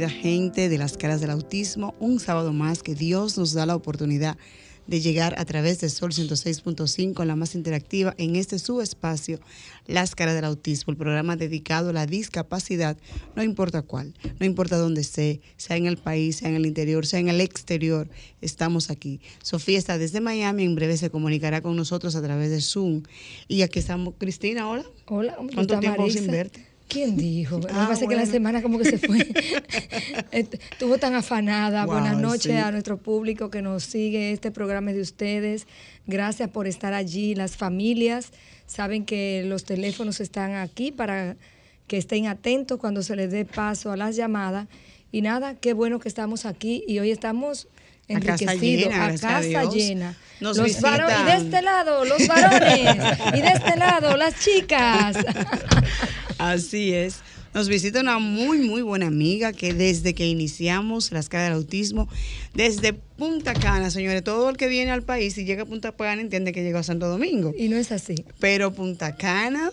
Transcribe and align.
Gente 0.00 0.68
de 0.68 0.78
las 0.78 0.96
caras 0.96 1.20
del 1.20 1.30
autismo, 1.30 1.94
un 2.00 2.18
sábado 2.18 2.52
más 2.52 2.82
que 2.82 2.94
Dios 2.94 3.36
nos 3.38 3.52
da 3.52 3.66
la 3.66 3.76
oportunidad 3.76 4.36
de 4.86 5.00
llegar 5.00 5.38
a 5.38 5.44
través 5.44 5.80
de 5.80 5.88
Sol 5.88 6.10
106.5, 6.10 7.24
la 7.24 7.36
más 7.36 7.54
interactiva, 7.54 8.14
en 8.18 8.34
este 8.34 8.58
su 8.58 8.80
espacio, 8.80 9.38
Las 9.86 10.16
Caras 10.16 10.34
del 10.34 10.44
Autismo, 10.44 10.90
el 10.90 10.96
programa 10.96 11.36
dedicado 11.36 11.90
a 11.90 11.92
la 11.92 12.06
discapacidad, 12.06 12.96
no 13.36 13.44
importa 13.44 13.82
cuál, 13.82 14.12
no 14.40 14.46
importa 14.46 14.76
dónde 14.76 15.02
esté, 15.02 15.40
sea 15.56 15.76
en 15.76 15.86
el 15.86 15.98
país, 15.98 16.36
sea 16.36 16.48
en 16.48 16.56
el 16.56 16.66
interior, 16.66 17.06
sea 17.06 17.20
en 17.20 17.28
el 17.28 17.40
exterior, 17.40 18.08
estamos 18.40 18.90
aquí. 18.90 19.20
Sofía 19.42 19.78
está 19.78 19.98
desde 19.98 20.20
Miami, 20.20 20.64
en 20.64 20.74
breve 20.74 20.96
se 20.96 21.10
comunicará 21.10 21.60
con 21.60 21.76
nosotros 21.76 22.16
a 22.16 22.22
través 22.22 22.50
de 22.50 22.60
Zoom. 22.60 23.02
Y 23.46 23.62
aquí 23.62 23.78
estamos, 23.78 24.14
Cristina, 24.18 24.68
hola. 24.68 24.84
Hola, 25.06 25.36
¿cuánto 25.54 25.78
tiempo 25.78 26.10
sin 26.10 26.26
verte? 26.26 26.71
¿Quién 26.92 27.16
dijo? 27.16 27.58
Me 27.58 27.68
ah, 27.70 27.94
que 28.06 28.14
la 28.14 28.26
semana 28.26 28.60
como 28.60 28.78
que 28.78 28.84
se 28.84 28.98
fue. 28.98 29.26
Estuvo 30.30 30.98
tan 30.98 31.14
afanada. 31.14 31.86
Buenas 31.86 32.18
noches 32.18 32.62
a 32.62 32.70
nuestro 32.70 32.98
público 32.98 33.48
que 33.48 33.62
nos 33.62 33.82
sigue. 33.82 34.30
Este 34.32 34.50
programa 34.50 34.92
de 34.92 35.00
ustedes. 35.00 35.66
Gracias 36.06 36.50
por 36.50 36.66
estar 36.66 36.92
allí. 36.92 37.34
Las 37.34 37.56
familias 37.56 38.30
saben 38.66 39.06
que 39.06 39.42
los 39.46 39.64
teléfonos 39.64 40.20
están 40.20 40.52
aquí 40.52 40.92
para 40.92 41.38
que 41.86 41.96
estén 41.96 42.26
atentos 42.26 42.78
cuando 42.78 43.02
se 43.02 43.16
les 43.16 43.30
dé 43.30 43.46
paso 43.46 43.90
a 43.90 43.96
las 43.96 44.14
llamadas. 44.14 44.68
Y 45.10 45.22
nada, 45.22 45.54
qué 45.54 45.72
bueno 45.72 45.98
que 45.98 46.10
estamos 46.10 46.44
aquí 46.44 46.84
y 46.86 46.98
hoy 46.98 47.10
estamos 47.10 47.68
enriquecidos, 48.08 48.94
a 48.94 49.10
casa 49.16 49.64
llena. 49.64 50.14
los 50.40 50.80
varones, 50.80 51.18
y 51.20 51.24
de 51.24 51.36
este 51.36 51.62
lado, 51.62 52.04
los 52.04 52.26
varones, 52.26 52.96
y 53.34 53.40
de 53.40 53.48
este 53.48 53.76
lado, 53.76 54.16
las 54.16 54.38
chicas. 54.40 55.16
Así 56.38 56.94
es. 56.94 57.20
Nos 57.54 57.68
visita 57.68 58.00
una 58.00 58.18
muy, 58.18 58.60
muy 58.60 58.80
buena 58.80 59.08
amiga 59.08 59.52
que 59.52 59.74
desde 59.74 60.14
que 60.14 60.26
iniciamos 60.26 61.12
las 61.12 61.28
caras 61.28 61.48
del 61.48 61.58
autismo, 61.58 62.08
desde 62.54 62.94
Punta 62.94 63.52
Cana, 63.52 63.90
señores, 63.90 64.24
todo 64.24 64.48
el 64.48 64.56
que 64.56 64.68
viene 64.68 64.90
al 64.90 65.02
país 65.02 65.36
y 65.36 65.44
llega 65.44 65.64
a 65.64 65.66
Punta 65.66 65.92
Cana 65.92 66.22
entiende 66.22 66.52
que 66.52 66.62
llegó 66.62 66.78
a 66.78 66.82
Santo 66.82 67.08
Domingo. 67.08 67.52
Y 67.56 67.68
no 67.68 67.76
es 67.76 67.92
así. 67.92 68.24
Pero 68.40 68.72
Punta 68.72 69.16
Cana 69.16 69.70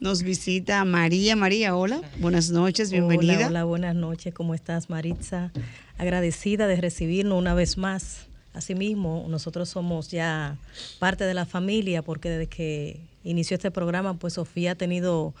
nos 0.00 0.22
visita 0.22 0.84
María. 0.84 1.34
María, 1.34 1.74
hola, 1.74 2.02
buenas 2.18 2.50
noches, 2.50 2.90
bienvenida. 2.90 3.36
Hola, 3.36 3.46
hola, 3.46 3.64
buenas 3.64 3.94
noches, 3.94 4.34
¿cómo 4.34 4.54
estás, 4.54 4.90
Maritza? 4.90 5.50
Agradecida 5.96 6.66
de 6.66 6.76
recibirnos 6.76 7.38
una 7.38 7.54
vez 7.54 7.78
más. 7.78 8.26
Asimismo, 8.52 9.24
nosotros 9.30 9.70
somos 9.70 10.10
ya 10.10 10.58
parte 10.98 11.24
de 11.24 11.32
la 11.32 11.46
familia 11.46 12.02
porque 12.02 12.28
desde 12.28 12.46
que 12.48 13.00
inició 13.24 13.54
este 13.54 13.70
programa, 13.70 14.14
pues 14.18 14.34
Sofía 14.34 14.72
ha 14.72 14.74
tenido 14.74 15.34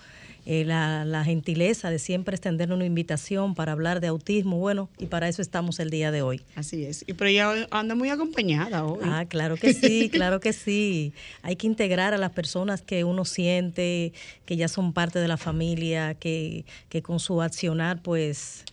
eh, 0.46 0.64
la, 0.64 1.24
gentileza 1.24 1.90
de 1.90 1.98
siempre 1.98 2.34
extendernos 2.34 2.76
una 2.76 2.84
invitación 2.84 3.54
para 3.54 3.72
hablar 3.72 4.00
de 4.00 4.08
autismo. 4.08 4.58
Bueno, 4.58 4.90
y 4.98 5.06
para 5.06 5.28
eso 5.28 5.40
estamos 5.40 5.80
el 5.80 5.90
día 5.90 6.10
de 6.10 6.22
hoy. 6.22 6.42
Así 6.54 6.84
es. 6.84 7.04
Y 7.06 7.14
pero 7.14 7.30
ella 7.30 7.66
anda 7.70 7.94
muy 7.94 8.10
acompañada 8.10 8.84
hoy. 8.84 9.00
Ah, 9.04 9.24
claro 9.26 9.56
que 9.56 9.72
sí, 9.72 10.08
claro 10.12 10.40
que 10.40 10.52
sí. 10.52 11.14
Hay 11.42 11.56
que 11.56 11.66
integrar 11.66 12.12
a 12.12 12.18
las 12.18 12.30
personas 12.30 12.82
que 12.82 13.04
uno 13.04 13.24
siente, 13.24 14.12
que 14.44 14.56
ya 14.56 14.68
son 14.68 14.92
parte 14.92 15.18
de 15.18 15.28
la 15.28 15.38
familia, 15.38 16.14
que, 16.14 16.66
que 16.90 17.02
con 17.02 17.20
su 17.20 17.40
accionar, 17.40 18.02
pues 18.02 18.64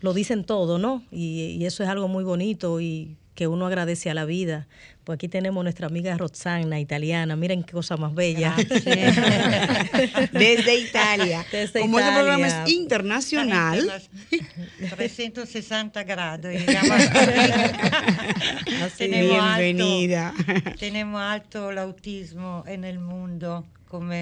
lo 0.00 0.14
dicen 0.14 0.44
todo, 0.44 0.78
¿no? 0.78 1.04
Y, 1.12 1.56
y 1.58 1.64
eso 1.64 1.82
es 1.82 1.88
algo 1.88 2.08
muy 2.08 2.24
bonito 2.24 2.80
y 2.80 3.16
que 3.34 3.48
uno 3.48 3.66
agradece 3.66 4.10
a 4.10 4.14
la 4.14 4.24
vida. 4.24 4.66
Pues 5.04 5.16
aquí 5.16 5.28
tenemos 5.28 5.62
nuestra 5.62 5.88
amiga 5.88 6.16
Roxana, 6.16 6.80
italiana. 6.80 7.36
Miren 7.36 7.62
qué 7.62 7.72
cosa 7.72 7.96
más 7.96 8.14
bella. 8.14 8.54
Desde 10.32 10.78
Italia. 10.78 11.44
Como 11.80 11.98
este 11.98 12.12
programa 12.12 12.46
es 12.46 12.70
internacional. 12.70 14.02
360 14.96 16.04
grados. 16.04 16.52
Bienvenida. 18.98 20.34
tenemos 20.78 21.20
alto 21.20 21.70
el 21.70 21.78
autismo 21.78 22.64
en 22.66 22.84
el 22.84 22.98
mundo 22.98 23.66
como 23.88 24.14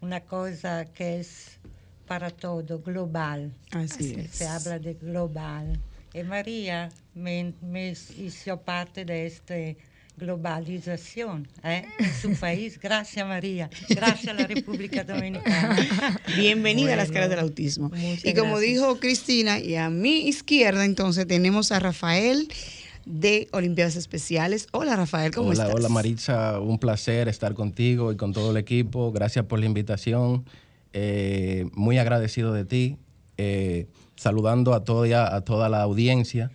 una 0.00 0.20
cosa 0.20 0.86
que 0.86 1.20
es 1.20 1.58
para 2.06 2.30
todo, 2.30 2.80
global. 2.80 3.52
Así, 3.70 4.16
es. 4.18 4.30
Se 4.32 4.46
habla 4.46 4.78
de 4.78 4.94
global. 4.94 5.78
Y 6.12 6.22
María 6.24 6.88
me, 7.14 7.52
me 7.62 7.90
hizo 7.90 8.60
parte 8.62 9.04
de 9.04 9.26
esta 9.26 9.54
globalización 10.16 11.46
¿eh? 11.62 11.84
en 11.98 12.12
su 12.12 12.32
país. 12.40 12.80
Gracias, 12.80 13.26
María. 13.26 13.70
Gracias 13.88 14.28
a 14.28 14.34
la 14.34 14.46
República 14.46 15.04
Dominicana. 15.04 15.76
Bienvenida 16.36 16.94
a 16.94 16.96
las 16.96 17.12
caras 17.12 17.30
del 17.30 17.38
autismo. 17.38 17.92
Y 18.24 18.34
como 18.34 18.58
dijo 18.58 18.98
Cristina, 18.98 19.60
y 19.60 19.76
a 19.76 19.88
mi 19.88 20.28
izquierda, 20.28 20.84
entonces 20.84 21.28
tenemos 21.28 21.70
a 21.70 21.78
Rafael 21.78 22.48
de 23.06 23.46
Olimpiadas 23.52 23.94
Especiales. 23.94 24.66
Hola 24.72 24.96
Rafael, 24.96 25.32
¿cómo 25.32 25.52
estás? 25.52 25.66
Hola, 25.66 25.76
hola 25.76 25.88
Maritza, 25.90 26.58
un 26.58 26.78
placer 26.80 27.28
estar 27.28 27.54
contigo 27.54 28.12
y 28.12 28.16
con 28.16 28.32
todo 28.32 28.50
el 28.50 28.56
equipo. 28.56 29.12
Gracias 29.12 29.44
por 29.44 29.60
la 29.60 29.66
invitación. 29.66 30.44
Eh, 30.92 31.66
muy 31.72 31.98
agradecido 31.98 32.52
de 32.52 32.64
ti. 32.64 32.96
Eh, 33.38 33.86
saludando 34.20 34.74
a 34.74 34.84
toda, 34.84 35.34
a 35.34 35.40
toda 35.40 35.70
la 35.70 35.80
audiencia 35.80 36.50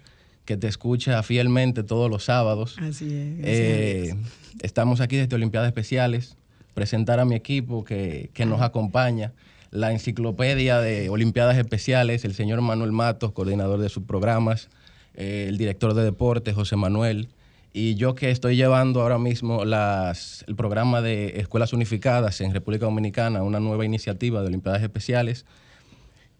que 0.46 0.56
te 0.56 0.68
escucha 0.68 1.24
fielmente 1.24 1.82
todos 1.82 2.12
los 2.12 2.24
sábados. 2.24 2.78
Así 2.80 3.06
es. 3.06 3.40
Eh, 3.42 4.16
estamos 4.62 5.02
aquí 5.02 5.16
desde 5.16 5.36
Olimpiadas 5.36 5.70
Especiales, 5.70 6.38
presentar 6.76 7.20
a 7.20 7.26
mi 7.26 7.34
equipo 7.34 7.84
que, 7.84 8.30
nos 8.46 8.62
acompaña, 8.62 9.34
la 9.72 9.92
enciclopedia 9.92 10.80
de 10.80 11.10
Olimpiadas 11.10 11.58
Especiales, 11.58 12.24
el 12.24 12.36
señor 12.36 12.62
Manuel 12.62 12.92
Matos, 12.92 13.32
coordinador 13.32 13.80
de 13.80 13.90
sus 13.90 14.04
programas, 14.04 14.70
eh, 15.16 15.48
el 15.50 15.58
director 15.58 15.96
de 15.96 16.04
deportes, 16.04 16.54
José 16.54 16.76
Manuel, 16.76 17.30
y 17.74 17.96
yo 17.96 18.14
que 18.14 18.30
estoy 18.30 18.58
llevando 18.58 19.02
ahora 19.02 19.18
mismo 19.18 19.66
las, 19.66 20.46
el 20.48 20.56
programa 20.56 21.02
de 21.02 21.40
Escuelas 21.40 21.74
Unificadas 21.74 22.42
en 22.42 22.54
República 22.54 22.86
Dominicana, 22.86 23.42
una 23.42 23.60
nueva 23.60 23.86
iniciativa 23.86 24.42
de 24.42 24.48
Olimpiadas 24.48 24.84
Especiales 24.84 25.48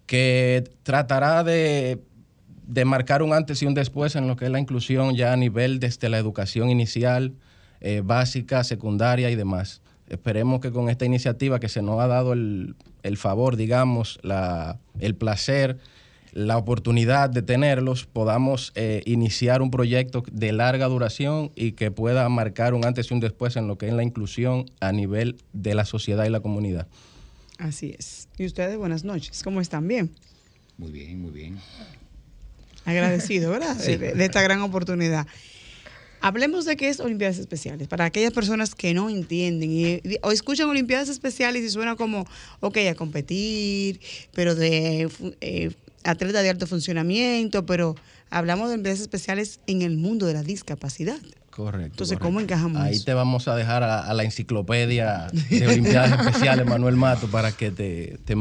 que 0.06 0.64
tratará 0.84 1.44
de, 1.44 2.00
marcar 2.86 3.24
un 3.24 3.34
antes 3.34 3.62
y 3.62 3.66
un 3.66 3.74
después 3.74 4.16
en 4.16 4.28
lo 4.28 4.36
que 4.36 4.46
es 4.46 4.52
la 4.52 4.60
inclusión 4.60 5.16
ya 5.16 5.34
a 5.34 5.38
nivel 5.38 5.80
desde 5.80 6.10
la 6.10 6.18
educación 6.18 6.70
inicial, 6.70 7.34
eh, 7.82 8.02
básica, 8.04 8.64
secundaria 8.64 9.30
y 9.30 9.36
demás. 9.36 9.82
Esperemos 10.08 10.60
que 10.60 10.72
con 10.72 10.90
esta 10.90 11.06
iniciativa 11.06 11.60
que 11.60 11.70
se 11.70 11.82
nos 11.82 12.00
ha 12.00 12.08
dado 12.08 12.34
el, 12.34 12.76
favor, 13.18 13.56
digamos, 13.56 14.20
la, 14.22 14.78
el 15.00 15.16
placer, 15.16 15.78
la 16.32 16.58
oportunidad 16.58 17.30
de 17.30 17.42
tenerlos, 17.42 18.06
podamos 18.06 18.72
eh, 18.76 19.02
iniciar 19.06 19.62
un 19.62 19.72
proyecto 19.72 20.24
de 20.32 20.52
larga 20.52 20.88
duración 20.88 21.52
y 21.56 21.72
que 21.72 21.92
pueda 21.92 22.28
marcar 22.30 22.74
un 22.74 22.86
antes 22.86 23.10
y 23.10 23.14
un 23.14 23.20
después 23.20 23.56
en 23.56 23.68
lo 23.68 23.78
que 23.78 23.88
es 23.88 23.94
la 23.94 24.04
inclusión 24.04 24.66
a 24.80 24.92
nivel 24.92 25.38
de 25.54 25.74
la 25.74 25.86
sociedad 25.86 26.26
y 26.26 26.30
la 26.30 26.42
comunidad. 26.42 26.88
Así 27.58 27.96
es. 27.98 28.28
Y 28.38 28.46
ustedes, 28.46 28.78
buenas 28.78 29.04
noches. 29.04 29.42
¿Cómo 29.44 29.62
están? 29.62 29.88
¿Bien? 29.88 30.12
Muy 30.78 30.92
bien, 30.92 31.22
muy 31.22 31.32
bien. 31.32 31.58
Agradecido, 32.84 33.52
¿verdad? 33.52 33.76
De, 33.78 34.26
esta 34.26 34.42
gran 34.42 34.62
oportunidad. 34.62 35.26
Hablemos 36.22 36.66
de 36.66 36.76
qué 36.76 36.90
es 36.90 37.00
Olimpiadas 37.00 37.38
Especiales. 37.38 37.88
Para 37.88 38.06
aquellas 38.06 38.34
personas 38.34 38.74
que 38.74 38.94
no 38.94 39.10
entienden 39.10 39.72
y, 39.72 40.02
o 40.24 40.32
escuchan 40.32 40.68
Olimpiadas 40.68 41.08
Especiales 41.10 41.64
y 41.64 41.70
suena 41.70 41.96
como, 41.96 42.26
ok, 42.62 42.78
a 42.90 42.96
competir, 42.96 44.00
pero 44.34 44.56
de 44.56 45.10
eh, 45.42 45.72
atleta 46.04 46.42
de 46.42 46.50
alto 46.50 46.68
funcionamiento, 46.68 47.66
pero 47.66 47.96
hablamos 48.32 48.70
de 48.70 48.74
Olimpiadas 48.74 49.02
Especiales 49.02 49.60
en 49.68 49.82
el 49.82 49.98
mundo 49.98 50.26
de 50.26 50.34
la 50.34 50.44
discapacidad. 50.44 51.20
Correcto. 51.56 51.88
Entonces, 51.92 52.20
¿cómo 52.20 52.42
encajamos 52.42 52.82
Ahí 52.82 53.02
te 53.02 53.14
vamos 53.14 53.48
a 53.48 53.56
dejar 53.56 53.82
a, 53.82 54.14
la 54.14 54.24
enciclopedia 54.26 55.28
de 55.50 55.66
Olimpiadas 55.66 56.20
Especiales, 56.20 56.66
Manuel 56.66 56.98
Mato, 56.98 57.28
para 57.28 57.54
que 57.54 57.72
te, 57.72 58.20
te, 58.26 58.36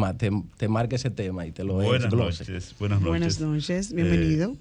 te, 0.57 0.69
marque 0.69 0.97
ese 0.97 1.11
tema 1.11 1.47
y 1.47 1.53
te 1.53 1.63
lo 1.63 1.75
Buenas 1.75 2.13
noches. 2.13 2.75
Buenas 2.77 3.01
noches. 3.01 3.09
Buenas 3.09 3.41
noches, 3.41 3.93
bienvenido. 3.93 4.51
Eh, 4.51 4.57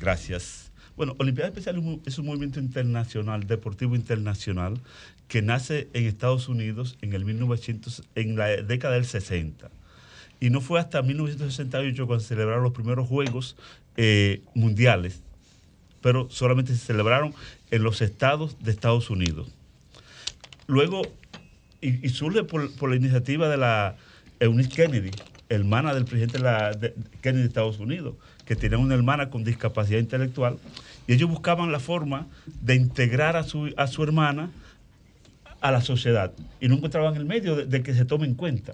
gracias. 0.00 0.70
Bueno, 0.96 1.16
Olimpiadas 1.18 1.50
Especiales 1.50 1.84
es 2.06 2.18
un 2.18 2.24
movimiento 2.24 2.60
internacional, 2.60 3.46
deportivo 3.46 3.94
internacional, 3.94 4.80
que 5.28 5.42
nace 5.42 5.88
en 5.92 6.06
Estados 6.06 6.48
Unidos 6.48 6.96
en 7.02 7.12
el 7.12 7.26
1900, 7.26 8.04
en 8.14 8.36
la 8.36 8.46
década 8.46 8.94
del 8.94 9.04
60. 9.04 9.68
Y 10.40 10.48
no 10.48 10.62
fue 10.62 10.80
hasta 10.80 11.02
1968 11.02 12.06
cuando 12.06 12.22
se 12.22 12.28
celebraron 12.28 12.64
los 12.64 12.72
primeros 12.72 13.06
Juegos 13.06 13.54
eh, 13.98 14.40
Mundiales 14.54 15.20
pero 16.00 16.28
solamente 16.30 16.74
se 16.74 16.78
celebraron 16.78 17.34
en 17.70 17.82
los 17.82 18.00
estados 18.00 18.56
de 18.60 18.70
Estados 18.70 19.10
Unidos. 19.10 19.48
Luego, 20.66 21.02
y, 21.80 22.08
surge 22.08 22.44
por, 22.44 22.88
la 22.88 22.96
iniciativa 22.96 23.48
de 23.48 23.56
la 23.56 23.96
Eunice 24.40 24.70
Kennedy, 24.70 25.10
hermana 25.48 25.94
del 25.94 26.04
presidente 26.04 26.38
de 26.38 26.94
Kennedy 27.22 27.42
de 27.42 27.48
Estados 27.48 27.78
Unidos, 27.78 28.14
que 28.44 28.56
tenía 28.56 28.78
una 28.78 28.94
hermana 28.94 29.30
con 29.30 29.44
discapacidad 29.44 29.98
intelectual, 29.98 30.58
y 31.06 31.14
ellos 31.14 31.28
buscaban 31.30 31.72
la 31.72 31.80
forma 31.80 32.26
de 32.60 32.74
integrar 32.74 33.36
a 33.36 33.44
su, 33.44 33.72
a 33.76 33.86
su 33.86 34.02
hermana 34.02 34.50
a 35.60 35.70
la 35.72 35.80
sociedad, 35.80 36.32
y 36.60 36.68
no 36.68 36.76
encontraban 36.76 37.16
el 37.16 37.24
medio 37.24 37.56
de, 37.56 37.82
que 37.82 37.94
se 37.94 38.04
tome 38.04 38.26
en 38.26 38.34
cuenta, 38.34 38.72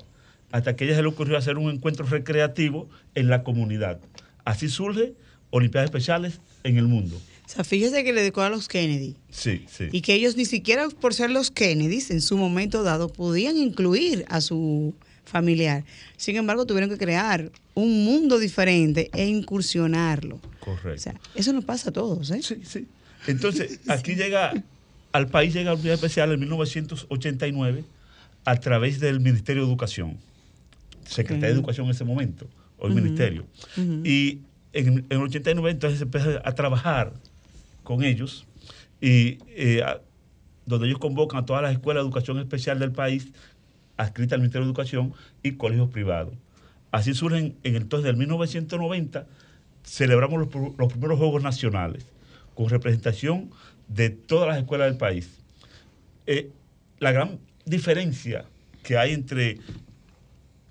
hasta 0.53 0.77
que 0.77 0.85
a 0.85 0.87
ella 0.89 0.97
se 0.97 1.03
le 1.03 1.09
ocurrió 1.09 1.37
hacer 1.37 1.59
un 1.59 1.71
encuentro 1.71 2.07
recreativo 2.07 2.89
en 3.15 3.29
la 3.29 3.43
comunidad. 3.43 3.99
Así 4.45 4.69
surge 4.69 5.15
Olimpiadas 5.51 5.87
Especiales 5.87 6.41
en 6.65 6.77
el 6.77 6.87
mundo. 6.87 7.21
O 7.47 7.49
sea, 7.49 7.65
fíjese 7.65 8.05
que 8.05 8.13
le 8.13 8.23
dedicó 8.23 8.43
a 8.43 8.49
los 8.49 8.69
Kennedy. 8.69 9.17
Sí, 9.31 9.67
sí. 9.69 9.89
Y 9.93 10.01
que 10.01 10.15
ellos 10.15 10.37
ni 10.37 10.47
siquiera 10.47 10.89
por 10.89 11.13
ser 11.13 11.31
los 11.31 11.51
Kennedys 11.51 12.11
en 12.11 12.21
su 12.21 12.37
momento 12.37 12.83
dado 12.83 13.09
podían 13.09 13.57
incluir 13.57 14.25
a 14.29 14.41
su 14.41 14.95
familiar. 15.25 15.85
Sin 16.17 16.37
embargo, 16.37 16.67
tuvieron 16.67 16.89
que 16.89 16.97
crear 16.97 17.51
un 17.75 18.05
mundo 18.05 18.39
diferente 18.39 19.11
e 19.13 19.27
incursionarlo. 19.27 20.41
Correcto. 20.61 20.95
O 20.95 20.99
sea, 20.99 21.21
eso 21.35 21.53
nos 21.53 21.65
pasa 21.65 21.91
a 21.91 21.93
todos, 21.93 22.31
¿eh? 22.31 22.41
Sí, 22.43 22.63
sí. 22.65 22.87
Entonces, 23.27 23.81
aquí 23.89 24.15
llega, 24.15 24.53
al 25.13 25.29
país 25.29 25.53
llega 25.53 25.73
la 25.73 25.77
Unidad 25.77 25.95
Especial 25.95 26.33
en 26.33 26.41
1989 26.41 27.85
a 28.45 28.57
través 28.57 29.01
del 29.01 29.21
Ministerio 29.21 29.63
de 29.63 29.69
Educación. 29.69 30.19
Secretaría 31.07 31.49
de 31.49 31.55
Educación 31.55 31.87
en 31.87 31.93
ese 31.93 32.05
momento, 32.05 32.49
o 32.79 32.87
el 32.87 32.95
Ministerio. 32.95 33.47
Y 33.77 34.41
en, 34.73 35.07
el 35.09 35.19
89 35.19 35.71
entonces 35.71 35.99
se 35.99 36.05
empieza 36.05 36.41
a 36.45 36.53
trabajar 36.55 37.13
con 37.85 38.03
ellos 38.03 38.47
y 39.01 39.39
eh, 39.49 39.85
donde 40.67 40.89
ellos 40.89 40.99
convocan 40.99 41.41
a 41.41 41.47
todas 41.47 41.63
las 41.63 41.73
escuelas 41.73 42.03
de 42.03 42.09
educación 42.09 42.39
especial 42.39 42.79
del 42.79 42.91
país 42.91 43.29
adscritas 43.97 44.33
al 44.33 44.41
Ministerio 44.41 44.65
de 44.67 44.71
Educación 44.71 45.13
y 45.43 45.53
colegios 45.53 45.91
privados. 45.91 46.35
Así 46.91 47.15
surgen 47.15 47.57
en 47.63 47.77
entonces 47.77 48.07
del 48.07 48.17
1990 48.17 49.27
celebramos 49.85 50.49
los, 50.79 50.93
primeros 50.93 51.19
Juegos 51.19 51.43
Nacionales 51.43 52.07
con 52.55 52.69
representación 52.69 53.51
de 53.89 54.11
todas 54.11 54.49
las 54.49 54.59
escuelas 54.59 54.89
del 54.89 54.97
país. 54.97 55.39
Eh, 56.27 56.51
la 56.99 57.13
gran 57.13 57.39
diferencia 57.67 58.47
que 58.83 58.97
hay 58.97 59.13
entre 59.13 59.59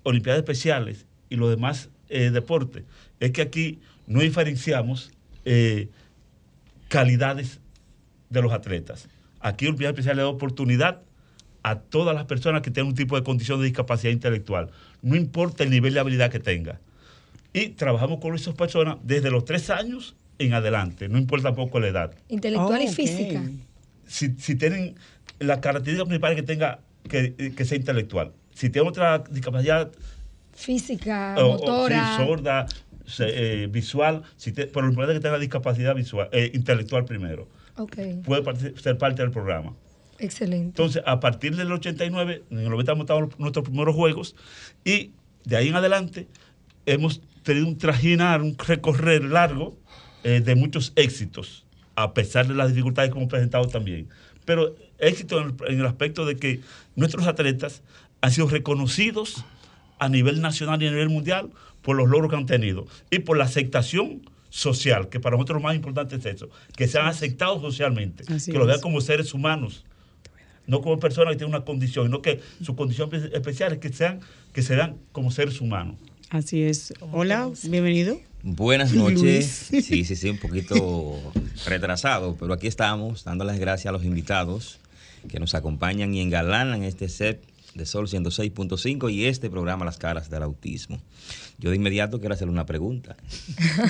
Olimpiadas 0.02 0.40
Especiales 0.40 1.06
y 1.30 1.36
los 1.36 1.50
demás 1.50 1.88
eh, 2.08 2.30
deportes 2.30 2.84
es 3.20 3.30
que 3.30 3.42
aquí 3.42 3.78
no 4.06 4.20
diferenciamos 4.20 5.12
calidades 6.94 7.58
de 8.30 8.40
los 8.40 8.52
atletas. 8.52 9.08
Aquí 9.40 9.66
Olimpiada 9.66 9.90
Especial 9.90 10.14
le 10.14 10.22
da 10.22 10.28
oportunidad 10.28 11.02
a 11.64 11.80
todas 11.80 12.14
las 12.14 12.26
personas 12.26 12.62
que 12.62 12.70
tengan 12.70 12.90
un 12.90 12.94
tipo 12.94 13.16
de 13.16 13.24
condición 13.24 13.58
de 13.58 13.64
discapacidad 13.64 14.12
intelectual, 14.12 14.70
no 15.02 15.16
importa 15.16 15.64
el 15.64 15.70
nivel 15.70 15.94
de 15.94 15.98
habilidad 15.98 16.30
que 16.30 16.38
tenga. 16.38 16.78
Y 17.52 17.70
trabajamos 17.70 18.20
con 18.20 18.36
esas 18.36 18.54
personas 18.54 18.98
desde 19.02 19.32
los 19.32 19.44
tres 19.44 19.70
años 19.70 20.14
en 20.38 20.52
adelante, 20.54 21.08
no 21.08 21.18
importa 21.18 21.52
poco 21.52 21.80
la 21.80 21.88
edad. 21.88 22.14
Intelectual 22.28 22.82
y 22.82 22.88
física. 22.88 23.42
Si, 24.06 24.28
tienen 24.54 24.94
la 25.40 25.60
característica 25.60 26.04
principal 26.04 26.36
que 26.36 26.42
tenga 26.44 26.78
que, 27.08 27.64
sea 27.64 27.76
intelectual. 27.76 28.32
Si 28.54 28.70
tienen 28.70 28.88
otra 28.88 29.18
discapacidad 29.18 29.90
física, 30.52 31.34
motora, 31.40 32.18
sorda, 32.18 32.66
eh, 33.18 33.68
visual, 33.70 34.22
si 34.36 34.52
pero 34.52 34.82
lo 34.82 34.88
importante 34.88 35.14
es 35.14 35.20
que 35.20 35.22
tenga 35.22 35.38
discapacidad 35.38 35.94
visual, 35.94 36.28
eh, 36.32 36.50
intelectual 36.54 37.04
primero. 37.04 37.48
Puede 38.24 38.78
ser 38.78 38.98
parte 38.98 39.22
del 39.22 39.30
programa. 39.30 39.74
Excelente. 40.18 40.68
Entonces, 40.68 41.02
a 41.06 41.20
partir 41.20 41.56
del 41.56 41.72
89, 41.72 42.44
en 42.50 42.58
el 42.58 42.70
90 42.70 42.94
montamos 42.94 43.38
nuestros 43.38 43.64
primeros 43.64 43.94
juegos 43.94 44.36
y 44.84 45.10
de 45.44 45.56
ahí 45.56 45.68
en 45.68 45.74
adelante 45.74 46.28
hemos 46.86 47.20
tenido 47.42 47.66
un 47.66 47.78
trajinar, 47.78 48.42
un 48.42 48.56
recorrer 48.56 49.24
largo 49.24 49.76
eh, 50.22 50.40
de 50.40 50.54
muchos 50.54 50.92
éxitos, 50.96 51.66
a 51.96 52.14
pesar 52.14 52.46
de 52.46 52.54
las 52.54 52.68
dificultades 52.68 53.10
que 53.10 53.18
hemos 53.18 53.30
presentado 53.30 53.66
también. 53.66 54.08
Pero 54.44 54.76
éxito 54.98 55.40
en 55.40 55.48
el, 55.48 55.72
en 55.72 55.80
el 55.80 55.86
aspecto 55.86 56.24
de 56.24 56.36
que 56.36 56.60
nuestros 56.96 57.26
atletas 57.26 57.82
han 58.20 58.30
sido 58.30 58.46
reconocidos 58.46 59.44
a 59.98 60.08
nivel 60.08 60.40
nacional 60.40 60.82
y 60.82 60.86
a 60.86 60.90
nivel 60.90 61.08
mundial 61.08 61.50
por 61.84 61.96
los 61.96 62.08
logros 62.08 62.30
que 62.30 62.36
han 62.36 62.46
tenido 62.46 62.86
y 63.10 63.20
por 63.20 63.36
la 63.36 63.44
aceptación 63.44 64.22
social, 64.48 65.08
que 65.08 65.20
para 65.20 65.36
nosotros 65.36 65.60
lo 65.60 65.62
más 65.62 65.76
importante 65.76 66.16
es 66.16 66.24
eso, 66.24 66.48
que 66.76 66.88
sean 66.88 67.06
aceptados 67.06 67.60
socialmente, 67.60 68.24
que 68.24 68.52
lo 68.52 68.66
vean 68.66 68.80
como 68.80 69.00
seres 69.00 69.34
humanos, 69.34 69.84
no 70.66 70.80
como 70.80 70.98
personas 70.98 71.32
que 71.32 71.38
tienen 71.38 71.54
una 71.54 71.64
condición, 71.64 72.06
sino 72.06 72.22
que 72.22 72.40
su 72.62 72.74
condición 72.74 73.10
especial 73.32 73.74
es 73.74 73.78
que 73.78 73.92
sean, 73.92 74.20
que 74.52 74.62
se 74.62 74.74
vean 74.74 74.96
como 75.12 75.30
seres 75.30 75.60
humanos. 75.60 75.96
Así 76.30 76.62
es. 76.62 76.94
Hola, 77.12 77.50
bienvenido. 77.64 78.18
Buenas 78.42 78.92
noches. 78.92 79.46
Sí, 79.46 79.82
sí, 79.82 80.04
sí, 80.16 80.30
un 80.30 80.38
poquito 80.38 81.20
retrasado, 81.66 82.36
pero 82.40 82.54
aquí 82.54 82.66
estamos 82.66 83.24
dando 83.24 83.44
las 83.44 83.58
gracias 83.58 83.90
a 83.90 83.92
los 83.92 84.04
invitados 84.04 84.78
que 85.28 85.38
nos 85.38 85.54
acompañan 85.54 86.14
y 86.14 86.20
engalanan 86.20 86.82
este 86.82 87.08
set 87.08 87.42
de 87.74 87.86
Sol 87.86 88.08
106.5 88.08 89.12
y 89.12 89.26
este 89.26 89.50
programa 89.50 89.84
Las 89.84 89.98
Caras 89.98 90.30
del 90.30 90.42
Autismo. 90.42 91.00
Yo 91.58 91.70
de 91.70 91.76
inmediato 91.76 92.20
quiero 92.20 92.34
hacerle 92.34 92.52
una 92.52 92.66
pregunta. 92.66 93.16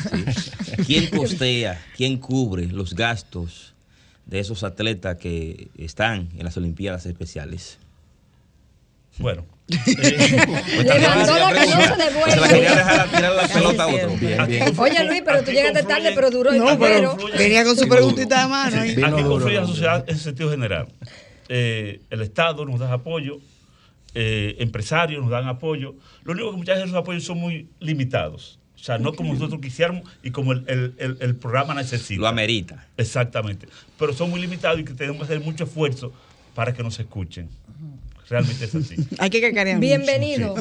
¿Quién 0.86 1.08
costea, 1.08 1.82
quién 1.96 2.18
cubre 2.18 2.66
los 2.66 2.94
gastos 2.94 3.74
de 4.26 4.40
esos 4.40 4.64
atletas 4.64 5.16
que 5.18 5.68
están 5.76 6.30
en 6.36 6.44
las 6.44 6.56
Olimpiadas 6.56 7.06
Especiales? 7.06 7.78
Bueno. 9.18 9.46
La 9.66 9.76
de 11.96 12.14
vuelta. 12.14 12.36
la 12.36 12.48
quería 12.48 12.74
dejar 12.74 13.08
tirar 13.08 13.32
la 13.34 13.48
pelota 13.48 13.84
a 13.84 13.86
otro. 13.86 14.12
Oye, 14.82 15.04
Luis, 15.04 15.22
pero 15.24 15.42
tú 15.42 15.52
llegaste 15.52 15.82
tarde, 15.84 16.12
pero 16.14 16.30
duró 16.30 16.52
no, 16.52 16.78
pero 16.78 17.16
venía 17.38 17.64
con 17.64 17.74
su 17.74 17.88
preguntita 17.88 18.42
de 18.42 18.48
mano. 18.48 18.80
Aquí 18.82 19.22
confluye 19.22 19.56
la 19.56 19.66
sociedad 19.66 20.04
en 20.06 20.18
sentido 20.18 20.50
general. 20.50 20.88
Eh, 21.48 22.00
el 22.10 22.22
Estado 22.22 22.64
nos 22.66 22.80
da 22.80 22.92
apoyo, 22.92 23.38
eh, 24.14 24.56
empresarios 24.58 25.22
nos 25.22 25.30
dan 25.30 25.46
apoyo. 25.48 25.96
Lo 26.22 26.32
único 26.32 26.50
que 26.52 26.56
muchas 26.56 26.76
veces 26.76 26.90
esos 26.90 27.00
apoyos 27.00 27.24
son 27.24 27.38
muy 27.38 27.68
limitados. 27.80 28.58
O 28.74 28.78
sea, 28.78 28.98
no 28.98 29.14
como 29.14 29.32
nosotros 29.32 29.60
quisiéramos 29.60 30.02
y 30.22 30.30
como 30.30 30.52
el, 30.52 31.36
programa 31.40 31.74
necesita. 31.74 32.20
Lo 32.20 32.28
amerita. 32.28 32.86
Exactamente. 32.96 33.66
Pero 33.98 34.12
son 34.12 34.30
muy 34.30 34.40
limitados 34.40 34.78
y 34.80 34.84
que 34.84 34.92
tenemos 34.92 35.18
que 35.18 35.24
hacer 35.24 35.40
mucho 35.40 35.64
esfuerzo 35.64 36.12
para 36.54 36.74
que 36.74 36.82
nos 36.82 37.00
escuchen. 37.00 37.48
Realmente 38.28 38.64
es 38.64 38.74
así. 38.74 38.96
Hay 39.18 39.30
que 39.30 39.40
cacarear 39.40 39.78
Bienvenido. 39.80 40.54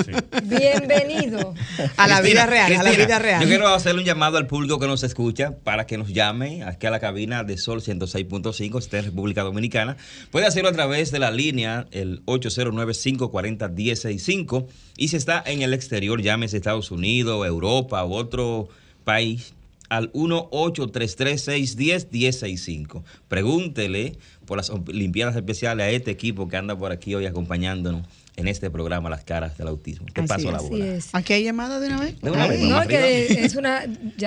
Bienvenido. 0.43 1.55
A 1.97 2.07
la 2.07 2.21
vida 2.21 2.45
real, 2.45 2.71
a 2.73 2.83
la 2.83 2.91
vida 2.91 3.17
real. 3.19 3.41
Yo 3.41 3.47
quiero 3.47 3.67
hacerle 3.69 4.01
un 4.01 4.05
llamado 4.05 4.37
al 4.37 4.47
público 4.47 4.79
que 4.79 4.87
nos 4.87 5.03
escucha 5.03 5.57
para 5.63 5.85
que 5.85 5.97
nos 5.97 6.09
llame 6.09 6.63
aquí 6.63 6.87
a 6.87 6.91
la 6.91 6.99
cabina 6.99 7.43
de 7.43 7.57
Sol 7.57 7.81
106.5, 7.81 8.79
esté 8.79 8.99
en 8.99 9.05
República 9.05 9.43
Dominicana. 9.43 9.95
Puede 10.31 10.45
hacerlo 10.45 10.69
a 10.69 10.73
través 10.73 11.11
de 11.11 11.19
la 11.19 11.31
línea, 11.31 11.87
el 11.91 12.25
809-540-165. 12.25 14.67
Y 14.97 15.07
si 15.07 15.15
está 15.15 15.41
en 15.45 15.61
el 15.61 15.73
exterior, 15.73 16.21
llámese 16.21 16.57
Estados 16.57 16.91
Unidos, 16.91 17.47
Europa 17.47 18.03
u 18.05 18.13
otro 18.13 18.67
país 19.05 19.53
al 19.93 20.11
1-833-610-1065. 20.13 23.03
Pregúntele 23.27 24.13
por 24.45 24.57
las 24.57 24.71
Olimpiadas 24.71 25.35
Especiales 25.35 25.85
a 25.85 25.91
este 25.91 26.09
equipo 26.09 26.47
que 26.47 26.57
anda 26.57 26.75
por 26.75 26.91
aquí 26.91 27.13
hoy 27.13 27.27
acompañándonos 27.27 28.07
en 28.35 28.47
este 28.47 28.71
programa 28.71 29.11
Las 29.11 29.23
Caras 29.23 29.55
del 29.57 29.67
Autismo. 29.67 30.07
Te 30.11 30.23
paso 30.23 30.51
la 30.51 30.61
bola. 30.61 30.97
¿Aquí 31.13 31.33
hay 31.33 31.43
llamada 31.43 31.79
de 31.79 31.85
una 31.87 31.99
vez? 31.99 32.19
De 32.21 32.31
una 32.31 32.47
vez. 32.47 32.61
No, 32.61 32.81
que 32.87 33.25
es 33.45 33.55
una... 33.55 33.83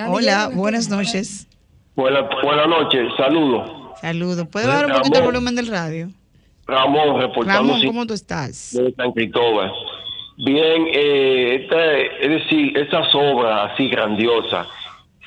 Hola, 0.07 0.49
buenas 0.53 0.87
noches. 0.89 1.49
Buenas 1.95 2.23
noches, 2.69 3.09
saludos. 3.17 3.69
Saludos. 3.99 4.47
¿Puede 4.49 4.67
bajar 4.67 4.85
un 4.85 4.93
poquito 4.93 5.19
el 5.19 5.25
volumen 5.25 5.53
del 5.55 5.67
radio? 5.67 6.09
Ramón, 6.65 7.19
reportando. 7.19 7.73
Ramón, 7.73 7.85
¿cómo 7.85 8.05
tú 8.05 8.13
estás? 8.13 8.71
De 8.73 8.93
San 8.93 9.11
Cristóbal. 9.11 9.69
Bien, 10.37 10.87
eh, 10.93 11.59
esta, 11.61 11.97
es 12.21 12.29
decir, 12.29 12.77
esas 12.77 13.13
obras 13.15 13.71
así 13.73 13.89
grandiosas, 13.89 14.65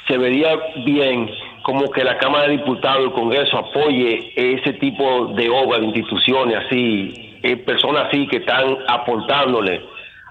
se 0.06 0.18
vería 0.18 0.50
bien 0.84 1.30
como 1.62 1.90
que 1.90 2.02
la 2.02 2.18
Cámara 2.18 2.48
de 2.48 2.58
Diputados, 2.58 3.04
el 3.04 3.12
Congreso 3.12 3.58
apoye 3.58 4.32
ese 4.34 4.72
tipo 4.74 5.28
de 5.34 5.48
obras, 5.48 5.80
de 5.80 5.86
instituciones 5.86 6.56
así, 6.66 7.38
eh, 7.42 7.56
personas 7.56 8.08
así 8.08 8.26
que 8.28 8.38
están 8.38 8.76
aportándole 8.88 9.80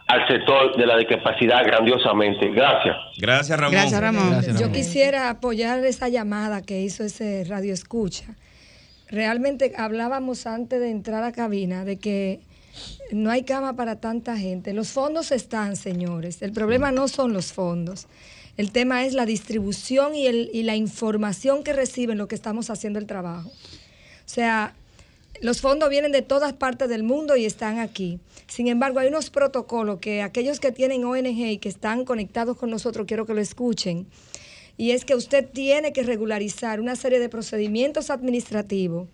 al 0.08 0.28
sector 0.28 0.76
de 0.76 0.88
la 0.88 0.98
discapacidad 0.98 1.64
grandiosamente. 1.64 2.50
Gracias. 2.50 2.96
Gracias, 3.18 3.60
Ramón. 3.60 3.74
Gracias, 3.74 4.02
Ramón. 4.02 4.42
Yo 4.60 4.72
quisiera 4.72 5.30
apoyar 5.30 5.86
esa 5.86 6.10
llamada 6.10 6.64
que 6.64 6.82
hizo 6.82 7.04
ese 7.04 7.46
radio 7.48 7.74
escucha. 7.74 8.26
Realmente 9.08 9.74
hablábamos 9.78 10.48
antes 10.48 10.80
de 10.80 10.90
entrar 10.90 11.24
a 11.24 11.32
cabina 11.32 11.86
de 11.86 12.00
que 12.00 12.40
no 13.12 13.30
hay 13.30 13.44
cama 13.44 13.76
para 13.76 14.00
tanta 14.00 14.36
gente. 14.36 14.74
Los 14.74 14.90
fondos 14.90 15.32
están, 15.32 15.76
señores. 15.76 16.42
El 16.42 16.54
problema 16.54 16.92
no 16.92 17.08
son 17.08 17.34
los 17.34 17.54
fondos. 17.54 18.08
El 18.60 18.74
tema 18.74 19.06
es 19.06 19.14
la 19.14 19.26
distribución 19.26 20.16
y, 20.16 20.28
el, 20.28 20.50
y 20.52 20.64
la 20.64 20.76
información 20.76 21.64
que 21.64 21.72
reciben 21.72 22.18
lo 22.18 22.28
que 22.28 22.36
estamos 22.36 22.70
haciendo 22.70 23.00
el 23.00 23.06
trabajo. 23.06 23.48
O 23.48 24.26
sea, 24.26 24.76
los 25.40 25.62
fondos 25.62 25.90
vienen 25.90 26.12
de 26.12 26.24
todas 26.24 26.52
partes 26.52 26.90
del 26.90 27.04
mundo 27.04 27.38
y 27.38 27.46
están 27.46 27.80
aquí. 27.80 28.20
Sin 28.48 28.68
embargo, 28.68 29.00
hay 29.00 29.08
unos 29.08 29.30
protocolos 29.30 30.00
que 30.00 30.22
aquellos 30.22 30.60
que 30.60 30.74
tienen 30.74 31.06
ONG 31.06 31.52
y 31.52 31.58
que 31.60 31.70
están 31.70 32.04
conectados 32.04 32.58
con 32.58 32.70
nosotros, 32.70 33.08
quiero 33.08 33.26
que 33.26 33.34
lo 33.34 33.40
escuchen. 33.40 34.08
Y 34.76 34.92
es 34.92 35.06
que 35.06 35.16
usted 35.16 35.48
tiene 35.48 35.94
que 35.94 36.04
regularizar 36.04 36.82
una 36.82 36.98
serie 36.98 37.20
de 37.20 37.30
procedimientos 37.30 38.10
administrativos. 38.10 39.08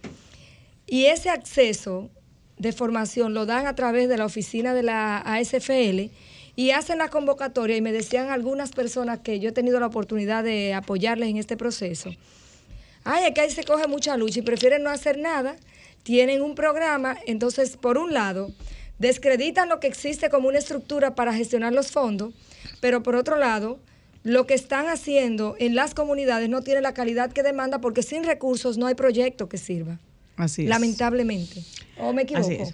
Y 0.88 1.06
ese 1.06 1.30
acceso 1.30 2.10
de 2.58 2.72
formación 2.72 3.36
lo 3.36 3.46
dan 3.46 3.68
a 3.68 3.76
través 3.76 4.10
de 4.10 4.18
la 4.18 4.26
oficina 4.26 4.74
de 4.74 4.82
la 4.82 5.20
ASFL 5.20 6.10
y 6.56 6.72
hacen 6.72 6.98
la 6.98 7.10
convocatoria 7.10 7.76
y 7.78 7.82
me 7.82 7.92
decían 7.92 8.30
algunas 8.30 8.72
personas 8.72 9.20
que 9.20 9.40
yo 9.40 9.50
he 9.50 9.52
tenido 9.52 9.80
la 9.80 9.88
oportunidad 9.88 10.44
de 10.44 10.74
apoyarles 10.74 11.30
en 11.30 11.38
este 11.38 11.58
proceso. 11.58 12.12
Ay, 13.04 13.26
es 13.26 13.34
que 13.34 13.42
ahí 13.42 13.52
se 13.52 13.64
coge 13.64 13.88
mucha 13.88 14.18
lucha 14.18 14.40
y 14.40 14.44
prefieren 14.44 14.84
no 14.84 14.90
hacer 14.90 15.18
nada 15.18 15.56
tienen 16.06 16.44
un 16.44 16.54
programa, 16.54 17.18
entonces, 17.26 17.78
por 17.78 17.98
un 17.98 18.14
lado, 18.14 18.52
descreditan 19.00 19.70
lo 19.70 19.80
que 19.80 19.88
existe 19.88 20.30
como 20.30 20.48
una 20.48 20.60
estructura 20.60 21.16
para 21.16 21.34
gestionar 21.34 21.74
los 21.74 21.90
fondos, 21.90 22.32
pero 22.80 23.02
por 23.02 23.16
otro 23.16 23.40
lado, 23.40 23.80
lo 24.22 24.46
que 24.46 24.54
están 24.54 24.88
haciendo 24.88 25.56
en 25.58 25.74
las 25.74 25.96
comunidades 25.96 26.48
no 26.48 26.62
tiene 26.62 26.82
la 26.82 26.94
calidad 26.94 27.34
que 27.34 27.42
demanda 27.42 27.82
porque 27.82 28.04
sin 28.04 28.24
recursos 28.24 28.78
no 28.78 28.86
hay 28.86 28.94
proyecto 28.94 29.50
que 29.50 29.58
sirva. 29.58 30.00
Así 30.38 30.66
es. 30.66 30.70
Lamentablemente. 30.70 31.64
¿O 31.98 32.14
me 32.14 32.22
equivoco? 32.22 32.72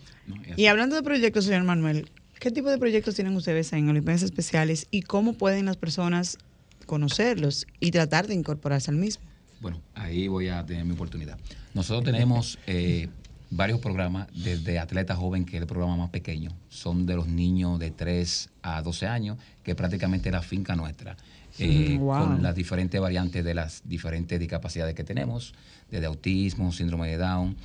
y 0.57 0.65
hablando 0.65 0.97
de 0.97 1.03
proyectos, 1.03 1.45
señor 1.45 1.63
Manuel, 1.63 2.09
¿qué 2.41 2.49
tipo 2.49 2.71
de 2.71 2.79
proyectos 2.79 3.13
tienen 3.13 3.35
ustedes 3.35 3.71
en 3.71 3.87
Olimpiadas 3.87 4.23
Especiales 4.23 4.87
y 4.89 5.03
cómo 5.03 5.33
pueden 5.33 5.67
las 5.67 5.77
personas 5.77 6.39
conocerlos 6.87 7.67
y 7.79 7.91
tratar 7.91 8.25
de 8.25 8.33
incorporarse 8.33 8.89
al 8.89 8.97
mismo? 8.97 9.23
Bueno, 9.61 9.79
ahí 9.93 10.27
voy 10.27 10.47
a 10.49 10.65
tener 10.65 10.83
mi 10.83 10.93
oportunidad. 10.93 11.37
Nosotros 11.75 12.03
tenemos 12.03 12.57
eh, 12.65 13.09
varios 13.51 13.79
programas, 13.79 14.27
desde 14.33 14.79
Atleta 14.79 15.15
Joven, 15.15 15.45
que 15.45 15.57
es 15.57 15.61
el 15.61 15.67
programa 15.67 15.95
más 15.95 16.09
pequeño, 16.09 16.49
son 16.67 17.05
de 17.05 17.15
los 17.15 17.27
niños 17.27 17.77
de 17.77 17.91
3 17.91 18.49
a 18.63 18.81
12 18.81 19.05
años, 19.05 19.37
que 19.63 19.75
prácticamente 19.75 20.29
es 20.29 20.33
la 20.33 20.41
finca 20.41 20.75
nuestra, 20.75 21.15
eh, 21.59 21.99
con 21.99 22.41
las 22.41 22.55
diferentes 22.55 22.99
variantes 22.99 23.45
de 23.45 23.53
las 23.53 23.83
diferentes 23.85 24.39
discapacidades 24.39 24.95
que 24.95 25.03
tenemos, 25.03 25.53
desde 25.91 26.07
autismo, 26.07 26.71
síndrome 26.71 27.09
de 27.09 27.17
Down, 27.17 27.55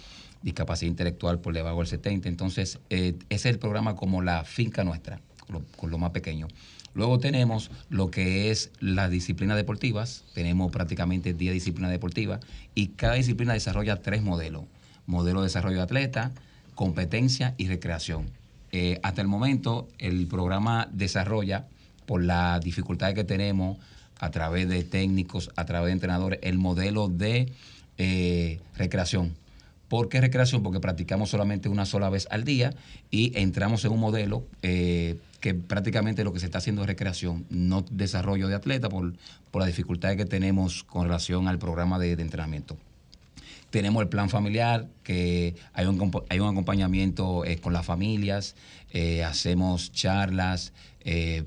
discapacidad 0.46 0.88
intelectual 0.88 1.40
por 1.40 1.52
debajo 1.52 1.78
del 1.78 1.88
70. 1.88 2.28
Entonces, 2.28 2.78
eh, 2.88 3.16
ese 3.28 3.48
es 3.48 3.54
el 3.54 3.58
programa 3.58 3.96
como 3.96 4.22
la 4.22 4.44
finca 4.44 4.84
nuestra, 4.84 5.20
con 5.76 5.90
lo, 5.90 5.98
más 5.98 6.12
pequeño. 6.12 6.46
Luego 6.94 7.18
tenemos 7.18 7.72
lo 7.90 8.12
que 8.12 8.50
es 8.52 8.70
las 8.78 9.10
disciplinas 9.10 9.56
deportivas, 9.56 10.24
tenemos 10.34 10.70
prácticamente 10.70 11.34
10 11.34 11.52
disciplinas 11.52 11.90
deportivas 11.90 12.40
y 12.76 12.88
cada 12.88 13.14
disciplina 13.14 13.52
desarrolla 13.54 14.00
tres 14.00 14.22
modelos 14.22 14.64
modelo 15.06 15.40
de 15.40 15.46
desarrollo 15.46 15.76
de 15.76 15.82
atleta, 15.82 16.32
competencia 16.74 17.54
y 17.56 17.68
recreación. 17.68 18.26
Eh, 18.72 19.00
hasta 19.02 19.22
el 19.22 19.28
momento, 19.28 19.88
el 19.98 20.26
programa 20.26 20.88
desarrolla, 20.92 21.66
por 22.06 22.22
las 22.22 22.60
dificultades 22.60 23.14
que 23.14 23.24
tenemos 23.24 23.78
a 24.18 24.30
través 24.30 24.68
de 24.68 24.84
técnicos, 24.84 25.50
a 25.56 25.64
través 25.64 25.88
de 25.88 25.92
entrenadores, 25.92 26.38
el 26.42 26.58
modelo 26.58 27.08
de 27.08 27.52
eh, 27.98 28.60
recreación. 28.76 29.34
¿Por 29.88 30.09
qué 30.09 30.21
recreación? 30.21 30.62
Porque 30.62 30.81
practicamos 30.81 31.31
solamente 31.31 31.69
una 31.69 31.87
sola 31.87 32.11
vez 32.11 32.26
al 32.31 32.45
día 32.45 32.75
y 33.11 33.38
entramos 33.38 33.85
en 33.85 33.93
un 33.93 34.00
modelo 34.00 34.45
eh, 34.62 35.16
que 35.40 35.55
prácticamente 35.55 36.25
lo 36.25 36.33
que 36.33 36.40
se 36.40 36.47
está 36.47 36.59
haciendo 36.59 36.83
es 36.83 36.88
recreación, 36.88 37.47
no 37.50 37.85
desarrollo 37.90 38.49
de 38.49 38.57
atleta 38.57 38.88
por, 38.88 39.14
por 39.50 39.62
las 39.62 39.69
dificultades 39.69 40.16
que 40.16 40.25
tenemos 40.25 40.83
con 40.83 41.05
relación 41.05 41.47
al 41.47 41.59
programa 41.59 42.00
de 42.00 42.12
entrenamiento. 42.12 42.76
Tenemos 43.71 44.02
el 44.02 44.09
plan 44.09 44.28
familiar, 44.28 44.88
que 45.05 45.55
hay 45.73 45.87
un, 45.87 46.11
hay 46.28 46.40
un 46.40 46.49
acompañamiento 46.49 47.45
eh, 47.45 47.59
con 47.59 47.73
las 47.73 47.87
familias, 47.87 48.57
eh, 48.93 49.23
hacemos 49.23 49.93
charlas, 49.93 50.73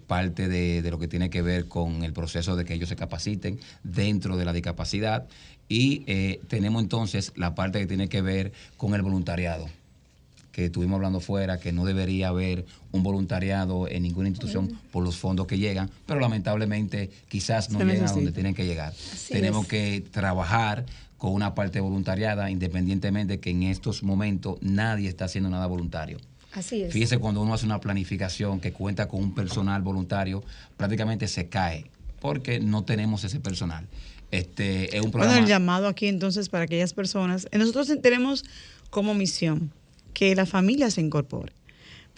parte 0.07 0.47
de, 0.47 0.89
lo 0.89 0.99
que 0.99 1.09
tiene 1.09 1.29
que 1.29 1.41
ver 1.41 1.67
con 1.67 2.03
el 2.03 2.13
proceso 2.13 2.55
de 2.55 2.63
que 2.63 2.75
ellos 2.75 2.87
se 2.87 2.95
capaciten 2.95 3.59
dentro 3.83 4.37
de 4.37 4.45
la 4.45 4.53
discapacidad. 4.53 5.27
Y 5.69 6.39
tenemos 6.47 6.81
entonces 6.81 7.31
la 7.35 7.55
parte 7.55 7.79
que 7.79 7.87
tiene 7.87 8.09
que 8.09 8.21
ver 8.21 8.51
con 8.75 8.95
el 8.95 9.01
voluntariado 9.01 9.69
que 10.51 10.65
estuvimos 10.65 10.95
hablando 10.95 11.21
fuera, 11.21 11.59
que 11.59 11.71
no 11.71 11.85
debería 11.85 12.29
haber 12.29 12.65
un 12.91 13.03
voluntariado 13.03 13.87
en 13.87 14.03
ninguna 14.03 14.29
institución 14.29 14.77
por 14.91 15.03
los 15.03 15.15
fondos 15.15 15.47
que 15.47 15.57
llegan, 15.57 15.89
pero 16.05 16.19
lamentablemente 16.19 17.11
quizás 17.29 17.69
no 17.69 17.79
llegan 17.79 18.07
a 18.07 18.11
donde 18.11 18.31
tienen 18.31 18.55
que 18.55 18.65
llegar. 18.65 18.93
Tenemos 19.29 19.67
que 19.67 20.03
trabajar 20.11 20.85
con 21.17 21.33
una 21.33 21.53
parte 21.53 21.79
voluntariada, 21.79 22.49
independientemente 22.49 23.39
que 23.39 23.51
en 23.51 23.63
estos 23.63 24.03
momentos 24.03 24.57
nadie 24.61 25.07
está 25.07 25.25
haciendo 25.25 25.49
nada 25.49 25.67
voluntario. 25.67 26.17
Así 26.51 26.81
es. 26.81 26.91
Fíjese, 26.91 27.19
cuando 27.19 27.41
uno 27.41 27.53
hace 27.53 27.65
una 27.65 27.79
planificación 27.79 28.59
que 28.59 28.73
cuenta 28.73 29.07
con 29.07 29.21
un 29.21 29.35
personal 29.35 29.81
voluntario, 29.81 30.43
prácticamente 30.77 31.27
se 31.27 31.47
cae, 31.47 31.85
porque 32.19 32.59
no 32.59 32.83
tenemos 32.83 33.23
ese 33.23 33.39
personal. 33.39 33.87
Este, 34.31 34.95
es 34.95 35.03
un 35.03 35.11
programa... 35.11 35.33
Bueno, 35.33 35.45
el 35.45 35.49
llamado 35.49 35.87
aquí 35.87 36.07
entonces 36.07 36.49
para 36.49 36.65
aquellas 36.65 36.93
personas, 36.93 37.47
nosotros 37.51 37.91
tenemos 38.01 38.43
como 38.89 39.13
misión 39.13 39.71
que 40.13 40.35
la 40.35 40.45
familia 40.45 40.91
se 40.91 41.01
incorpore 41.01 41.53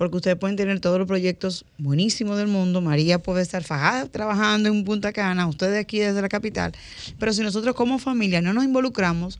porque 0.01 0.15
ustedes 0.15 0.35
pueden 0.35 0.55
tener 0.55 0.79
todos 0.79 0.97
los 0.97 1.07
proyectos 1.07 1.63
buenísimos 1.77 2.35
del 2.35 2.47
mundo. 2.47 2.81
María 2.81 3.19
puede 3.19 3.43
estar 3.43 3.63
fajada 3.63 4.07
trabajando 4.07 4.67
en 4.67 4.83
Punta 4.83 5.13
Cana, 5.13 5.45
ustedes 5.45 5.79
aquí 5.79 5.99
desde 5.99 6.19
la 6.23 6.27
capital. 6.27 6.71
Pero 7.19 7.33
si 7.33 7.43
nosotros 7.43 7.75
como 7.75 7.99
familia 7.99 8.41
no 8.41 8.51
nos 8.51 8.63
involucramos, 8.63 9.39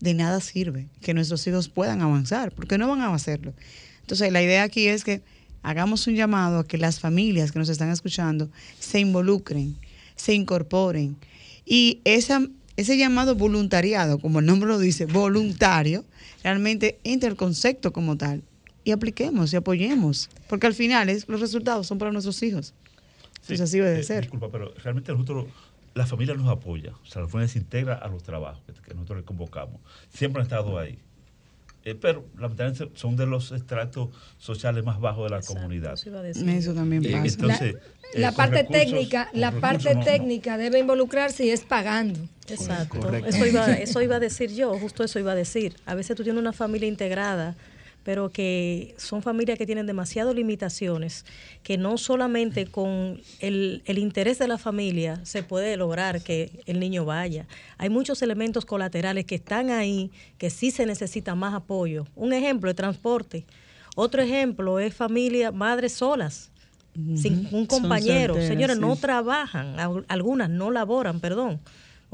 de 0.00 0.12
nada 0.12 0.40
sirve 0.40 0.88
que 1.00 1.14
nuestros 1.14 1.46
hijos 1.46 1.70
puedan 1.70 2.02
avanzar, 2.02 2.52
porque 2.52 2.76
no 2.76 2.86
van 2.86 3.00
a 3.00 3.14
hacerlo. 3.14 3.54
Entonces, 4.02 4.30
la 4.30 4.42
idea 4.42 4.64
aquí 4.64 4.88
es 4.88 5.04
que 5.04 5.22
hagamos 5.62 6.06
un 6.06 6.16
llamado 6.16 6.58
a 6.58 6.66
que 6.66 6.76
las 6.76 7.00
familias 7.00 7.50
que 7.50 7.58
nos 7.58 7.70
están 7.70 7.88
escuchando 7.88 8.50
se 8.78 9.00
involucren, 9.00 9.74
se 10.16 10.34
incorporen. 10.34 11.16
Y 11.64 12.00
esa, 12.04 12.46
ese 12.76 12.96
llamado 12.96 13.34
voluntariado, 13.34 14.18
como 14.18 14.40
el 14.40 14.46
nombre 14.46 14.68
lo 14.68 14.78
dice, 14.78 15.06
voluntario, 15.06 16.04
realmente 16.42 16.98
entra 17.04 17.28
el 17.28 17.36
concepto 17.36 17.92
como 17.92 18.16
tal 18.16 18.42
y 18.84 18.92
apliquemos 18.92 19.52
y 19.52 19.56
apoyemos, 19.56 20.28
porque 20.48 20.66
al 20.66 20.74
final 20.74 21.08
es, 21.08 21.26
los 21.28 21.40
resultados 21.40 21.86
son 21.86 21.98
para 21.98 22.12
nuestros 22.12 22.42
hijos. 22.42 22.74
Sí, 23.40 23.54
así 23.54 23.78
debe 23.78 23.90
de 23.90 24.00
eh, 24.00 24.04
ser. 24.04 24.22
Disculpa, 24.22 24.50
pero 24.50 24.72
realmente 24.82 25.12
nosotros, 25.12 25.46
la 25.94 26.06
familia 26.06 26.34
nos 26.34 26.48
apoya, 26.48 26.92
o 27.02 27.06
sea, 27.06 27.22
la 27.22 27.28
familia 27.28 27.48
se 27.48 27.58
integra 27.58 27.94
a 27.94 28.08
los 28.08 28.22
trabajos 28.22 28.62
que, 28.84 28.94
nosotros 28.94 29.18
les 29.18 29.26
convocamos. 29.26 29.80
Siempre 30.12 30.40
han 30.40 30.46
estado 30.46 30.78
ahí. 30.78 30.98
Eh, 31.86 31.94
pero 31.94 32.24
lamentablemente 32.38 32.98
son 32.98 33.14
de 33.14 33.26
los 33.26 33.52
estratos 33.52 34.08
sociales 34.38 34.84
más 34.84 35.00
bajos 35.00 35.30
de 35.30 35.36
la 35.36 35.42
comunidad. 35.42 35.94
Eso, 35.94 36.72
también 36.72 37.02
pasa. 37.02 37.26
Entonces, 37.26 37.76
la, 38.16 38.28
eh, 38.28 38.32
parte 38.32 38.64
técnica, 38.64 39.28
la 39.32 39.52
parte 39.52 39.94
técnica 39.96 40.58
debe 40.58 40.78
involucrarse 40.78 41.44
y 41.44 41.50
es 41.50 41.62
pagando. 41.62 42.20
Exacto. 42.48 43.12
Eso 43.26 43.46
iba, 43.46 43.66
eso 43.72 44.02
iba 44.02 44.16
a 44.16 44.20
decir 44.20 44.52
yo, 44.52 44.78
justo 44.78 45.04
eso 45.04 45.18
iba 45.18 45.32
a 45.32 45.36
decir. 45.36 45.76
A 45.86 45.94
veces 45.94 46.16
tú 46.16 46.22
tienes 46.22 46.40
una 46.40 46.52
familia 46.52 46.88
integrada 46.88 47.54
pero 48.04 48.30
que 48.30 48.94
son 48.98 49.22
familias 49.22 49.58
que 49.58 49.66
tienen 49.66 49.86
demasiadas 49.86 50.34
limitaciones, 50.34 51.24
que 51.62 51.78
no 51.78 51.96
solamente 51.96 52.66
con 52.66 53.20
el, 53.40 53.82
el, 53.86 53.98
interés 53.98 54.38
de 54.38 54.46
la 54.46 54.58
familia 54.58 55.20
se 55.24 55.42
puede 55.42 55.76
lograr 55.76 56.22
que 56.22 56.50
el 56.66 56.78
niño 56.78 57.06
vaya. 57.06 57.46
Hay 57.78 57.88
muchos 57.88 58.20
elementos 58.22 58.66
colaterales 58.66 59.24
que 59.24 59.34
están 59.34 59.70
ahí, 59.70 60.12
que 60.36 60.50
sí 60.50 60.70
se 60.70 60.84
necesita 60.84 61.34
más 61.34 61.54
apoyo. 61.54 62.06
Un 62.14 62.34
ejemplo 62.34 62.68
es 62.68 62.76
transporte. 62.76 63.46
Otro 63.96 64.22
ejemplo 64.22 64.78
es 64.80 64.94
familia, 64.94 65.50
madres 65.50 65.92
solas, 65.94 66.50
sin 67.16 67.48
un 67.52 67.66
compañero. 67.66 68.34
Señores, 68.34 68.78
no 68.78 68.96
trabajan, 68.96 69.76
algunas 70.08 70.50
no 70.50 70.70
laboran, 70.70 71.20
perdón 71.20 71.60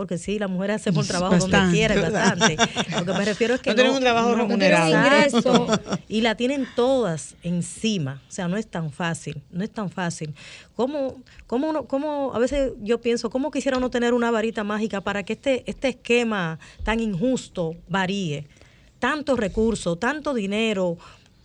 porque 0.00 0.16
sí, 0.16 0.38
las 0.38 0.48
mujeres 0.48 0.76
hacemos 0.76 1.06
trabajo 1.06 1.36
donde 1.36 1.58
quiera, 1.70 1.94
bastante. 1.94 2.56
Lo 2.98 3.04
que 3.04 3.12
me 3.12 3.22
refiero 3.22 3.52
es 3.52 3.60
que 3.60 3.68
no, 3.68 3.76
tienen 3.76 3.92
un 3.92 4.00
trabajo 4.00 4.34
remunerado. 4.34 4.88
ingreso 4.88 5.66
y 6.08 6.22
la 6.22 6.36
tienen 6.36 6.66
todas 6.74 7.34
encima. 7.42 8.22
O 8.26 8.32
sea, 8.32 8.48
no 8.48 8.56
es 8.56 8.66
tan 8.66 8.90
fácil, 8.90 9.42
no 9.50 9.62
es 9.62 9.68
tan 9.68 9.90
fácil. 9.90 10.34
¿Cómo, 10.74 11.22
cómo, 11.46 11.68
uno, 11.68 11.84
cómo 11.84 12.32
a 12.34 12.38
veces 12.38 12.72
yo 12.80 13.02
pienso, 13.02 13.28
cómo 13.28 13.50
quisiera 13.50 13.76
uno 13.76 13.90
tener 13.90 14.14
una 14.14 14.30
varita 14.30 14.64
mágica 14.64 15.02
para 15.02 15.22
que 15.22 15.34
este, 15.34 15.64
este 15.66 15.88
esquema 15.88 16.58
tan 16.82 16.98
injusto 17.00 17.76
varíe? 17.86 18.46
Tantos 19.00 19.38
recursos, 19.38 20.00
tanto 20.00 20.32
dinero, 20.32 20.96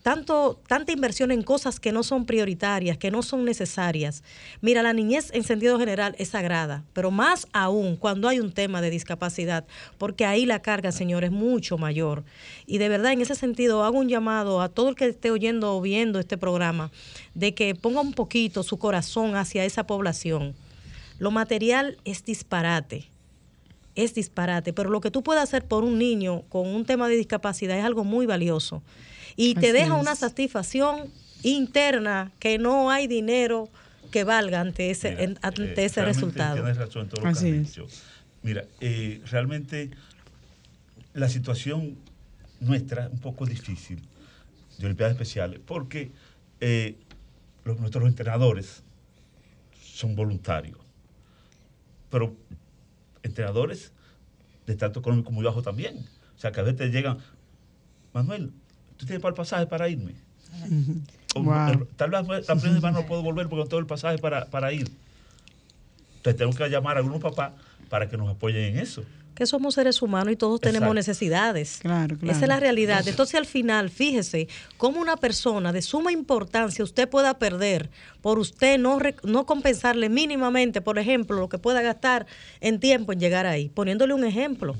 tanto, 0.05 0.61
tanta 0.67 0.91
inversión 0.91 1.31
en 1.31 1.41
cosas 1.41 1.79
que 1.79 1.91
no 1.91 2.03
son 2.03 2.27
prioritarias, 2.27 2.95
que 2.95 3.09
no 3.09 3.23
son 3.23 3.43
necesarias. 3.43 4.21
Mira, 4.61 4.83
la 4.83 4.93
niñez 4.93 5.31
en 5.33 5.43
sentido 5.43 5.79
general 5.79 6.15
es 6.19 6.29
sagrada, 6.29 6.83
pero 6.93 7.09
más 7.09 7.47
aún 7.53 7.95
cuando 7.95 8.29
hay 8.29 8.39
un 8.39 8.51
tema 8.51 8.81
de 8.81 8.91
discapacidad, 8.91 9.65
porque 9.97 10.27
ahí 10.27 10.45
la 10.45 10.61
carga, 10.61 10.91
señor, 10.91 11.23
es 11.23 11.31
mucho 11.31 11.79
mayor. 11.79 12.23
Y 12.67 12.77
de 12.77 12.87
verdad, 12.87 13.13
en 13.13 13.21
ese 13.21 13.33
sentido, 13.33 13.83
hago 13.83 13.97
un 13.97 14.07
llamado 14.07 14.61
a 14.61 14.69
todo 14.69 14.89
el 14.89 14.95
que 14.95 15.07
esté 15.07 15.31
oyendo 15.31 15.75
o 15.75 15.81
viendo 15.81 16.19
este 16.19 16.37
programa, 16.37 16.91
de 17.33 17.55
que 17.55 17.73
ponga 17.73 18.01
un 18.01 18.13
poquito 18.13 18.61
su 18.61 18.77
corazón 18.77 19.35
hacia 19.35 19.65
esa 19.65 19.87
población 19.87 20.53
Lo 21.17 21.31
material 21.31 21.97
es 22.05 22.23
disparate 22.23 23.09
es 23.95 24.13
disparate, 24.13 24.73
pero 24.73 24.89
lo 24.89 24.99
que 24.99 25.09
tú 25.09 25.23
puedes 25.23 25.41
hacer 25.41 25.65
por 25.65 25.85
un 25.85 25.97
niño 25.97 26.43
con 26.49 26.67
un 26.67 26.85
tema 26.85 27.07
de 27.07 27.15
discapacidad 27.15 27.77
es 27.79 27.85
algo 27.85 28.03
muy 28.03 28.25
valioso 28.25 28.83
y 29.35 29.55
te 29.55 29.73
deja 29.73 29.93
una 29.95 30.15
satisfacción 30.15 31.11
interna 31.43 32.31
que 32.39 32.57
no 32.57 32.89
hay 32.89 33.07
dinero 33.07 33.69
que 34.11 34.23
valga 34.23 34.61
ante 34.61 34.91
ese, 34.91 35.35
ante 35.41 35.81
eh, 35.81 35.85
ese 35.85 36.03
resultado. 36.03 36.55
Tienes 36.55 36.77
razón 36.77 37.03
en 37.03 37.09
todo 37.09 37.21
lo 37.21 37.23
que 37.23 37.37
has 37.37 37.43
dicho. 37.43 37.87
Mira, 38.43 38.65
eh, 38.79 39.21
realmente 39.29 39.91
la 41.13 41.29
situación 41.29 41.97
nuestra 42.59 43.05
es 43.05 43.11
un 43.11 43.19
poco 43.19 43.45
difícil 43.45 44.01
de 44.77 44.85
Olimpiadas 44.85 45.13
Especiales 45.13 45.59
porque 45.65 46.11
eh, 46.59 46.97
nuestros 47.65 48.07
entrenadores 48.07 48.83
son 49.81 50.15
voluntarios, 50.15 50.77
pero 52.09 52.35
entrenadores 53.23 53.91
de 54.65 54.75
tanto 54.75 54.99
económico 54.99 55.31
muy 55.31 55.43
bajo 55.43 55.61
también. 55.61 56.05
O 56.35 56.39
sea, 56.39 56.51
que 56.51 56.59
a 56.59 56.63
veces 56.63 56.91
llegan, 56.91 57.17
Manuel, 58.13 58.51
¿tú 58.97 59.05
tienes 59.05 59.21
para 59.21 59.29
el 59.29 59.35
pasaje 59.35 59.67
para 59.67 59.89
irme? 59.89 60.13
tal 61.97 62.11
vez 62.11 62.47
la 62.47 62.55
primera 62.55 62.91
no 62.91 63.05
puedo 63.07 63.21
volver 63.21 63.47
porque 63.47 63.63
no 63.63 63.67
tengo 63.67 63.79
el 63.79 63.87
pasaje 63.87 64.17
para, 64.17 64.45
para 64.45 64.71
ir. 64.71 64.89
Entonces 66.17 66.37
tengo 66.37 66.53
que 66.53 66.69
llamar 66.69 66.97
a 66.97 66.99
algunos 66.99 67.21
papás 67.21 67.51
para 67.89 68.09
que 68.09 68.17
nos 68.17 68.29
apoyen 68.29 68.75
en 68.75 68.79
eso 68.79 69.03
que 69.35 69.45
somos 69.45 69.75
seres 69.75 70.01
humanos 70.01 70.33
y 70.33 70.35
todos 70.35 70.61
tenemos 70.61 70.95
necesidades. 70.95 71.79
Claro, 71.81 72.17
claro. 72.17 72.31
Esa 72.31 72.45
es 72.45 72.49
la 72.49 72.59
realidad. 72.59 73.07
Entonces 73.07 73.35
al 73.35 73.45
final, 73.45 73.89
fíjese 73.89 74.47
cómo 74.77 75.01
una 75.01 75.17
persona 75.17 75.73
de 75.73 75.81
suma 75.81 76.11
importancia 76.11 76.83
usted 76.83 77.09
pueda 77.09 77.37
perder 77.37 77.89
por 78.21 78.39
usted 78.39 78.79
no, 78.79 78.97
no 79.23 79.45
compensarle 79.45 80.09
mínimamente, 80.09 80.81
por 80.81 80.97
ejemplo, 80.97 81.37
lo 81.37 81.49
que 81.49 81.59
pueda 81.59 81.81
gastar 81.81 82.25
en 82.61 82.79
tiempo 82.79 83.13
en 83.13 83.19
llegar 83.19 83.45
ahí, 83.45 83.69
poniéndole 83.69 84.13
un 84.13 84.23
ejemplo. 84.23 84.75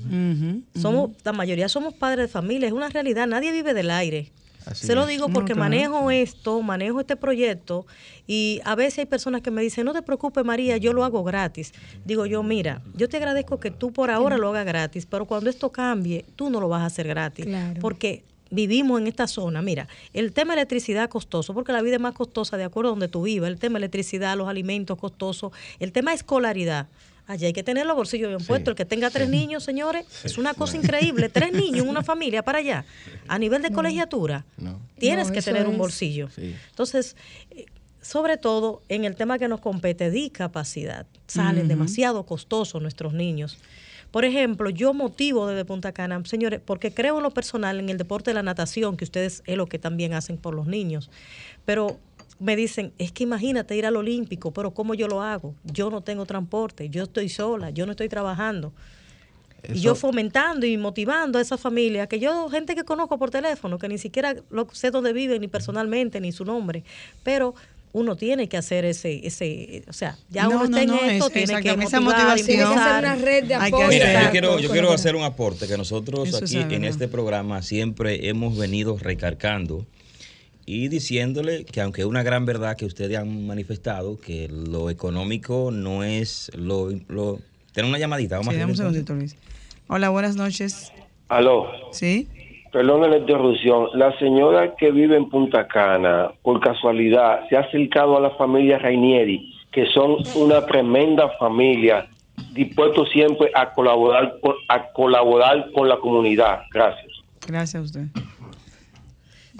somos, 0.74 1.10
La 1.22 1.32
mayoría 1.32 1.68
somos 1.68 1.94
padres 1.94 2.26
de 2.26 2.28
familia, 2.28 2.66
es 2.66 2.72
una 2.72 2.88
realidad, 2.88 3.26
nadie 3.26 3.52
vive 3.52 3.74
del 3.74 3.90
aire. 3.90 4.32
Se 4.74 4.94
lo 4.94 5.06
digo 5.06 5.28
porque 5.28 5.54
manejo 5.54 6.10
esto, 6.10 6.60
manejo 6.62 7.00
este 7.00 7.16
proyecto 7.16 7.86
y 8.26 8.60
a 8.64 8.74
veces 8.74 9.00
hay 9.00 9.06
personas 9.06 9.42
que 9.42 9.50
me 9.50 9.62
dicen, 9.62 9.84
no 9.84 9.92
te 9.92 10.02
preocupes 10.02 10.44
María, 10.44 10.76
yo 10.76 10.92
lo 10.92 11.04
hago 11.04 11.22
gratis. 11.22 11.72
Digo 12.04 12.26
yo, 12.26 12.42
mira, 12.42 12.82
yo 12.94 13.08
te 13.08 13.16
agradezco 13.16 13.60
que 13.60 13.70
tú 13.70 13.92
por 13.92 14.10
ahora 14.10 14.38
lo 14.38 14.48
hagas 14.48 14.66
gratis, 14.66 15.06
pero 15.06 15.24
cuando 15.26 15.50
esto 15.50 15.70
cambie, 15.70 16.24
tú 16.34 16.50
no 16.50 16.60
lo 16.60 16.68
vas 16.68 16.82
a 16.82 16.86
hacer 16.86 17.06
gratis. 17.06 17.46
Porque 17.80 18.24
vivimos 18.50 19.00
en 19.00 19.06
esta 19.06 19.26
zona. 19.26 19.62
Mira, 19.62 19.88
el 20.12 20.32
tema 20.32 20.54
de 20.54 20.60
electricidad 20.60 21.08
costoso, 21.08 21.54
porque 21.54 21.72
la 21.72 21.82
vida 21.82 21.96
es 21.96 22.00
más 22.00 22.14
costosa 22.14 22.56
de 22.56 22.64
acuerdo 22.64 22.90
a 22.90 22.92
donde 22.92 23.08
tú 23.08 23.22
vivas, 23.22 23.48
el 23.48 23.58
tema 23.58 23.74
de 23.74 23.84
electricidad, 23.84 24.36
los 24.36 24.48
alimentos 24.48 24.98
costosos, 24.98 25.52
el 25.78 25.92
tema 25.92 26.10
de 26.10 26.16
escolaridad. 26.16 26.88
Allí 27.26 27.46
hay 27.46 27.52
que 27.52 27.62
tener 27.62 27.86
los 27.86 27.96
bolsillos 27.96 28.28
bien 28.28 28.44
puestos. 28.44 28.72
El 28.72 28.76
que 28.76 28.84
tenga 28.84 29.10
tres 29.10 29.28
niños, 29.28 29.64
señores, 29.64 30.06
es 30.24 30.38
una 30.38 30.54
cosa 30.54 30.76
increíble. 30.76 31.28
Tres 31.28 31.52
niños 31.54 31.84
en 31.84 31.88
una 31.88 32.02
familia 32.02 32.42
para 32.42 32.58
allá. 32.58 32.84
A 33.26 33.38
nivel 33.38 33.62
de 33.62 33.70
colegiatura, 33.70 34.44
tienes 34.98 35.30
que 35.30 35.42
tener 35.42 35.66
un 35.66 35.76
bolsillo. 35.76 36.28
Entonces, 36.36 37.16
eh, 37.50 37.66
sobre 38.00 38.36
todo 38.36 38.82
en 38.88 39.04
el 39.04 39.16
tema 39.16 39.38
que 39.38 39.48
nos 39.48 39.60
compete, 39.60 40.10
discapacidad. 40.10 41.06
Salen 41.26 41.66
demasiado 41.66 42.24
costosos 42.24 42.80
nuestros 42.80 43.12
niños. 43.12 43.58
Por 44.12 44.24
ejemplo, 44.24 44.70
yo 44.70 44.94
motivo 44.94 45.48
desde 45.48 45.64
Punta 45.64 45.92
Cana, 45.92 46.22
señores, 46.24 46.60
porque 46.64 46.94
creo 46.94 47.16
en 47.16 47.24
lo 47.24 47.32
personal 47.32 47.80
en 47.80 47.88
el 47.88 47.98
deporte 47.98 48.30
de 48.30 48.34
la 48.34 48.42
natación, 48.42 48.96
que 48.96 49.04
ustedes 49.04 49.42
es 49.44 49.56
lo 49.56 49.66
que 49.66 49.78
también 49.78 50.14
hacen 50.14 50.38
por 50.38 50.54
los 50.54 50.66
niños. 50.66 51.10
Pero 51.64 51.98
me 52.38 52.56
dicen, 52.56 52.92
es 52.98 53.12
que 53.12 53.24
imagínate 53.24 53.76
ir 53.76 53.86
al 53.86 53.96
Olímpico, 53.96 54.50
pero 54.52 54.72
¿cómo 54.72 54.94
yo 54.94 55.08
lo 55.08 55.22
hago? 55.22 55.54
Yo 55.64 55.90
no 55.90 56.02
tengo 56.02 56.26
transporte, 56.26 56.88
yo 56.88 57.04
estoy 57.04 57.28
sola, 57.28 57.70
yo 57.70 57.86
no 57.86 57.92
estoy 57.92 58.08
trabajando. 58.08 58.72
Y 59.72 59.80
yo 59.80 59.96
fomentando 59.96 60.64
y 60.64 60.76
motivando 60.76 61.38
a 61.38 61.42
esa 61.42 61.58
familia, 61.58 62.06
que 62.06 62.20
yo, 62.20 62.48
gente 62.48 62.76
que 62.76 62.84
conozco 62.84 63.18
por 63.18 63.30
teléfono, 63.30 63.78
que 63.78 63.88
ni 63.88 63.98
siquiera 63.98 64.36
lo, 64.50 64.68
sé 64.72 64.90
dónde 64.90 65.12
vive, 65.12 65.40
ni 65.40 65.48
personalmente, 65.48 66.20
ni 66.20 66.30
su 66.30 66.44
nombre, 66.44 66.84
pero 67.24 67.54
uno 67.92 68.14
tiene 68.14 68.48
que 68.48 68.58
hacer 68.58 68.84
ese, 68.84 69.26
ese 69.26 69.82
o 69.88 69.92
sea, 69.92 70.18
ya 70.28 70.48
uno 70.48 70.64
está 70.64 70.82
en 70.82 70.92
esto, 70.92 71.30
tiene 71.30 71.62
que 71.62 71.70
motivar, 71.70 71.86
esa 71.86 72.00
motivación. 72.00 72.72
una 72.72 73.14
red 73.16 73.44
de 73.44 73.54
apoyo. 73.54 73.88
Mira, 73.88 74.24
yo 74.24 74.30
quiero, 74.30 74.58
yo 74.60 74.70
quiero 74.70 74.92
hacer 74.92 75.16
un 75.16 75.24
aporte 75.24 75.66
que 75.66 75.76
nosotros 75.76 76.34
aquí 76.34 76.58
en 76.58 76.84
este 76.84 77.08
programa 77.08 77.62
siempre 77.62 78.28
hemos 78.28 78.56
venido 78.56 78.98
recargando 78.98 79.86
y 80.66 80.88
diciéndole 80.88 81.64
que 81.64 81.80
aunque 81.80 82.02
es 82.02 82.06
una 82.06 82.24
gran 82.24 82.44
verdad 82.44 82.76
que 82.76 82.84
ustedes 82.84 83.16
han 83.16 83.46
manifestado, 83.46 84.20
que 84.20 84.48
lo 84.48 84.90
económico 84.90 85.70
no 85.72 86.02
es 86.02 86.50
lo... 86.56 86.90
lo 87.08 87.38
Tener 87.72 87.88
una 87.90 87.98
llamadita, 87.98 88.38
vamos 88.38 88.56
a 88.56 88.66
un 88.66 88.74
segundito, 88.74 89.14
Luis. 89.14 89.36
Hola, 89.86 90.08
buenas 90.08 90.34
noches. 90.34 90.92
Aló. 91.28 91.66
Sí. 91.92 92.26
Perdón 92.72 93.08
la 93.10 93.18
interrupción. 93.18 93.88
La 93.94 94.18
señora 94.18 94.74
que 94.76 94.90
vive 94.90 95.16
en 95.16 95.28
Punta 95.28 95.68
Cana, 95.68 96.30
por 96.42 96.60
casualidad, 96.60 97.46
se 97.48 97.56
ha 97.56 97.60
acercado 97.60 98.16
a 98.16 98.20
la 98.20 98.30
familia 98.30 98.78
Rainieri, 98.78 99.54
que 99.70 99.86
son 99.92 100.16
una 100.34 100.64
tremenda 100.64 101.28
familia, 101.38 102.08
dispuestos 102.52 103.10
siempre 103.10 103.50
a 103.54 103.72
colaborar, 103.72 104.36
a 104.68 104.86
colaborar 104.92 105.70
con 105.72 105.88
la 105.88 105.98
comunidad. 105.98 106.62
Gracias. 106.72 107.12
Gracias 107.46 107.74
a 107.74 107.84
usted. 107.84 108.06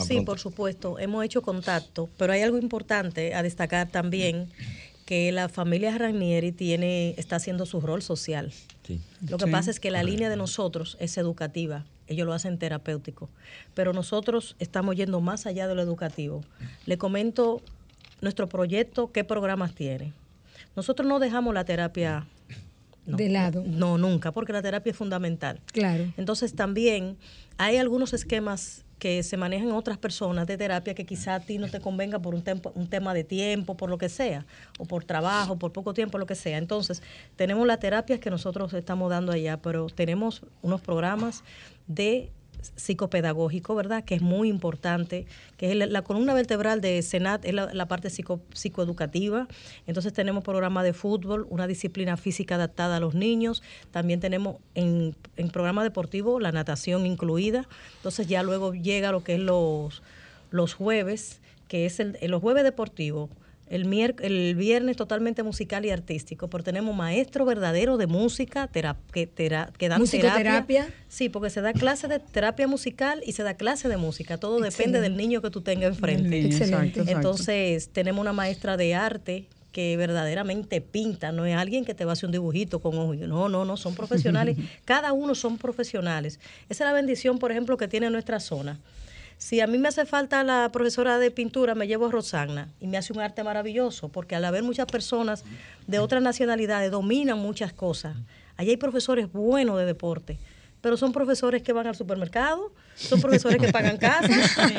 Sí, 0.05 0.21
por 0.21 0.39
supuesto, 0.39 0.99
hemos 0.99 1.25
hecho 1.25 1.43
contacto, 1.43 2.09
pero 2.19 2.33
hay 2.33 2.43
algo 2.43 2.59
importante 2.59 3.35
a 3.35 3.43
destacar 3.43 3.89
también 3.89 4.49
que 5.07 5.31
la 5.31 5.49
familia 5.49 5.97
Ranieri 5.97 6.53
tiene 6.53 7.15
está 7.17 7.37
haciendo 7.37 7.65
su 7.65 7.81
rol 7.81 8.03
social. 8.03 8.53
Lo 9.29 9.39
que 9.39 9.47
pasa 9.47 9.71
es 9.71 9.81
que 9.81 9.91
la 9.91 10.03
línea 10.03 10.29
de 10.29 10.37
nosotros 10.37 10.97
es 11.01 11.17
educativa, 11.17 11.85
ellos 12.09 12.27
lo 12.27 12.33
hacen 12.33 12.59
terapéutico, 12.59 13.29
pero 13.75 13.93
nosotros 13.93 14.57
estamos 14.59 14.97
yendo 14.97 15.21
más 15.21 15.47
allá 15.47 15.69
de 15.69 15.75
lo 15.75 15.83
educativo. 15.83 16.45
Le 16.87 16.99
comento 16.99 17.63
nuestro 18.21 18.49
proyecto, 18.49 19.13
qué 19.13 19.25
programas 19.25 19.75
tiene. 19.75 20.13
Nosotros 20.75 21.09
no 21.09 21.19
dejamos 21.19 21.55
la 21.55 21.65
terapia 21.65 22.27
de 23.07 23.29
lado. 23.29 23.63
No, 23.67 23.99
nunca, 23.99 24.33
porque 24.33 24.53
la 24.53 24.63
terapia 24.63 24.91
es 24.91 24.97
fundamental. 24.97 25.61
Claro. 25.67 26.13
Entonces 26.17 26.55
también 26.55 27.17
hay 27.59 27.77
algunos 27.77 28.13
esquemas 28.13 28.85
que 28.99 29.23
se 29.23 29.37
manejan 29.37 29.73
otras 29.73 29.99
personas 29.99 30.47
de 30.47 30.57
terapia 30.57 30.95
que 30.95 31.05
quizá 31.05 31.35
a 31.35 31.41
ti 31.41 31.59
no 31.59 31.69
te 31.69 31.81
convenga 31.81 32.19
por 32.19 32.35
un, 32.35 32.43
un 32.75 32.87
tema 32.89 33.13
de 33.13 33.25
tiempo, 33.25 33.77
por 33.77 33.91
lo 33.91 33.99
que 33.99 34.09
sea, 34.09 34.47
o 34.79 34.87
por 34.87 35.05
trabajo, 35.05 35.59
por 35.59 35.73
poco 35.73 35.93
tiempo, 35.93 36.19
lo 36.19 36.27
que 36.27 36.35
sea. 36.35 36.59
Entonces, 36.59 37.03
tenemos 37.37 37.67
las 37.67 37.79
terapias 37.79 38.21
que 38.21 38.31
nosotros 38.31 38.73
estamos 38.73 39.11
dando 39.11 39.33
allá, 39.33 39.59
pero 39.59 39.87
tenemos 39.89 40.43
unos 40.63 40.81
programas 40.81 41.45
de 41.87 42.31
psicopedagógico, 42.77 43.75
¿verdad? 43.75 44.05
Que 44.05 44.15
es 44.15 44.23
muy 44.23 44.49
importante, 44.49 45.27
que 45.57 45.71
es 45.71 45.77
la, 45.77 46.03
columna 46.03 46.35
vertebral 46.35 46.81
de 46.81 47.03
Senat, 47.03 47.45
es 47.45 47.55
la, 47.55 47.89
parte 47.89 48.11
psico, 48.11 48.41
psicoeducativa. 48.53 49.49
Entonces 49.87 50.13
tenemos 50.13 50.45
programa 50.45 50.83
de 50.83 50.93
fútbol, 50.93 51.47
una 51.51 51.67
disciplina 51.67 52.17
física 52.17 52.57
adaptada 52.57 52.97
a 52.97 53.01
los 53.01 53.15
niños. 53.15 53.63
También 53.91 54.21
tenemos 54.21 54.57
en, 54.75 55.15
en 55.37 55.51
programa 55.51 55.85
deportivo 55.85 56.41
la 56.41 56.53
natación 56.53 57.07
incluida. 57.07 57.69
Entonces 57.97 58.27
ya 58.27 58.43
luego 58.43 58.75
llega 58.75 59.13
lo 59.13 59.23
que 59.25 59.35
es 59.35 59.41
los, 59.41 60.03
los 60.51 60.75
jueves, 60.75 61.41
que 61.69 61.87
es 61.87 62.01
el, 62.01 62.17
los 62.23 62.41
jueves 62.41 62.65
deportivos 62.65 63.31
el, 63.69 63.93
el 64.21 64.55
viernes 64.55 64.97
totalmente 64.97 65.43
musical 65.43 65.85
y 65.85 65.91
artístico, 65.91 66.49
pero 66.49 66.63
tenemos 66.63 66.95
maestro 66.95 67.45
verdadero 67.45 67.97
de 67.97 68.07
música 68.07 68.69
que, 68.69 69.29
que 69.29 69.89
dan 69.89 70.05
terapia. 70.05 70.89
Sí, 71.09 71.29
porque 71.29 71.51
se 71.51 71.61
da 71.61 71.73
clase 71.73 72.09
de 72.09 72.21
terapia 72.21 72.69
musical 72.69 73.23
y 73.27 73.33
se 73.33 73.43
da 73.43 73.55
clase 73.55 73.89
de 73.89 73.97
música. 73.97 74.39
Todo 74.39 74.61
depende 74.61 75.01
del 75.01 75.17
niño 75.17 75.43
que 75.43 75.51
tú 75.51 75.63
tengas 75.63 75.91
enfrente. 75.91 76.47
Excelente. 76.47 77.03
Entonces, 77.07 77.89
tenemos 77.91 78.21
una 78.21 78.33
maestra 78.33 78.77
de 78.77 78.95
arte 78.95 79.49
que 79.73 79.97
verdaderamente 79.99 80.81
pinta, 80.81 81.33
no 81.33 81.45
es 81.45 81.55
alguien 81.55 81.85
que 81.85 81.93
te 81.93 82.07
va 82.07 82.13
a 82.13 82.15
hacer 82.15 82.27
un 82.29 82.33
dibujito 82.33 82.81
con 82.81 82.97
ojos. 82.97 83.19
No, 83.19 83.51
no, 83.51 83.67
no, 83.67 83.77
son 83.77 83.95
profesionales. 83.95 84.57
Cada 84.87 85.13
uno 85.13 85.35
son 85.35 85.59
profesionales. 85.59 86.41
Esa 86.71 86.85
es 86.85 86.89
la 86.89 86.93
bendición, 86.95 87.39
por 87.39 87.51
ejemplo, 87.51 87.77
que 87.77 87.87
tiene 87.87 88.09
nuestra 88.09 88.41
zona 88.41 88.79
si 89.39 89.61
a 89.61 89.67
mí 89.67 89.79
me 89.79 89.89
hace 89.89 90.07
falta 90.07 90.43
la 90.45 90.71
profesora 90.73 91.19
de 91.19 91.31
pintura, 91.31 91.75
me 91.75 91.87
llevo 91.87 92.07
a 92.07 92.11
Rosagna 92.11 92.69
y 92.81 92.87
me 92.87 92.97
hace 92.97 93.13
un 93.13 93.21
arte 93.21 93.45
maravilloso, 93.45 94.09
porque 94.09 94.35
al 94.35 94.45
haber 94.45 94.63
muchas 94.63 94.87
personas 94.87 95.45
de 95.87 95.99
otras 95.99 96.23
nacionalidades 96.23 96.91
dominan 96.91 97.39
muchas 97.39 97.73
cosas. 97.73 98.17
Allí 98.57 98.71
hay 98.71 98.77
profesores 98.79 99.31
buenos 99.31 99.79
de 99.79 99.85
deporte, 99.85 100.39
pero 100.81 100.97
son 100.97 101.13
profesores 101.13 101.63
que 101.63 101.73
van 101.73 101.87
al 101.87 101.95
supermercado, 101.95 102.73
son 102.95 103.21
profesores 103.21 103.61
que 103.61 103.71
pagan 103.71 103.99
casa, 103.99 104.29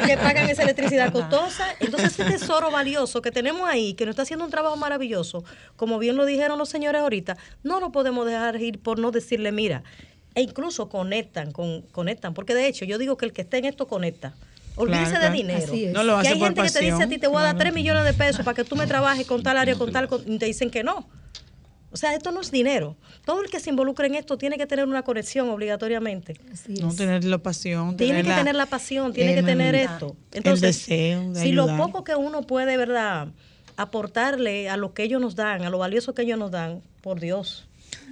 que 0.05 0.17
pagan 0.17 0.49
esa 0.49 0.63
electricidad 0.63 1.11
costosa. 1.11 1.67
Entonces, 1.79 2.19
ese 2.19 2.25
tesoro 2.25 2.71
valioso 2.71 3.21
que 3.21 3.31
tenemos 3.31 3.69
ahí, 3.69 3.93
que 3.93 4.05
nos 4.05 4.13
está 4.13 4.23
haciendo 4.23 4.43
un 4.45 4.51
trabajo 4.51 4.75
maravilloso, 4.75 5.43
como 5.75 5.99
bien 5.99 6.15
lo 6.15 6.25
dijeron 6.25 6.57
los 6.57 6.69
señores 6.69 7.01
ahorita, 7.01 7.37
no 7.63 7.79
lo 7.79 7.91
podemos 7.91 8.25
dejar 8.25 8.59
ir 8.59 8.79
por 8.79 8.97
no 8.97 9.11
decirle, 9.11 9.51
mira, 9.51 9.83
e 10.33 10.41
incluso 10.41 10.87
conectan, 10.87 11.51
con, 11.51 11.81
conectan, 11.91 12.33
porque 12.33 12.53
de 12.53 12.67
hecho 12.67 12.85
yo 12.85 12.97
digo 12.97 13.17
que 13.17 13.25
el 13.25 13.33
que 13.33 13.41
esté 13.41 13.57
en 13.57 13.65
esto 13.65 13.87
conecta. 13.87 14.33
Olvídese 14.77 15.19
de 15.19 15.29
dinero. 15.31 15.73
No 15.91 16.03
lo 16.03 16.21
que 16.21 16.29
hay 16.29 16.39
gente 16.39 16.61
que 16.61 16.69
te 16.69 16.79
dice 16.79 17.03
a 17.03 17.07
ti, 17.07 17.17
te 17.17 17.27
voy 17.27 17.39
a 17.39 17.45
dar 17.45 17.57
3 17.57 17.73
millones 17.73 18.05
de 18.05 18.13
pesos 18.13 18.45
para 18.45 18.55
que 18.55 18.63
tú 18.63 18.75
me 18.75 18.87
trabajes 18.87 19.27
con 19.27 19.43
tal 19.43 19.57
área, 19.57 19.75
con 19.75 19.91
tal, 19.91 20.07
y 20.25 20.37
te 20.37 20.45
dicen 20.45 20.69
que 20.69 20.83
no. 20.83 21.07
O 21.91 21.97
sea, 21.97 22.13
esto 22.13 22.31
no 22.31 22.41
es 22.41 22.51
dinero. 22.51 22.95
Todo 23.25 23.41
el 23.41 23.49
que 23.49 23.59
se 23.59 23.69
involucra 23.69 24.05
en 24.05 24.15
esto 24.15 24.37
tiene 24.37 24.57
que 24.57 24.67
tener 24.67 24.85
una 24.85 25.03
conexión 25.03 25.49
obligatoriamente. 25.49 26.35
no 26.67 26.93
tener 26.93 27.23
la 27.23 27.37
pasión. 27.39 27.97
Tiene 27.97 28.23
que 28.23 28.31
tener 28.31 28.55
la 28.55 28.65
pasión, 28.65 29.13
tiene 29.13 29.35
que 29.35 29.43
tener 29.43 29.73
esto. 29.75 30.15
Entonces, 30.33 30.87
el 30.89 31.33
deseo 31.33 31.43
si 31.43 31.51
lo 31.51 31.75
poco 31.77 32.03
que 32.03 32.15
uno 32.15 32.43
puede, 32.43 32.77
¿verdad? 32.77 33.29
aportarle 33.77 34.69
a 34.69 34.75
lo 34.75 34.93
que 34.93 35.03
ellos 35.03 35.21
nos 35.21 35.35
dan, 35.35 35.61
a 35.61 35.69
lo 35.69 35.77
valioso 35.77 36.13
que 36.13 36.23
ellos 36.23 36.37
nos 36.37 36.51
dan, 36.51 36.81
por 37.01 37.19
Dios. 37.19 37.67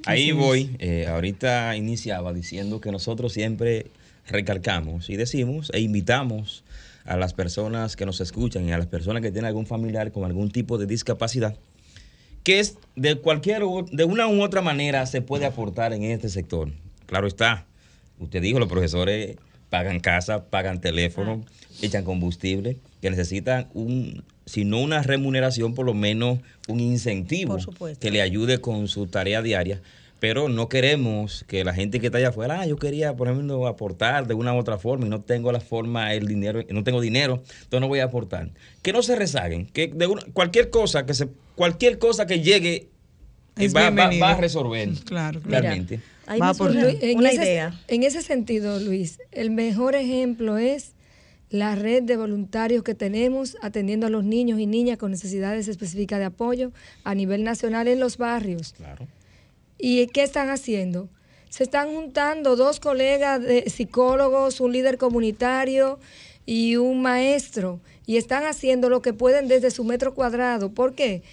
Ahí 0.06 0.32
voy. 0.32 0.76
Eh, 0.80 1.08
ahorita 1.08 1.76
iniciaba 1.76 2.32
diciendo 2.32 2.80
que 2.80 2.92
nosotros 2.92 3.34
siempre 3.34 3.88
recalcamos 4.28 5.10
y 5.10 5.16
decimos 5.16 5.72
e 5.74 5.82
invitamos 5.82 6.64
a 7.06 7.18
las 7.18 7.34
personas 7.34 7.96
que 7.96 8.06
nos 8.06 8.20
escuchan 8.22 8.68
y 8.68 8.72
a 8.72 8.78
las 8.78 8.88
personas 8.88 9.22
que 9.22 9.32
tienen 9.32 9.48
algún 9.48 9.68
familiar 9.68 10.12
con 10.12 10.26
algún 10.26 10.50
tipo 10.50 10.78
de 10.78 10.88
discapacidad, 10.88 11.56
que 12.44 12.60
es 12.60 12.78
de 12.96 13.16
cualquier, 13.16 13.64
de 13.92 14.04
una 14.04 14.28
u 14.28 14.42
otra 14.42 14.62
manera 14.62 15.06
se 15.06 15.22
puede 15.22 15.46
aportar 15.46 15.94
en 15.94 16.04
este 16.04 16.30
sector. 16.30 16.72
Claro 17.06 17.28
está, 17.28 17.66
usted 18.20 18.42
dijo, 18.42 18.60
los 18.60 18.70
profesores 18.70 19.38
pagan 19.70 20.00
casa, 20.00 20.46
pagan 20.46 20.82
teléfono, 20.82 21.44
echan 21.82 22.04
combustible, 22.04 22.78
que 23.02 23.10
necesitan 23.10 23.68
un, 23.74 24.24
si 24.46 24.66
no 24.66 24.80
una 24.80 25.04
remuneración, 25.04 25.76
por 25.76 25.86
lo 25.86 25.94
menos 25.94 26.40
un 26.68 26.80
incentivo 26.80 27.58
que 28.00 28.12
le 28.12 28.22
ayude 28.22 28.60
con 28.60 28.88
su 28.88 29.08
tarea 29.08 29.42
diaria. 29.42 29.82
Pero 30.20 30.50
no 30.50 30.70
queremos 30.70 31.44
que 31.48 31.64
la 31.64 31.74
gente 31.74 32.00
que 32.00 32.08
está 32.08 32.18
allá 32.18 32.30
afuera, 32.30 32.62
ah, 32.62 32.66
yo 32.66 32.78
quería, 32.78 33.16
por 33.16 33.28
ejemplo, 33.28 33.68
aportar 33.68 34.28
de 34.28 34.34
una 34.34 34.54
u 34.54 34.58
otra 34.58 34.78
forma 34.78 35.06
y 35.06 35.10
no 35.10 35.22
tengo 35.22 35.52
la 35.52 35.60
forma, 35.60 36.14
el 36.14 36.28
dinero, 36.28 36.62
no 36.70 36.84
tengo 36.84 37.02
dinero, 37.02 37.44
entonces 37.64 37.82
no 37.82 37.88
voy 37.88 38.00
a 38.00 38.06
aportar. 38.06 38.50
Que 38.82 38.94
no 38.94 39.04
se 39.04 39.16
rezaguen, 39.16 39.66
que 39.68 39.88
de 39.88 40.08
cualquier 40.34 40.70
cosa 40.70 41.06
que 41.06 41.14
se, 41.14 41.28
cualquier 41.56 42.00
cosa 42.00 42.26
que 42.26 42.40
llegue 42.40 42.88
va, 43.76 44.32
a 44.32 44.38
resolver. 44.38 44.90
Claro, 45.06 45.42
realmente. 45.44 46.00
va 46.42 46.54
por 46.54 46.76
en 46.76 47.18
una 47.18 47.34
idea. 47.34 47.80
En 47.88 48.04
ese 48.04 48.22
sentido, 48.22 48.80
Luis, 48.80 49.20
el 49.32 49.52
mejor 49.52 49.96
ejemplo 49.96 50.58
es 50.58 50.94
la 51.50 51.76
red 51.76 52.04
de 52.04 52.18
voluntarios 52.18 52.84
que 52.84 52.96
tenemos 52.96 53.58
atendiendo 53.62 54.08
a 54.08 54.10
los 54.10 54.24
niños 54.24 54.60
y 54.60 54.66
niñas 54.66 54.98
con 54.98 55.12
necesidades 55.12 55.68
específicas 55.68 56.20
de 56.20 56.26
apoyo 56.26 56.72
a 57.04 57.16
nivel 57.16 57.44
nacional 57.44 57.88
en 57.88 58.00
los 58.00 58.18
barrios. 58.18 58.74
Claro. 58.74 59.08
¿Y 59.78 60.08
qué 60.08 60.24
están 60.24 60.50
haciendo? 60.50 61.10
Se 61.50 61.64
están 61.64 61.94
juntando 61.94 62.56
dos 62.56 62.80
colegas 62.80 63.42
de 63.42 63.70
psicólogos, 63.70 64.60
un 64.60 64.74
líder 64.74 64.98
comunitario 64.98 66.00
y 66.46 66.76
un 66.76 67.02
maestro, 67.02 67.80
y 68.06 68.18
están 68.18 68.44
haciendo 68.44 68.90
lo 68.90 69.02
que 69.02 69.14
pueden 69.14 69.48
desde 69.48 69.72
su 69.72 69.84
metro 69.84 70.14
cuadrado. 70.14 70.72
¿Por 70.72 70.94
qué? 70.94 71.24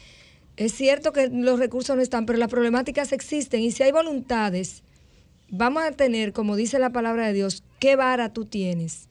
Es 0.57 0.72
cierto 0.72 1.12
que 1.12 1.28
los 1.28 1.59
recursos 1.59 1.96
no 1.96 2.02
están, 2.02 2.24
pero 2.26 2.38
las 2.38 2.50
problemáticas 2.50 3.12
existen, 3.12 3.62
y 3.62 3.72
si 3.72 3.83
hay 3.83 3.92
voluntades, 3.92 4.83
vamos 5.48 5.83
a 5.83 5.92
tener, 5.92 6.33
como 6.33 6.57
dice 6.57 6.78
la 6.78 6.90
palabra 6.90 7.26
de 7.26 7.33
Dios, 7.33 7.62
¿qué 7.78 7.96
vara 7.96 8.33
tú 8.33 8.44
tienes? 8.44 9.09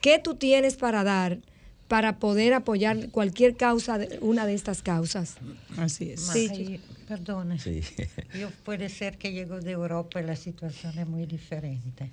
¿Qué 0.00 0.18
tú 0.18 0.34
tienes 0.34 0.76
para 0.76 1.04
dar 1.04 1.38
para 1.88 2.18
poder 2.18 2.54
apoyar 2.54 3.10
cualquier 3.10 3.56
causa, 3.56 3.98
una 4.20 4.46
de 4.46 4.54
estas 4.54 4.82
causas? 4.82 5.36
Así 5.76 6.10
es. 6.10 6.20
Sí, 6.20 6.80
perdone. 7.12 7.56
Yo 8.38 8.48
puede 8.64 8.88
ser 8.88 9.18
que 9.18 9.32
llego 9.32 9.60
de 9.60 9.72
Europa 9.72 10.20
y 10.20 10.24
la 10.24 10.36
situación 10.36 10.98
es 10.98 11.06
muy 11.06 11.26
diferente. 11.26 12.08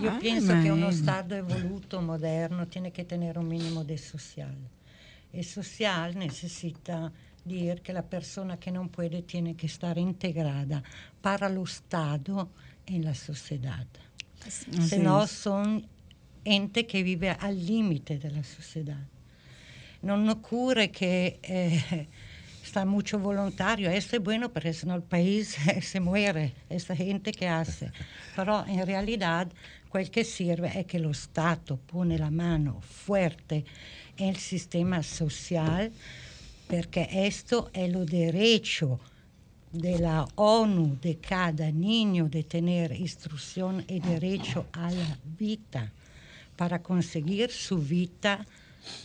Yo 0.00 0.10
ah, 0.12 0.18
pienso 0.20 0.52
que 0.62 0.70
un 0.70 0.84
Estado 0.84 1.34
evoluto, 1.34 2.00
moderno, 2.00 2.66
tiene 2.66 2.92
que 2.92 3.04
tener 3.04 3.38
un 3.38 3.48
mínimo 3.48 3.84
de 3.84 3.98
social. 3.98 4.56
El 5.32 5.44
social 5.44 6.16
necesita 6.16 7.12
decir 7.44 7.80
que 7.82 7.92
la 7.92 8.02
persona 8.02 8.56
que 8.58 8.70
no 8.70 8.88
puede 8.88 9.22
tiene 9.22 9.54
que 9.54 9.66
estar 9.66 9.98
integrada 9.98 10.82
para 11.20 11.48
lo 11.48 11.64
Estado 11.64 12.48
en 12.86 13.04
la 13.04 13.14
sociedad. 13.14 13.86
Si 14.88 14.98
no, 14.98 15.26
son 15.26 15.84
ente 16.42 16.86
che 16.86 17.02
vive 17.02 17.34
al 17.36 17.56
limite 17.56 18.18
della 18.18 18.42
società. 18.42 18.96
Non 20.00 20.28
ocurre 20.28 20.90
che 20.90 21.38
eh, 21.40 22.06
está 22.66 22.84
mucho 22.84 23.18
voluntario. 23.18 23.90
Esto 23.90 24.16
es 24.16 24.22
bueno 24.22 24.50
porque 24.50 24.72
si 24.72 24.86
no 24.86 24.94
el 24.94 25.02
país 25.02 25.56
se 25.82 26.00
muere, 26.00 26.52
esta 26.68 26.94
gente 26.94 27.32
que 27.32 27.48
hace. 27.48 27.90
Pero 28.34 28.64
en 28.66 28.84
realidad 28.86 29.48
quel 29.88 30.10
che 30.10 30.24
serve 30.24 30.70
è 30.72 30.84
che 30.84 30.98
lo 30.98 31.12
Stato 31.12 31.78
pone 31.86 32.18
la 32.18 32.30
mano 32.30 32.80
fuerte 32.80 33.64
nel 34.18 34.36
sistema 34.36 35.00
social 35.02 35.90
perché 36.66 37.06
questo 37.08 37.72
è 37.72 37.88
lo 37.88 38.04
derecho 38.04 38.98
de 39.70 39.98
la 39.98 40.26
ONU 40.34 40.96
de 41.00 41.18
cada 41.20 41.70
niño 41.70 42.28
de 42.28 42.42
tener 42.42 42.92
instrucción 42.92 43.84
y 43.86 44.00
derecho 44.00 44.66
a 44.72 44.90
la 44.90 45.18
vida. 45.22 45.92
para 46.56 46.82
conseguir 46.82 47.50
su 47.50 47.78
vida 47.78 48.46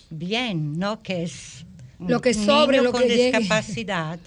bien, 0.10 0.78
¿no? 0.78 1.02
Que 1.02 1.24
es 1.24 1.66
lo 2.08 2.22
que 2.22 2.34
sobre, 2.34 2.78
niño 2.78 2.84
lo 2.84 2.92
con 2.92 3.08
discapacidad 3.08 4.20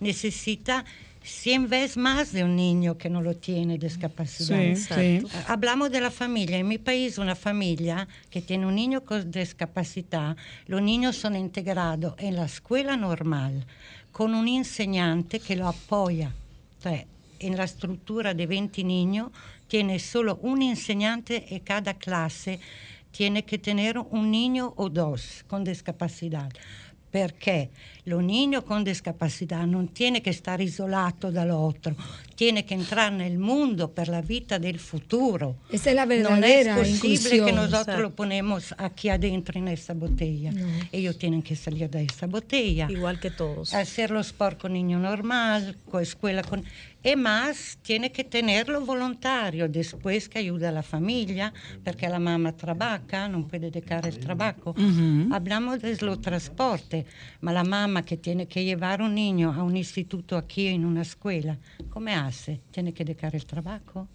necesita 0.00 0.84
100 1.22 1.68
veces 1.68 1.96
más 1.96 2.32
de 2.32 2.42
un 2.42 2.56
niño 2.56 2.98
que 2.98 3.08
no 3.08 3.22
lo 3.22 3.36
tiene 3.36 3.78
discapacidad. 3.78 4.74
Sí, 4.74 5.22
Hablamos 5.46 5.90
de 5.90 6.00
la 6.00 6.10
familia. 6.10 6.58
En 6.58 6.66
mi 6.66 6.78
país, 6.78 7.18
una 7.18 7.36
familia 7.36 8.08
que 8.28 8.42
tiene 8.42 8.66
un 8.66 8.74
niño 8.74 9.04
con 9.04 9.30
discapacidad, 9.30 10.36
los 10.66 10.82
niños 10.82 11.16
son 11.16 11.36
integrados 11.36 12.14
en 12.18 12.36
la 12.36 12.46
escuela 12.46 12.96
normal 12.96 13.64
con 14.10 14.34
un 14.34 14.48
enseñante 14.48 15.40
que 15.40 15.56
lo 15.56 15.68
apoya. 15.68 16.32
en 17.38 17.56
la 17.56 17.64
estructura 17.64 18.34
de 18.34 18.46
20 18.46 18.84
niños, 18.84 19.30
tiene 19.66 19.98
solo 19.98 20.38
un 20.42 20.62
insegnante 20.62 21.46
e 21.50 21.60
cada 21.60 21.94
classe 21.94 22.60
tiene 23.10 23.44
que 23.44 23.58
tener 23.58 23.98
un 23.98 24.30
niño 24.30 24.74
o 24.76 24.88
dos 24.88 25.44
con 25.48 25.64
discapacidad. 25.64 26.52
Perché 27.12 27.68
lo 28.04 28.20
niño 28.20 28.62
con 28.62 28.82
discapacidad 28.82 29.66
non 29.66 29.92
tiene 29.92 30.22
che 30.22 30.32
stare 30.32 30.62
isolato 30.62 31.30
dall'altro, 31.30 31.94
tiene 32.34 32.64
che 32.64 32.72
entrare 32.72 33.14
nel 33.14 33.36
mondo 33.36 33.88
per 33.88 34.08
la 34.08 34.22
vita 34.22 34.56
del 34.56 34.78
futuro. 34.78 35.56
Esa 35.68 35.90
es 35.90 35.94
la 35.94 36.06
Non 36.06 36.42
è 36.42 36.74
possibile 36.74 37.44
che 37.44 37.52
nosotros 37.52 37.80
exacto. 37.82 38.00
lo 38.00 38.10
ponemos 38.12 38.74
aquí 38.78 39.10
adentro 39.10 39.58
en 39.58 39.68
esta 39.68 39.92
botella. 39.92 40.52
No. 40.52 40.66
Ellos 40.90 41.18
tienen 41.18 41.42
que 41.42 41.54
salir 41.54 41.90
de 41.90 42.02
esta 42.04 42.26
botella. 42.26 42.88
Igual 42.88 43.20
que 43.20 43.30
todos. 43.30 43.74
Hacer 43.74 44.10
los 44.10 44.28
sport 44.28 44.58
con 44.58 44.72
niño 44.72 44.98
normal, 44.98 45.76
con 45.90 46.00
escuela 46.00 46.42
con... 46.42 46.64
E 47.04 47.16
más 47.16 47.78
tiene 47.82 48.12
que 48.12 48.22
tenerlo 48.22 48.80
volontario 48.86 49.68
después 49.68 50.28
que 50.28 50.38
ayuda 50.38 50.68
a 50.68 50.72
la 50.72 50.82
familia, 50.84 51.52
perché 51.82 52.08
la 52.08 52.20
mamma 52.20 52.52
trabaja, 52.52 53.26
non 53.26 53.48
puede 53.48 53.70
dejar 53.70 54.06
el 54.06 54.18
trabajo. 54.18 54.72
Hablamos 55.32 55.82
de 55.82 55.96
los 56.00 56.20
transportes, 56.20 57.04
ma 57.40 57.50
la 57.50 57.64
mamma 57.64 58.04
che 58.04 58.16
tiene 58.18 58.46
que 58.46 58.62
llevar 58.62 59.02
un 59.02 59.14
niño 59.14 59.52
a 59.52 59.64
un 59.64 59.76
instituto 59.76 60.36
aquí 60.36 60.68
en 60.68 60.84
una 60.84 61.02
escuela, 61.02 61.58
come 61.90 62.14
hace? 62.14 62.60
Tiene 62.70 62.92
que 62.92 63.04
dejar 63.04 63.34
el 63.34 63.44
trabajo. 63.46 64.06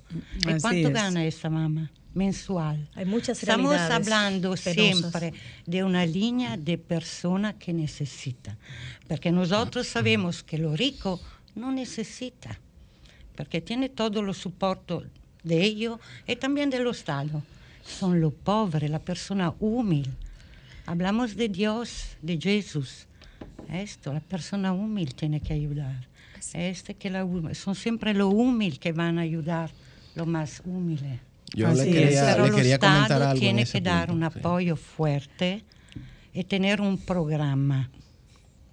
¿Y 0.45 0.49
Así 0.51 0.61
cuánto 0.61 0.87
es. 0.87 0.93
gana 0.93 1.25
esa 1.25 1.49
mamá? 1.49 1.91
Mensual. 2.13 2.89
Hay 2.95 3.05
muchas 3.05 3.37
Estamos 3.43 3.75
hablando 3.75 4.55
penosas. 4.55 4.73
siempre 4.73 5.33
de 5.65 5.83
una 5.83 6.05
línea 6.05 6.55
de 6.57 6.77
persona 6.77 7.53
que 7.59 7.73
necesita, 7.73 8.57
porque 9.07 9.31
nosotros 9.31 9.87
sabemos 9.87 10.41
que 10.41 10.57
lo 10.57 10.73
rico 10.75 11.19
no 11.53 11.71
necesita, 11.71 12.57
porque 13.37 13.61
tiene 13.61 13.87
todo 13.87 14.21
lo 14.23 14.33
soporte 14.33 14.95
de 15.43 15.63
ellos 15.63 15.99
y 16.27 16.35
también 16.35 16.69
del 16.69 16.87
Estado. 16.87 17.43
Son 17.85 18.19
los 18.19 18.33
pobres, 18.33 18.89
la 18.89 18.99
persona 18.99 19.53
humilde. 19.59 20.09
Hablamos 20.85 21.35
de 21.37 21.47
Dios, 21.47 22.17
de 22.21 22.37
Jesús. 22.41 23.07
Esto, 23.71 24.11
la 24.11 24.19
persona 24.19 24.73
humilde 24.73 25.13
tiene 25.13 25.39
que 25.39 25.53
ayudar. 25.53 26.07
Este 26.53 26.95
que 26.95 27.09
la, 27.09 27.25
son 27.53 27.75
siempre 27.75 28.13
los 28.13 28.33
humildes 28.33 28.79
que 28.79 28.91
van 28.91 29.19
a 29.19 29.21
ayudar, 29.21 29.69
lo 30.15 30.25
más 30.25 30.61
humilde. 30.65 31.19
Yo 31.53 31.67
Así 31.67 31.83
le 31.83 31.89
es. 31.89 31.95
quería, 31.95 32.25
Pero 32.33 32.43
le 32.43 32.49
el 32.49 32.55
quería 32.55 32.79
comentar 32.79 33.03
Estado 33.03 33.29
algo. 33.29 33.39
tiene 33.39 33.65
que 33.65 33.81
dar 33.81 34.11
un 34.11 34.19
sí. 34.19 34.25
apoyo 34.25 34.75
fuerte 34.75 35.63
y 36.33 36.43
tener 36.43 36.81
un 36.81 36.97
programa 36.97 37.89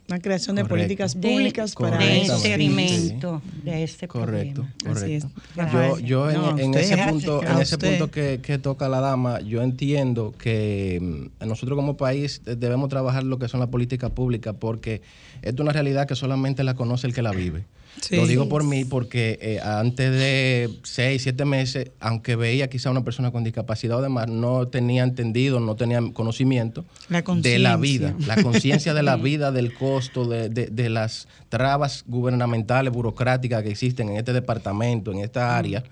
Una 0.06 0.18
creación 0.20 0.56
de 0.56 0.62
Correcto. 0.62 0.74
políticas 0.76 1.18
de, 1.18 1.28
públicas 1.30 1.74
para 1.74 1.96
de 1.96 2.18
inserimiento 2.18 3.40
de 3.62 3.84
este 3.84 4.06
Correcto, 4.06 4.66
problema. 4.82 5.00
Así 5.00 5.14
es. 5.14 5.26
Yo, 5.72 5.98
yo 5.98 6.30
en, 6.30 6.36
No, 6.36 6.58
en 6.58 6.70
usted. 6.70 6.80
ese 6.80 6.96
punto, 7.08 7.42
en 7.42 7.48
A 7.48 7.62
ese 7.62 7.78
punto 7.78 8.10
que, 8.10 8.40
que 8.42 8.58
toca 8.58 8.88
la 8.90 9.00
dama, 9.00 9.40
yo 9.40 9.62
entiendo 9.62 10.34
que 10.36 10.98
mm, 11.40 11.46
nosotros 11.46 11.76
como 11.76 11.96
país 11.96 12.42
debemos 12.44 12.90
trabajar 12.90 13.22
lo 13.24 13.38
que 13.38 13.48
son 13.48 13.60
las 13.60 13.70
políticas 13.70 14.10
públicas 14.10 14.54
porque 14.58 15.00
esto 15.40 15.54
es 15.54 15.60
una 15.60 15.72
realidad 15.72 16.06
que 16.06 16.14
solamente 16.16 16.64
la 16.64 16.74
conoce 16.74 17.06
el 17.06 17.14
que 17.14 17.22
la 17.22 17.30
vive. 17.30 17.64
Lo 18.10 18.26
digo 18.26 18.48
por 18.48 18.64
mí 18.64 18.84
porque 18.84 19.38
eh, 19.40 19.60
antes 19.60 20.10
de 20.10 20.70
seis, 20.82 21.22
siete 21.22 21.44
meses, 21.44 21.90
aunque 22.00 22.36
veía 22.36 22.68
quizá 22.68 22.90
una 22.90 23.04
persona 23.04 23.30
con 23.30 23.44
discapacidad 23.44 23.98
o 23.98 24.02
demás, 24.02 24.28
no 24.28 24.68
tenía 24.68 25.02
entendido, 25.02 25.60
no 25.60 25.76
tenía 25.76 26.00
conocimiento 26.12 26.84
de 27.08 27.58
la 27.58 27.76
vida, 27.76 28.14
la 28.26 28.42
conciencia 28.42 28.94
de 28.94 29.02
la 29.02 29.16
vida, 29.24 29.52
del 29.52 29.74
costo, 29.74 30.26
de, 30.26 30.48
de, 30.48 30.88
las 30.90 31.28
trabas 31.48 32.04
gubernamentales, 32.06 32.92
burocráticas 32.92 33.62
que 33.62 33.70
existen 33.70 34.10
en 34.10 34.16
este 34.16 34.32
departamento, 34.32 35.12
en 35.12 35.18
esta 35.18 35.56
área. 35.56 35.82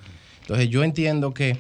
Entonces 0.43 0.69
yo 0.69 0.85
entiendo 0.85 1.33
que 1.33 1.57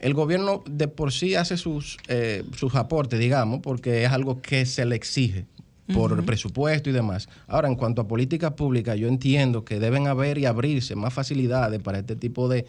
el 0.00 0.14
gobierno 0.14 0.62
de 0.66 0.88
por 0.88 1.12
sí 1.12 1.34
hace 1.34 1.56
sus, 1.56 1.98
eh, 2.08 2.44
sus 2.56 2.74
aportes, 2.74 3.20
digamos, 3.20 3.60
porque 3.60 4.04
es 4.04 4.10
algo 4.10 4.40
que 4.40 4.64
se 4.64 4.86
le 4.86 4.96
exige 4.96 5.44
por 5.92 6.12
el 6.12 6.24
presupuesto 6.24 6.90
y 6.90 6.92
demás. 6.92 7.28
Ahora, 7.46 7.68
en 7.68 7.74
cuanto 7.74 8.02
a 8.02 8.08
política 8.08 8.56
pública, 8.56 8.94
yo 8.94 9.08
entiendo 9.08 9.64
que 9.64 9.78
deben 9.78 10.06
haber 10.06 10.38
y 10.38 10.46
abrirse 10.46 10.96
más 10.96 11.12
facilidades 11.12 11.80
para 11.80 11.98
este 11.98 12.16
tipo 12.16 12.48
de, 12.48 12.66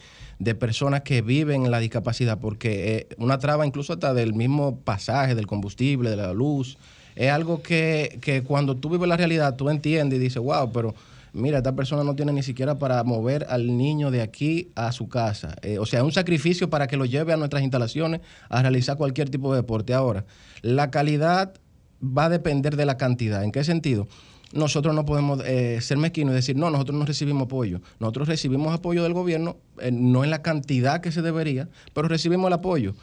personas 0.55 1.01
que 1.01 1.21
viven 1.21 1.65
en 1.65 1.71
la 1.71 1.79
discapacidad, 1.79 2.39
porque 2.39 2.97
eh, 2.97 3.07
una 3.17 3.37
traba 3.39 3.65
incluso 3.65 3.93
hasta 3.93 4.13
del 4.13 4.33
mismo 4.33 4.77
pasaje, 4.77 5.35
del 5.35 5.47
combustible, 5.47 6.09
de 6.09 6.15
la 6.15 6.33
luz, 6.33 6.77
es 7.15 7.29
algo 7.29 7.61
que, 7.61 8.19
que 8.21 8.43
cuando 8.43 8.75
tú 8.75 8.89
vives 8.89 9.07
la 9.07 9.17
realidad, 9.17 9.55
tú 9.55 9.69
entiendes 9.69 10.17
y 10.17 10.21
dices, 10.21 10.41
wow, 10.41 10.71
pero 10.71 10.95
mira, 11.33 11.59
esta 11.59 11.75
persona 11.75 12.03
no 12.03 12.15
tiene 12.15 12.33
ni 12.33 12.43
siquiera 12.43 12.77
para 12.77 13.03
mover 13.03 13.45
al 13.49 13.77
niño 13.77 14.11
de 14.11 14.21
aquí 14.21 14.69
a 14.75 14.91
su 14.91 15.09
casa. 15.09 15.55
Eh, 15.61 15.79
o 15.79 15.85
sea, 15.85 16.03
un 16.03 16.11
sacrificio 16.11 16.69
para 16.69 16.87
que 16.87 16.97
lo 16.97 17.05
lleve 17.05 17.33
a 17.33 17.37
nuestras 17.37 17.63
instalaciones 17.63 18.21
a 18.49 18.61
realizar 18.61 18.97
cualquier 18.97 19.29
tipo 19.29 19.51
de 19.53 19.61
deporte. 19.61 19.93
Ahora, 19.93 20.25
la 20.61 20.91
calidad 20.91 21.53
va 22.01 22.25
a 22.25 22.29
depender 22.29 22.75
de 22.75 22.85
la 22.85 22.97
cantidad. 22.97 23.43
¿En 23.43 23.51
qué 23.51 23.63
sentido? 23.63 24.07
Nosotros 24.53 24.93
no 24.93 25.05
podemos 25.05 25.41
eh, 25.45 25.79
ser 25.81 25.97
mezquinos 25.97 26.33
y 26.33 26.35
decir, 26.35 26.57
no, 26.57 26.69
nosotros 26.69 26.97
no 26.97 27.05
recibimos 27.05 27.43
apoyo. 27.43 27.81
Nosotros 27.99 28.27
recibimos 28.27 28.73
apoyo 28.73 29.03
del 29.03 29.13
gobierno, 29.13 29.57
eh, 29.79 29.91
no 29.91 30.23
en 30.23 30.29
la 30.29 30.41
cantidad 30.41 30.99
que 30.99 31.11
se 31.11 31.21
debería, 31.21 31.69
pero 31.93 32.07
recibimos 32.07 32.47
el 32.47 32.53
apoyo. 32.53 32.93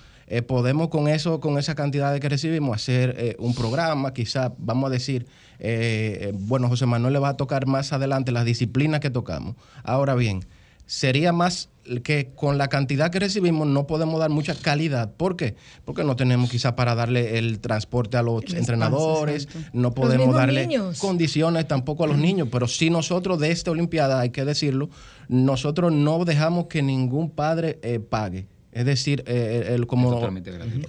podemos 0.46 0.88
con 0.88 1.08
eso, 1.08 1.40
con 1.40 1.56
esa 1.56 1.74
cantidad 1.74 2.18
que 2.18 2.28
recibimos, 2.28 2.76
hacer 2.76 3.36
un 3.38 3.54
programa, 3.54 4.12
quizás, 4.12 4.52
vamos 4.58 4.88
a 4.88 4.92
decir, 4.92 5.26
eh, 5.58 6.32
bueno, 6.34 6.68
José 6.68 6.86
Manuel 6.86 7.12
le 7.12 7.18
va 7.18 7.30
a 7.30 7.36
tocar 7.36 7.66
más 7.66 7.92
adelante 7.92 8.32
las 8.32 8.44
disciplinas 8.44 9.00
que 9.00 9.10
tocamos. 9.10 9.56
Ahora 9.82 10.14
bien, 10.14 10.44
sería 10.88 11.32
más 11.32 11.68
que 12.02 12.32
con 12.34 12.58
la 12.58 12.68
cantidad 12.68 13.10
que 13.10 13.18
recibimos 13.18 13.66
no 13.66 13.86
podemos 13.86 14.18
dar 14.18 14.30
mucha 14.30 14.54
calidad. 14.54 15.12
¿Por 15.12 15.36
qué? 15.36 15.54
Porque 15.84 16.02
no 16.02 16.16
tenemos 16.16 16.50
quizá 16.50 16.74
para 16.76 16.94
darle 16.94 17.38
el 17.38 17.60
transporte 17.60 18.16
a 18.16 18.22
los 18.22 18.42
entrenadores, 18.52 19.48
no 19.72 19.94
podemos 19.94 20.34
darle 20.34 20.68
condiciones 20.98 21.68
tampoco 21.68 22.04
a 22.04 22.06
los 22.06 22.18
niños, 22.18 22.48
pero 22.50 22.66
si 22.66 22.90
nosotros 22.90 23.38
de 23.38 23.50
esta 23.50 23.70
Olimpiada, 23.70 24.20
hay 24.20 24.30
que 24.30 24.44
decirlo, 24.44 24.88
nosotros 25.28 25.92
no 25.92 26.24
dejamos 26.24 26.66
que 26.66 26.82
ningún 26.82 27.30
padre 27.30 27.78
eh, 27.82 28.00
pague 28.00 28.46
es 28.78 28.84
decir, 28.84 29.24
eh, 29.26 29.70
el, 29.74 29.88
como 29.88 30.20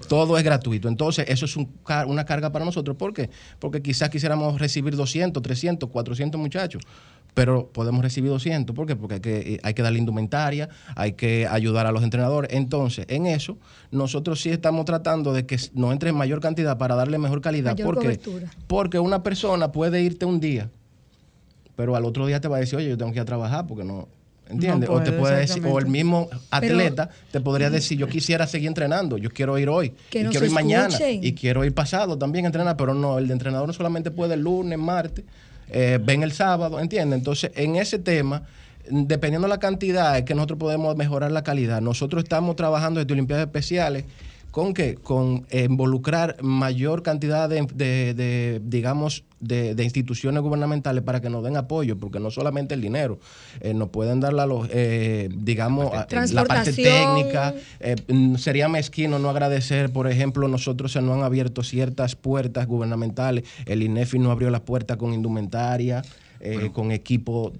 todo 0.08 0.38
es 0.38 0.44
gratuito. 0.44 0.88
Entonces, 0.88 1.26
eso 1.28 1.46
es 1.46 1.58
una 2.06 2.24
carga 2.24 2.52
para 2.52 2.64
nosotros. 2.64 2.96
¿Por 2.96 3.16
qué? 3.16 3.32
Porque 3.58 3.82
quizás 3.82 4.12
quisiéramos 4.12 4.60
recibir 4.60 4.96
200, 4.96 5.42
300, 5.42 5.90
400 5.90 6.40
muchachos, 6.40 6.84
pero 7.34 7.68
podemos 7.74 8.04
recibir 8.04 8.30
200. 8.30 8.76
¿Por 8.76 8.86
qué? 8.86 8.96
Porque 8.96 9.16
hay 9.16 9.22
que, 9.22 9.38
eh, 9.40 9.60
hay 9.64 9.74
que 9.74 9.82
darle 9.82 9.98
indumentaria, 9.98 10.70
hay 10.96 11.14
que 11.14 11.48
ayudar 11.48 11.88
a 11.88 11.92
los 11.92 12.04
entrenadores. 12.04 12.54
Entonces, 12.54 13.08
en 13.10 13.26
eso, 13.26 13.58
nosotros 13.90 14.40
sí 14.40 14.52
estamos 14.52 14.86
tratando 14.86 15.34
de 15.34 15.48
que 15.48 15.58
no 15.74 15.92
entre 15.92 16.12
en 16.12 16.16
mayor 16.16 16.42
cantidad 16.42 16.78
para 16.78 16.94
darle 16.94 17.18
mejor 17.18 17.42
calidad. 17.42 17.76
¿Por 17.76 17.98
qué? 17.98 18.20
Porque 18.68 19.00
una 19.00 19.24
persona 19.24 19.72
puede 19.72 20.04
irte 20.04 20.26
un 20.26 20.40
día, 20.40 20.70
pero 21.76 21.96
al 21.96 22.06
otro 22.06 22.28
día 22.28 22.40
te 22.40 22.48
va 22.48 22.58
a 22.58 22.60
decir, 22.60 22.78
oye, 22.78 22.90
yo 22.90 22.98
tengo 23.00 23.12
que 23.12 23.18
ir 23.18 23.24
a 23.24 23.26
trabajar 23.26 23.66
porque 23.66 23.84
no, 23.84 24.08
¿Entiendes? 24.50 24.90
o 24.90 25.00
te 25.02 25.12
puede 25.12 25.42
decir, 25.42 25.64
o 25.66 25.78
el 25.78 25.86
mismo 25.86 26.28
atleta 26.50 27.10
te 27.32 27.40
podría 27.40 27.70
decir, 27.70 28.00
yo 28.00 28.08
quisiera 28.08 28.48
seguir 28.48 28.68
entrenando, 28.68 29.18
yo 29.18 29.30
quiero 29.30 29.58
ir 29.60 29.70
hoy, 29.70 29.94
y 30.12 30.24
quiero 30.24 30.46
ir 30.46 30.52
mañana, 30.52 30.98
y 31.00 31.34
quiero 31.34 31.64
ir 31.64 31.74
pasado 31.74 32.18
también 32.18 32.46
a 32.46 32.48
entrenar, 32.48 32.76
pero 32.76 32.96
no, 32.96 33.20
el 33.20 33.28
de 33.28 33.34
entrenador 33.34 33.68
no 33.68 33.74
solamente 33.74 34.10
puede 34.10 34.34
el 34.34 34.42
lunes, 34.42 34.80
martes, 34.80 35.24
eh, 35.70 36.00
ven 36.04 36.24
el 36.24 36.32
sábado, 36.32 36.80
¿entiendes? 36.80 37.20
Entonces, 37.20 37.52
en 37.56 37.76
ese 37.76 38.00
tema, 38.00 38.42
dependiendo 38.90 39.48
de 39.48 39.54
la 39.54 39.60
cantidad, 39.60 40.18
es 40.18 40.24
que 40.24 40.34
nosotros 40.34 40.58
podemos 40.58 40.96
mejorar 40.96 41.32
la 41.32 41.44
calidad. 41.44 41.80
Nosotros 41.80 42.24
estamos 42.24 42.56
trabajando 42.56 43.00
desde 43.00 43.14
Olimpiadas 43.14 43.46
Especiales 43.46 44.06
¿Con 44.52 44.74
qué? 44.74 44.96
Con 44.96 45.46
involucrar 45.52 46.42
mayor 46.42 47.04
cantidad 47.04 47.48
de, 47.50 48.62
digamos, 48.64 49.24
de, 49.40 49.84
instituciones 49.84 50.42
gubernamentales 50.42 51.04
para 51.04 51.22
que 51.22 51.30
nos 51.30 51.44
den 51.44 51.56
apoyo, 51.56 51.98
porque 51.98 52.20
no 52.20 52.32
solamente 52.32 52.74
el 52.74 52.82
dinero, 52.82 53.20
eh, 53.62 53.74
nos 53.74 53.90
pueden 53.90 54.20
dar 54.20 54.34
la, 54.34 54.48
eh, 54.70 55.30
digamos, 55.32 55.92
la 56.32 56.46
parte 56.46 56.74
técnica. 56.74 57.54
Eh, 57.80 57.96
mm, 58.08 58.36
sería 58.36 58.68
mezquino 58.70 59.20
no 59.20 59.30
agradecer, 59.30 59.92
por 59.92 60.08
ejemplo, 60.08 60.48
nosotros 60.48 60.92
se 60.92 61.02
nos 61.02 61.18
han 61.18 61.24
abierto 61.24 61.64
ciertas 61.64 62.16
puertas 62.16 62.66
gubernamentales, 62.68 63.44
el 63.66 63.84
INEFI 63.84 64.20
no 64.20 64.32
abrió 64.32 64.50
las 64.50 64.62
puertas 64.62 64.98
con 64.98 65.14
indumentaria, 65.14 66.02
con 66.72 66.92
equipo 66.92 67.52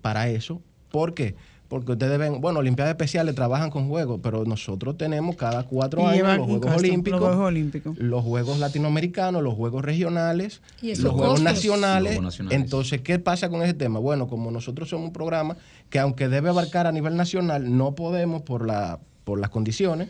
para 0.00 0.30
eso. 0.30 0.62
¿Por 0.90 1.12
qué? 1.12 1.26
porque 1.26 1.34
ustedes 1.68 2.18
ven, 2.18 2.40
bueno, 2.40 2.60
Olimpiadas 2.60 2.92
Especiales 2.92 3.34
trabajan 3.34 3.70
con 3.70 3.88
juegos, 3.88 4.20
pero 4.22 4.44
nosotros 4.44 4.96
tenemos 4.96 5.36
cada 5.36 5.64
cuatro 5.64 6.06
años 6.06 6.36
los 6.36 6.46
juegos, 6.46 6.76
olímpicos, 6.76 7.98
los 7.98 8.24
Juegos 8.24 8.58
Latinoamericanos, 8.58 9.42
los 9.42 9.54
Juegos 9.54 9.84
Regionales, 9.84 10.60
los 10.82 11.12
juegos, 11.12 11.42
nacionales. 11.42 12.20
Entonces, 12.50 13.00
¿qué 13.00 13.18
pasa 13.18 13.48
con 13.48 13.62
ese 13.62 13.74
tema? 13.74 13.98
Bueno, 13.98 14.28
como 14.28 14.50
nosotros 14.50 14.88
somos 14.88 15.08
un 15.08 15.12
programa 15.12 15.56
que 15.90 15.98
aunque 15.98 16.28
debe 16.28 16.48
abarcar 16.48 16.86
a 16.86 16.92
nivel 16.92 17.16
nacional, 17.16 17.76
no 17.76 17.94
podemos 17.94 18.42
por, 18.42 18.66
la, 18.66 19.00
por 19.24 19.40
las 19.40 19.50
condiciones. 19.50 20.08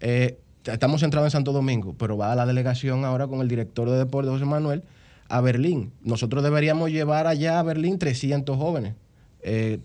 Eh, 0.00 0.38
estamos 0.64 1.00
centrados 1.00 1.28
en 1.28 1.30
Santo 1.32 1.52
Domingo, 1.52 1.94
pero 1.98 2.16
va 2.16 2.32
a 2.32 2.36
la 2.36 2.46
delegación 2.46 3.04
ahora 3.04 3.28
con 3.28 3.40
el 3.40 3.48
director 3.48 3.88
de 3.88 3.98
deporte, 3.98 4.30
José 4.30 4.44
Manuel, 4.44 4.82
a 5.28 5.40
Berlín. 5.40 5.92
Nosotros 6.02 6.42
deberíamos 6.42 6.90
llevar 6.90 7.26
allá 7.26 7.60
a 7.60 7.62
Berlín 7.62 7.98
300 7.98 8.56
jóvenes 8.56 8.94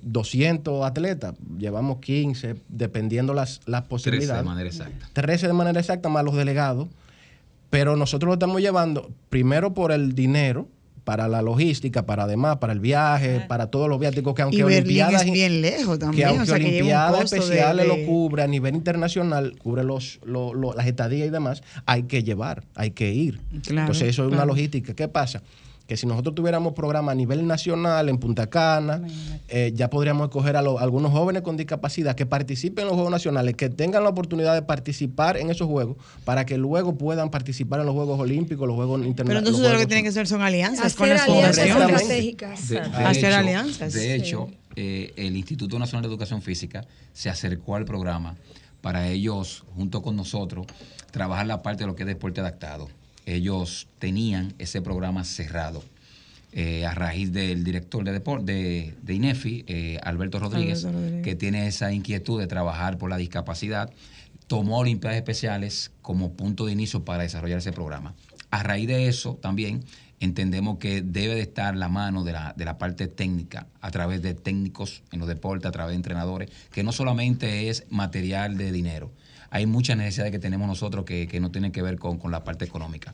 200 0.02 0.74
eh, 0.74 0.86
atletas, 0.86 1.34
llevamos 1.58 2.00
15, 2.00 2.56
dependiendo 2.70 3.34
las, 3.34 3.62
las 3.66 3.84
posibilidades. 3.84 4.44
13 4.44 4.44
de 4.44 4.50
manera 4.50 4.70
exacta. 4.70 5.10
13 5.14 5.48
de 5.48 5.54
manera 5.54 5.80
exacta, 5.80 6.10
más 6.10 6.24
los 6.24 6.36
delegados. 6.36 6.88
Pero 7.70 7.98
nosotros 7.98 8.28
lo 8.30 8.34
estamos 8.34 8.62
llevando 8.62 9.12
primero 9.30 9.74
por 9.74 9.92
el 9.92 10.14
dinero, 10.14 10.68
para 11.08 11.30
la 11.30 11.42
logística, 11.42 12.06
para 12.06 12.24
además, 12.24 12.58
para 12.58 12.74
el 12.74 12.82
viaje, 12.82 13.40
para 13.48 13.68
todos 13.68 13.88
los 13.88 13.98
viáticos 13.98 14.36
que 14.36 14.42
aunque 14.42 14.62
Olimpiadas 14.62 15.24
es 15.24 15.32
bien 15.32 15.62
lejos 15.62 15.98
también, 16.00 16.28
que 16.28 16.36
aunque 16.36 16.52
Olimpiadas 16.52 17.32
especiales 17.32 17.88
lo 17.88 18.06
cubre 18.06 18.44
a 18.44 18.48
nivel 18.48 18.76
internacional, 18.76 19.56
cubre 19.58 19.86
los, 19.86 20.20
las 20.26 20.86
estadías 20.86 21.30
y 21.30 21.32
demás, 21.32 21.64
hay 21.86 22.04
que 22.04 22.26
llevar, 22.26 22.66
hay 22.76 22.92
que 22.92 23.14
ir. 23.14 23.40
Entonces 23.54 24.10
eso 24.10 24.28
es 24.28 24.34
una 24.34 24.44
logística. 24.44 24.94
¿Qué 24.94 25.08
pasa? 25.08 25.42
Que 25.88 25.96
si 25.96 26.06
nosotros 26.06 26.36
tuviéramos 26.36 26.74
programa 26.74 27.14
a 27.14 27.16
nivel 27.16 27.48
nacional 27.48 28.10
en 28.10 28.18
Punta 28.18 28.48
Cana, 28.48 29.02
eh, 29.48 29.72
ya 29.74 29.90
podríamos 29.90 30.26
escoger 30.26 30.58
a, 30.58 30.60
algunos 30.60 31.14
jóvenes 31.14 31.44
con 31.44 31.56
discapacidad 31.56 32.14
que 32.14 32.26
participen 32.26 32.84
en 32.84 32.88
los 32.88 32.96
Juegos 32.96 33.12
Nacionales, 33.12 33.56
que 33.56 33.70
tengan 33.70 34.04
la 34.04 34.10
oportunidad 34.10 34.54
de 34.54 34.62
participar 34.62 35.38
en 35.38 35.50
esos 35.50 35.68
Juegos, 35.68 35.96
para 36.26 36.46
que 36.46 36.58
luego 36.58 36.98
puedan 36.98 37.32
participar 37.32 37.80
en 37.80 37.86
los 37.86 37.96
Juegos 37.96 38.20
Olímpicos, 38.20 38.68
los 38.68 38.76
Juegos 38.76 39.06
Internacionales. 39.06 39.44
Pero 39.44 39.56
entonces 39.56 39.74
lo 39.74 39.80
que 39.80 39.88
tienen 39.88 40.04
que 40.04 40.10
hacer 40.10 40.28
son 40.28 40.42
alianzas 40.42 40.94
con 40.94 41.08
las 41.08 41.26
fundaciones. 41.26 41.76
estratégicas. 41.76 42.68
De, 42.68 42.80
hacer 42.80 43.34
alianzas. 43.34 43.94
De 43.94 44.16
hecho, 44.16 44.50
eh, 44.76 45.14
el 45.16 45.38
Instituto 45.38 45.80
Nacional 45.80 46.04
de 46.04 46.10
Educación 46.10 46.42
Física 46.42 46.86
se 47.14 47.30
acercó 47.30 47.76
al 47.76 47.86
programa 47.86 48.36
para 48.82 49.08
ellos, 49.08 49.64
junto 49.76 50.02
con 50.02 50.18
nosotros, 50.18 50.68
trabajar 51.12 51.48
la 51.48 51.62
parte 51.62 51.84
de 51.84 51.88
lo 51.88 51.96
que 51.96 52.04
es 52.04 52.08
deporte 52.08 52.42
adaptado 52.42 52.90
ellos 53.28 53.88
tenían 54.00 54.54
ese 54.58 54.82
programa 54.82 55.24
cerrado. 55.24 55.84
Eh, 56.54 56.86
a 56.86 56.96
raíz 56.96 57.32
del 57.34 57.64
director 57.64 58.04
de, 58.04 58.14
de, 58.14 58.96
de 59.04 59.14
INEFI, 59.14 59.66
eh, 59.68 60.00
Alberto, 60.02 60.40
Rodríguez, 60.40 60.88
que 61.24 61.36
tiene 61.36 61.68
esa 61.68 61.92
inquietud 61.92 62.40
de 62.40 62.48
trabajar 62.48 62.98
por 62.98 63.10
la 63.10 63.18
discapacidad, 63.18 63.92
tomó 64.48 64.80
Olimpiadas 64.80 65.18
Especiales 65.18 65.92
como 66.02 66.34
punto 66.34 66.66
de 66.66 66.72
inicio 66.72 67.04
para 67.04 67.24
desarrollar 67.24 67.60
ese 67.60 67.74
programa. 67.74 68.16
A 68.50 68.64
raíz 68.64 68.88
de 68.88 69.10
eso 69.10 69.36
también 69.36 69.84
entendemos 70.22 70.80
que 70.80 71.02
debe 71.02 71.36
de 71.36 71.42
estar 71.42 71.76
la 71.76 71.90
mano 71.90 72.24
de 72.24 72.32
la, 72.32 72.54
de 72.58 72.66
la 72.66 72.78
parte 72.78 73.08
técnica 73.08 73.68
a 73.82 73.92
través 73.92 74.22
de 74.22 74.34
técnicos 74.34 75.04
en 75.12 75.20
los 75.20 75.28
deportes, 75.28 75.68
a 75.68 75.72
través 75.72 75.92
de 75.92 75.98
entrenadores, 75.98 76.50
que 76.72 76.82
no 76.82 76.94
solamente 76.94 77.70
es 77.70 77.86
material 77.90 78.58
de 78.58 78.72
dinero, 78.72 79.12
hay 79.50 79.66
muchas 79.66 79.98
necesidades 79.98 80.32
que 80.32 80.40
tenemos 80.40 80.68
nosotros 80.68 81.06
que, 81.06 81.40
no 81.40 81.52
tienen 81.52 81.72
que 81.72 81.82
ver 81.82 81.98
con, 81.98 82.20
la 82.32 82.44
parte 82.44 82.66
económica. 82.66 83.14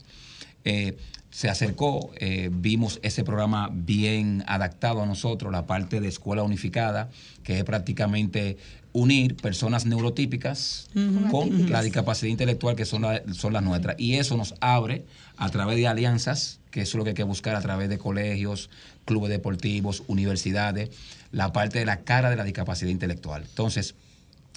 Eh, 0.66 0.98
se 1.30 1.50
acercó, 1.50 2.12
eh, 2.18 2.50
vimos 2.52 3.00
ese 3.02 3.24
programa 3.24 3.70
bien 3.74 4.44
adaptado 4.48 5.02
a 5.02 5.06
nosotros, 5.06 5.52
la 5.52 5.66
parte 5.66 6.00
de 6.00 6.08
escuela 6.08 6.44
unificada, 6.44 7.10
que 7.44 7.58
es 7.58 7.64
prácticamente 7.64 8.58
unir 8.94 9.36
personas 9.36 9.88
neurotípicas 9.88 10.90
con 11.32 11.72
la 11.72 11.82
discapacidad 11.82 12.30
intelectual 12.30 12.76
que 12.76 12.86
son, 12.86 13.04
son 13.34 13.54
las 13.54 13.64
nuestras. 13.64 13.96
Y 14.00 14.16
eso 14.16 14.38
nos 14.38 14.54
abre 14.62 15.06
a 15.36 15.50
través 15.50 15.76
de 15.78 15.88
alianzas, 15.88 16.60
que 16.70 16.82
eso 16.82 16.92
es 16.92 17.00
lo 17.00 17.04
que 17.04 17.10
hay 17.10 17.16
que 17.16 17.24
buscar 17.24 17.56
a 17.56 17.62
través 17.62 17.90
de 17.90 17.98
colegios, 17.98 18.70
clubes 19.06 19.32
deportivos, 19.32 20.04
universidades, 20.08 20.92
la 21.32 21.52
parte 21.52 21.80
de 21.80 21.86
la 21.86 22.02
cara 22.02 22.30
de 22.30 22.36
la 22.36 22.44
discapacidad 22.44 22.92
intelectual. 22.92 23.44
Entonces, 23.44 23.96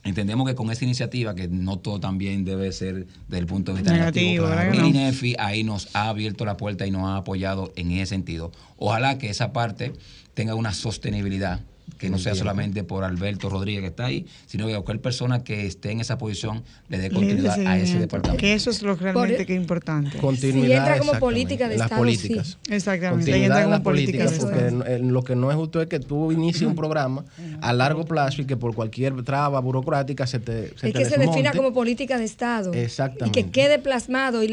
Entendemos 0.07 0.47
que 0.47 0.55
con 0.55 0.71
esta 0.71 0.85
iniciativa, 0.85 1.35
que 1.35 1.49
no 1.49 1.79
todo 1.79 1.99
también 1.99 2.45
debe 2.45 2.71
ser 2.73 3.07
desde 3.29 3.39
el 3.39 3.47
punto 3.47 3.73
de 3.73 3.83
vista 3.83 3.93
negativo, 3.93 4.49
el 4.49 4.85
INEFI 4.85 5.35
ahí 5.39 5.65
nos 5.65 5.95
ha 5.95 6.09
abierto 6.09 6.45
la 6.45 6.57
puerta 6.57 6.87
y 6.87 6.91
nos 6.91 7.03
ha 7.05 7.17
apoyado 7.17 7.73
en 7.77 7.91
ese 7.91 8.07
sentido. 8.07 8.53
Ojalá 8.77 9.19
que 9.19 9.31
esa 9.31 9.53
parte 9.53 9.93
tenga 10.35 10.55
una 10.55 10.73
sostenibilidad 10.73 11.61
que 11.99 12.11
no 12.11 12.19
sea 12.19 12.35
solamente 12.35 12.85
por 12.85 13.05
Alberto 13.05 13.49
Rodríguez 13.49 13.81
que 13.81 13.89
está 13.89 14.07
ahí, 14.07 14.27
sino 14.47 14.67
que 14.67 14.73
cualquier 14.75 15.01
persona 15.01 15.45
que 15.45 15.67
esté 15.67 15.93
en 15.93 16.01
esa 16.01 16.19
posición 16.19 16.63
le 16.89 16.99
dé 16.99 17.11
continuidad 17.11 17.59
a 17.67 17.79
ese 17.79 17.99
departamento. 17.99 18.41
Que 18.41 18.53
eso 18.53 18.71
es 18.71 18.83
lo 18.83 18.97
realmente 18.97 19.47
que 19.47 19.55
es 19.55 19.61
importante. 19.61 20.19
Continuidad. 20.19 20.67
Si 20.67 20.73
entra 20.73 20.99
como 20.99 21.19
política 21.19 21.69
de 21.69 21.79
las 21.79 21.87
Estado, 21.87 22.03
políticas. 22.03 22.59
Exactamente. 22.69 23.31
Continuidad 23.31 23.63
en 23.63 23.71
las 23.71 23.81
políticas, 23.81 24.39
porque 24.39 25.01
lo 25.03 25.23
que 25.23 25.37
no 25.37 25.51
es 25.51 25.57
justo 25.57 25.81
es 25.81 25.89
que 25.89 26.01
tú 26.01 26.33
inicies 26.33 26.69
un 26.69 26.75
programa 26.75 27.25
a 27.61 27.73
largo 27.73 28.05
plazo 28.05 28.43
y 28.43 28.45
que 28.45 28.57
por 28.57 28.75
cualquier 28.75 29.23
traba 29.23 29.61
burocrática 29.61 30.27
se 30.27 30.39
te 30.39 30.77
se 30.77 30.89
Es 30.89 30.95
que 30.95 31.05
se 31.05 31.19
defina 31.19 31.53
como 31.53 31.73
política 31.73 32.19
de 32.19 32.25
Estado. 32.25 32.73
Exactamente. 32.75 33.41
Y 33.41 33.43
que 33.45 33.51
quede 33.51 33.79
plasmado 33.79 34.43
y 34.43 34.49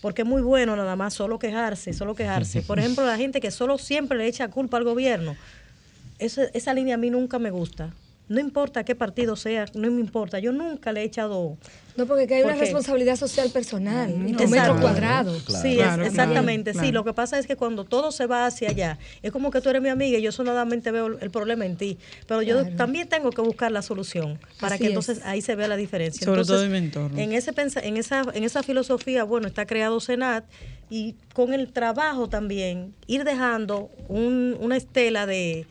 Porque 0.02 0.22
es 0.22 0.28
muy 0.28 0.42
bueno 0.42 0.76
nada 0.76 0.96
más 0.96 1.14
solo 1.14 1.40
quejarse, 1.40 1.94
solo 1.94 2.16
quejarse. 2.16 2.62
Por 2.62 2.80
ejemplo, 2.80 3.06
la 3.06 3.18
gente 3.18 3.40
que 3.40 3.50
solo 3.50 3.78
siempre 3.78 4.18
le 4.18 4.28
echa 4.28 4.50
culpa 4.50 4.78
al 4.78 4.84
gobierno. 4.84 5.36
esa 6.20 6.74
línea 6.74 6.96
a 6.96 6.98
mí 6.98 7.10
nunca 7.10 7.40
me 7.40 7.50
gusta. 7.50 7.94
No 8.28 8.40
importa 8.40 8.84
qué 8.84 8.96
partido 8.96 9.36
sea, 9.36 9.66
no 9.74 9.92
me 9.92 10.00
importa. 10.00 10.40
Yo 10.40 10.52
nunca 10.52 10.92
le 10.92 11.02
he 11.02 11.04
echado 11.04 11.58
no, 11.96 12.06
porque 12.06 12.34
hay 12.34 12.44
una 12.44 12.56
responsabilidad 12.56 13.16
social 13.16 13.50
personal, 13.52 14.14
y 14.28 14.34
tu 14.34 14.48
metro 14.50 14.80
cuadrado. 14.80 15.40
Sí, 15.40 15.80
exactamente. 15.80 16.74
Sí, 16.74 16.92
lo 16.92 17.06
que 17.06 17.14
pasa 17.14 17.40
es 17.40 17.48
que 17.48 17.56
cuando 17.56 17.86
todo 17.86 18.12
se 18.12 18.26
va 18.26 18.46
hacia 18.46 18.70
allá, 18.70 19.00
es 19.22 19.32
como 19.32 19.50
que 19.50 19.62
tú 19.62 19.70
eres 19.70 19.82
mi 19.82 19.90
amiga 19.90 20.18
y 20.18 20.22
yo 20.22 20.32
solamente 20.32 20.92
veo 20.92 21.18
el 21.20 21.32
problema 21.32 21.66
en 21.66 21.78
ti. 21.78 21.98
Pero 22.28 22.42
yo 22.42 22.76
también 22.76 23.08
tengo 23.08 23.30
que 23.30 23.42
buscar 23.42 23.72
la 23.72 23.82
solución 23.82 24.40
para 24.60 24.78
que 24.78 24.88
entonces 24.88 25.22
ahí 25.24 25.42
se 25.42 25.56
vea 25.56 25.70
la 25.70 25.78
diferencia. 25.78 26.26
Sobre 26.26 26.44
todo 26.44 26.64
en 26.64 26.72
mi 26.72 26.78
entorno. 26.80 27.18
En, 27.18 27.32
ese, 27.32 27.54
en, 27.56 27.98
esa, 27.98 28.26
en 28.34 28.44
esa 28.44 28.62
filosofía, 28.62 29.24
bueno, 29.24 29.48
está 29.48 29.66
creado 29.66 30.00
Senat 30.02 30.46
y 30.90 31.16
con 31.34 31.54
el 31.54 31.72
trabajo 31.72 32.28
también 32.28 32.94
ir 33.08 33.24
dejando 33.24 33.90
una 34.10 34.76
estela 34.76 35.26
de, 35.26 35.66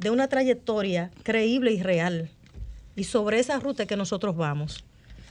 de 0.00 0.10
una 0.10 0.28
trayectoria 0.28 1.10
creíble 1.22 1.72
y 1.72 1.82
real. 1.82 2.30
Y 2.96 3.04
sobre 3.04 3.38
esa 3.38 3.60
ruta 3.60 3.86
que 3.86 3.96
nosotros 3.96 4.36
vamos. 4.36 4.84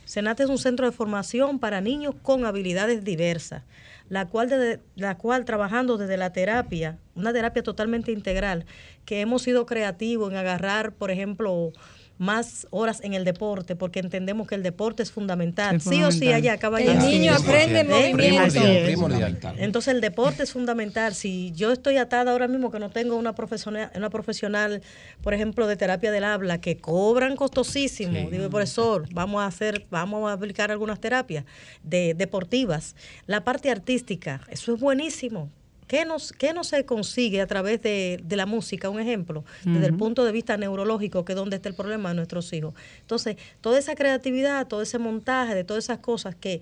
Senate 0.05 0.43
es 0.43 0.49
un 0.49 0.57
centro 0.57 0.85
de 0.85 0.91
formación 0.91 1.59
para 1.59 1.81
niños 1.81 2.15
con 2.21 2.45
habilidades 2.45 3.03
diversas, 3.03 3.63
la 4.09 4.27
cual, 4.27 4.81
la 4.95 5.17
cual 5.17 5.45
trabajando 5.45 5.97
desde 5.97 6.17
la 6.17 6.33
terapia, 6.33 6.97
una 7.15 7.33
terapia 7.33 7.61
totalmente 7.61 8.11
integral, 8.11 8.65
que 9.05 9.21
hemos 9.21 9.43
sido 9.43 9.65
creativos 9.65 10.31
en 10.31 10.37
agarrar, 10.37 10.93
por 10.93 11.11
ejemplo, 11.11 11.71
más 12.19 12.67
horas 12.69 12.99
en 13.01 13.13
el 13.13 13.23
deporte, 13.23 13.77
porque 13.77 14.01
entendemos 14.01 14.45
que 14.45 14.55
el 14.55 14.61
deporte 14.61 15.01
es 15.01 15.11
fundamental. 15.11 15.79
Sí 15.79 16.03
o 16.03 16.11
sí, 16.11 16.31
allá 16.33 16.53
acaba 16.53 16.79
El 16.81 16.99
niño 16.99 17.33
aprende 17.33 17.85
movimiento. 17.85 19.53
Entonces 19.57 19.93
el 19.93 20.01
deporte 20.01 20.43
es 20.43 20.51
fundamental. 20.51 21.15
Si 21.15 21.53
yo 21.53 21.71
estoy 21.71 21.95
atada 21.95 22.33
ahora 22.33 22.49
mismo 22.49 22.71
que 22.71 22.79
no 22.79 22.89
tengo 22.89 23.15
una 23.15 23.33
profesional, 23.33 23.89
una 23.95 24.09
profesional, 24.09 24.81
por 25.23 25.33
ejemplo, 25.33 25.65
de 25.65 25.77
terapia 25.77 26.11
del 26.11 26.25
habla, 26.25 26.59
que 26.59 26.77
cobran 26.77 27.37
costosísimo, 27.37 28.29
digo, 28.29 28.49
profesor, 28.49 29.07
vamos 29.13 29.41
a 29.41 29.45
hacer, 29.45 29.85
vamos 29.89 30.29
a 30.29 30.33
aplicar 30.33 30.71
algunas 30.71 30.99
terapias 30.99 31.45
de, 31.83 32.13
deportivas. 32.15 32.97
La 33.27 33.45
parte 33.45 33.71
artística, 33.71 34.41
eso 34.49 34.73
es 34.73 34.79
buenísimo 34.81 35.49
¿Qué, 35.89 36.05
nos, 36.05 36.33
qué 36.33 36.53
no 36.53 36.63
se 36.63 36.85
consigue 36.85 37.41
a 37.41 37.47
través 37.47 37.81
de, 37.81 38.23
la 38.29 38.45
música? 38.45 38.91
Un 38.91 38.99
ejemplo, 38.99 39.43
desde 39.65 39.87
el 39.87 39.97
punto 39.97 40.23
de 40.23 40.31
vista 40.31 40.55
neurológico, 40.55 41.25
que 41.25 41.31
es 41.31 41.35
donde 41.35 41.55
está 41.55 41.67
el 41.67 41.73
problema 41.73 42.09
de 42.09 42.15
nuestros 42.15 42.53
hijos. 42.53 42.75
Entonces, 43.01 43.37
toda 43.59 43.79
esa 43.79 43.95
creatividad, 43.95 44.67
todo 44.67 44.83
ese 44.83 44.99
montaje 44.99 45.55
de 45.55 45.63
todas 45.63 45.85
esas 45.85 45.97
cosas 45.97 46.35
que 46.35 46.61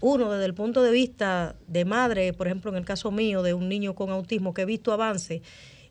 uno 0.00 0.32
desde 0.32 0.46
el 0.46 0.54
punto 0.54 0.82
de 0.82 0.90
vista 0.90 1.54
de 1.68 1.84
madre, 1.84 2.32
por 2.32 2.48
ejemplo, 2.48 2.72
en 2.72 2.76
el 2.76 2.84
caso 2.84 3.12
mío, 3.12 3.44
de 3.44 3.54
un 3.54 3.68
niño 3.68 3.94
con 3.94 4.10
autismo, 4.10 4.52
que 4.52 4.62
he 4.62 4.66
visto 4.66 4.92
avance 4.92 5.40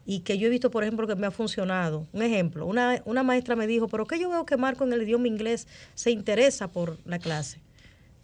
y 0.06 0.20
que 0.20 0.38
yo 0.38 0.48
he 0.48 0.50
visto, 0.50 0.70
por 0.70 0.84
ejemplo, 0.84 1.08
que 1.08 1.16
me 1.16 1.26
ha 1.26 1.32
funcionado. 1.32 2.06
Un 2.12 2.22
ejemplo, 2.22 2.66
una, 2.66 3.02
una 3.06 3.24
maestra 3.24 3.56
me 3.56 3.66
dijo, 3.66 3.88
pero 3.88 4.06
que 4.06 4.20
yo 4.20 4.28
veo 4.28 4.46
que 4.46 4.58
Marco 4.58 4.84
en 4.84 4.92
el 4.92 5.04
idioma 5.04 5.30
inglés 5.30 5.70
se 5.96 6.12
interesa 6.12 6.68
por 6.68 6.98
la 7.06 7.18
clase. 7.18 7.62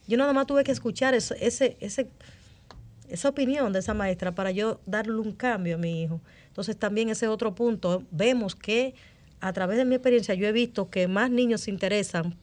Yo 0.05 0.17
nada 0.17 0.33
más 0.33 0.47
tuve 0.47 0.65
que 0.65 0.73
escuchar 0.73 1.13
ese, 1.13 1.37
ese, 1.39 1.77
ese 1.79 2.09
esa 3.09 3.29
opinión 3.29 3.73
de 3.73 3.79
esa 3.79 3.93
maestra 3.93 4.33
para 4.33 4.51
yo 4.51 4.79
darle 4.85 5.15
un 5.15 5.31
cambio 5.31 5.75
a 5.75 5.77
mi 5.77 6.03
hijo. 6.03 6.21
Entonces 6.47 6.77
también 6.77 7.09
ese 7.09 7.27
otro 7.27 7.55
punto, 7.55 8.03
vemos 8.11 8.55
que 8.55 8.93
a 9.39 9.53
través 9.53 9.77
de 9.77 9.85
mi 9.85 9.95
experiencia 9.95 10.35
yo 10.35 10.47
he 10.47 10.51
visto 10.51 10.89
que 10.89 11.07
más 11.07 11.31
niños 11.31 11.61
se 11.61 11.71
interesan 11.71 12.35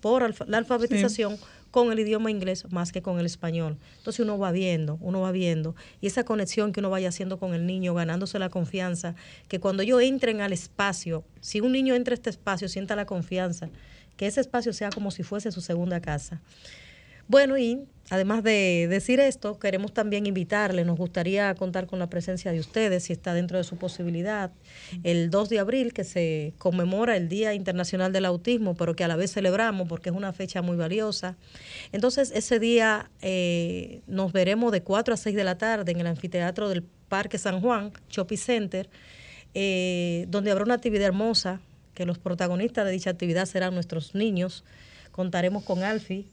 por 0.00 0.48
la 0.48 0.58
alfabetización 0.58 1.36
con 1.70 1.92
el 1.92 1.98
idioma 1.98 2.30
inglés 2.30 2.64
más 2.70 2.92
que 2.92 3.02
con 3.02 3.18
el 3.18 3.26
español. 3.26 3.76
Entonces 3.98 4.20
uno 4.20 4.38
va 4.38 4.52
viendo, 4.52 4.98
uno 5.00 5.20
va 5.20 5.32
viendo, 5.32 5.74
y 6.00 6.06
esa 6.06 6.24
conexión 6.24 6.72
que 6.72 6.80
uno 6.80 6.90
vaya 6.90 7.10
haciendo 7.10 7.38
con 7.38 7.54
el 7.54 7.66
niño, 7.66 7.94
ganándose 7.94 8.38
la 8.38 8.48
confianza, 8.48 9.14
que 9.48 9.60
cuando 9.60 9.82
ellos 9.82 10.00
entren 10.02 10.40
al 10.40 10.52
espacio, 10.52 11.24
si 11.40 11.60
un 11.60 11.72
niño 11.72 11.94
entra 11.94 12.14
a 12.14 12.16
este 12.16 12.30
espacio, 12.30 12.68
sienta 12.68 12.96
la 12.96 13.04
confianza, 13.04 13.68
que 14.16 14.26
ese 14.26 14.40
espacio 14.40 14.72
sea 14.72 14.90
como 14.90 15.10
si 15.10 15.22
fuese 15.22 15.52
su 15.52 15.60
segunda 15.60 16.00
casa. 16.00 16.40
Bueno, 17.28 17.58
y 17.58 17.84
además 18.10 18.42
de 18.42 18.86
decir 18.88 19.20
esto, 19.20 19.58
queremos 19.58 19.92
también 19.92 20.26
invitarle, 20.26 20.84
nos 20.84 20.96
gustaría 20.96 21.54
contar 21.54 21.86
con 21.86 21.98
la 21.98 22.08
presencia 22.08 22.52
de 22.52 22.60
ustedes, 22.60 23.04
si 23.04 23.12
está 23.12 23.34
dentro 23.34 23.58
de 23.58 23.64
su 23.64 23.76
posibilidad, 23.76 24.50
el 25.04 25.30
2 25.30 25.48
de 25.48 25.58
abril, 25.58 25.92
que 25.92 26.04
se 26.04 26.54
conmemora 26.58 27.16
el 27.16 27.28
Día 27.28 27.54
Internacional 27.54 28.12
del 28.12 28.24
Autismo, 28.24 28.74
pero 28.74 28.94
que 28.96 29.04
a 29.04 29.08
la 29.08 29.16
vez 29.16 29.32
celebramos 29.32 29.88
porque 29.88 30.10
es 30.10 30.16
una 30.16 30.32
fecha 30.32 30.62
muy 30.62 30.76
valiosa. 30.76 31.36
Entonces, 31.92 32.32
ese 32.34 32.58
día 32.58 33.10
eh, 33.20 34.02
nos 34.06 34.32
veremos 34.32 34.72
de 34.72 34.82
4 34.82 35.14
a 35.14 35.16
6 35.16 35.36
de 35.36 35.44
la 35.44 35.58
tarde 35.58 35.92
en 35.92 36.00
el 36.00 36.06
anfiteatro 36.06 36.68
del 36.68 36.82
Parque 36.82 37.38
San 37.38 37.60
Juan, 37.60 37.92
Shopping 38.10 38.36
Center, 38.38 38.88
eh, 39.54 40.26
donde 40.28 40.50
habrá 40.50 40.64
una 40.64 40.74
actividad 40.74 41.06
hermosa, 41.06 41.60
que 41.94 42.06
los 42.06 42.18
protagonistas 42.18 42.84
de 42.84 42.92
dicha 42.92 43.10
actividad 43.10 43.46
serán 43.46 43.74
nuestros 43.74 44.14
niños. 44.14 44.64
Contaremos 45.10 45.64
con 45.64 45.82
Alfi, 45.82 46.28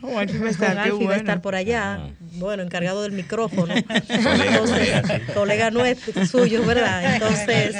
Oh, 0.00 0.18
Alfie 0.18 0.38
va 0.40 0.46
a 0.46 0.50
estar, 0.50 0.76
va 0.76 1.12
a 1.12 1.16
estar 1.16 1.42
por 1.42 1.54
allá, 1.54 1.94
ah. 1.94 2.10
bueno, 2.32 2.62
encargado 2.62 3.02
del 3.02 3.12
micrófono. 3.12 3.74
colega 5.34 5.70
nuestro, 5.70 6.26
suyo, 6.26 6.64
¿verdad? 6.64 7.14
Entonces, 7.14 7.76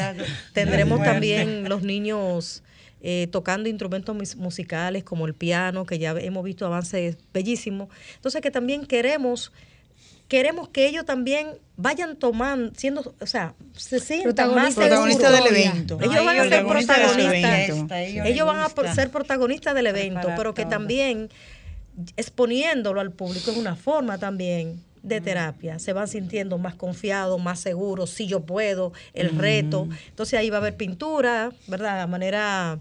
tendremos 0.52 1.02
también 1.02 1.68
los 1.68 1.82
niños 1.82 2.62
eh, 3.00 3.26
tocando 3.32 3.68
instrumentos 3.68 4.36
musicales 4.36 5.02
como 5.02 5.26
el 5.26 5.34
piano, 5.34 5.84
que 5.84 5.98
ya 5.98 6.12
hemos 6.12 6.44
visto 6.44 6.64
avances 6.64 7.16
bellísimos. 7.32 7.88
Entonces, 8.14 8.40
que 8.40 8.50
también 8.50 8.86
queremos 8.86 9.52
queremos 10.32 10.70
que 10.70 10.86
ellos 10.86 11.04
también 11.04 11.58
vayan 11.76 12.16
tomando, 12.16 12.72
siendo, 12.74 13.14
o 13.20 13.26
sea, 13.26 13.54
se 13.76 14.00
sientan 14.00 14.54
más 14.54 14.74
protagonistas 14.74 15.30
del 15.30 15.46
evento. 15.46 15.98
Ellos 16.00 16.24
van 16.24 16.38
a 16.38 16.48
ser 16.48 16.66
protagonistas. 16.66 17.90
Ellos 18.24 18.46
van 18.46 18.60
a 18.60 18.94
ser 18.94 19.10
protagonistas 19.10 19.74
del 19.74 19.88
evento, 19.88 20.28
pero 20.34 20.54
que 20.54 20.64
también 20.64 21.28
exponiéndolo 22.16 23.00
al 23.00 23.12
público 23.12 23.50
es 23.50 23.56
una 23.56 23.76
forma 23.76 24.18
también 24.18 24.82
de 25.02 25.20
terapia. 25.20 25.78
Se 25.78 25.92
van 25.92 26.08
sintiendo 26.08 26.58
más 26.58 26.74
confiados, 26.74 27.42
más 27.42 27.60
seguros, 27.60 28.10
si 28.10 28.26
yo 28.26 28.40
puedo, 28.40 28.92
el 29.14 29.36
reto. 29.36 29.88
Entonces 30.08 30.38
ahí 30.38 30.48
va 30.50 30.56
a 30.56 30.60
haber 30.60 30.76
pintura, 30.76 31.52
¿verdad? 31.66 32.00
De 32.00 32.06
manera 32.06 32.78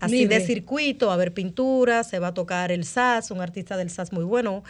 así 0.00 0.26
de 0.26 0.40
circuito, 0.40 1.06
va 1.06 1.12
a 1.12 1.14
haber 1.16 1.34
pintura, 1.34 2.04
se 2.04 2.18
va 2.18 2.28
a 2.28 2.34
tocar 2.34 2.70
el 2.70 2.84
SAS, 2.84 3.30
un 3.30 3.40
artista 3.40 3.76
del 3.76 3.90
SAS 3.90 4.12
muy 4.12 4.24
bueno, 4.24 4.62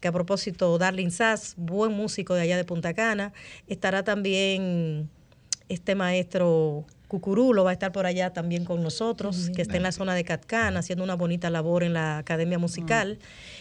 que 0.00 0.08
a 0.08 0.12
propósito, 0.12 0.78
Darling 0.78 1.10
Sass, 1.10 1.54
buen 1.56 1.92
músico 1.92 2.34
de 2.34 2.42
allá 2.42 2.56
de 2.56 2.64
Punta 2.64 2.94
Cana. 2.94 3.32
Estará 3.66 4.04
también 4.04 5.08
este 5.68 5.94
maestro 5.94 6.86
Cucurulo 7.08 7.64
va 7.64 7.70
a 7.70 7.72
estar 7.72 7.92
por 7.92 8.06
allá 8.06 8.32
también 8.32 8.64
con 8.64 8.82
nosotros, 8.82 9.50
que 9.54 9.62
está 9.62 9.76
en 9.76 9.84
la 9.84 9.92
zona 9.92 10.14
de 10.14 10.24
Catcán 10.24 10.76
haciendo 10.76 11.04
una 11.04 11.14
bonita 11.14 11.50
labor 11.50 11.84
en 11.84 11.92
la 11.92 12.18
Academia 12.18 12.58
Musical. 12.58 13.18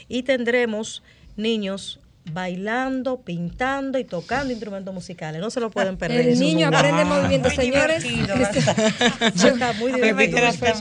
Y 0.08 0.24
tendremos 0.24 1.04
niños 1.38 2.00
bailando, 2.32 3.22
pintando 3.22 4.00
y 4.00 4.04
tocando 4.04 4.52
instrumentos 4.52 4.94
musicales. 4.94 5.40
No 5.40 5.50
se 5.50 5.60
lo 5.60 5.70
pueden 5.70 5.98
perder. 5.98 6.28
El 6.28 6.40
niño 6.40 6.68
aprende 6.68 7.06
movimientos, 7.06 7.54
señores. 7.54 8.04
Yo, 9.36 9.56
muy 9.80 9.92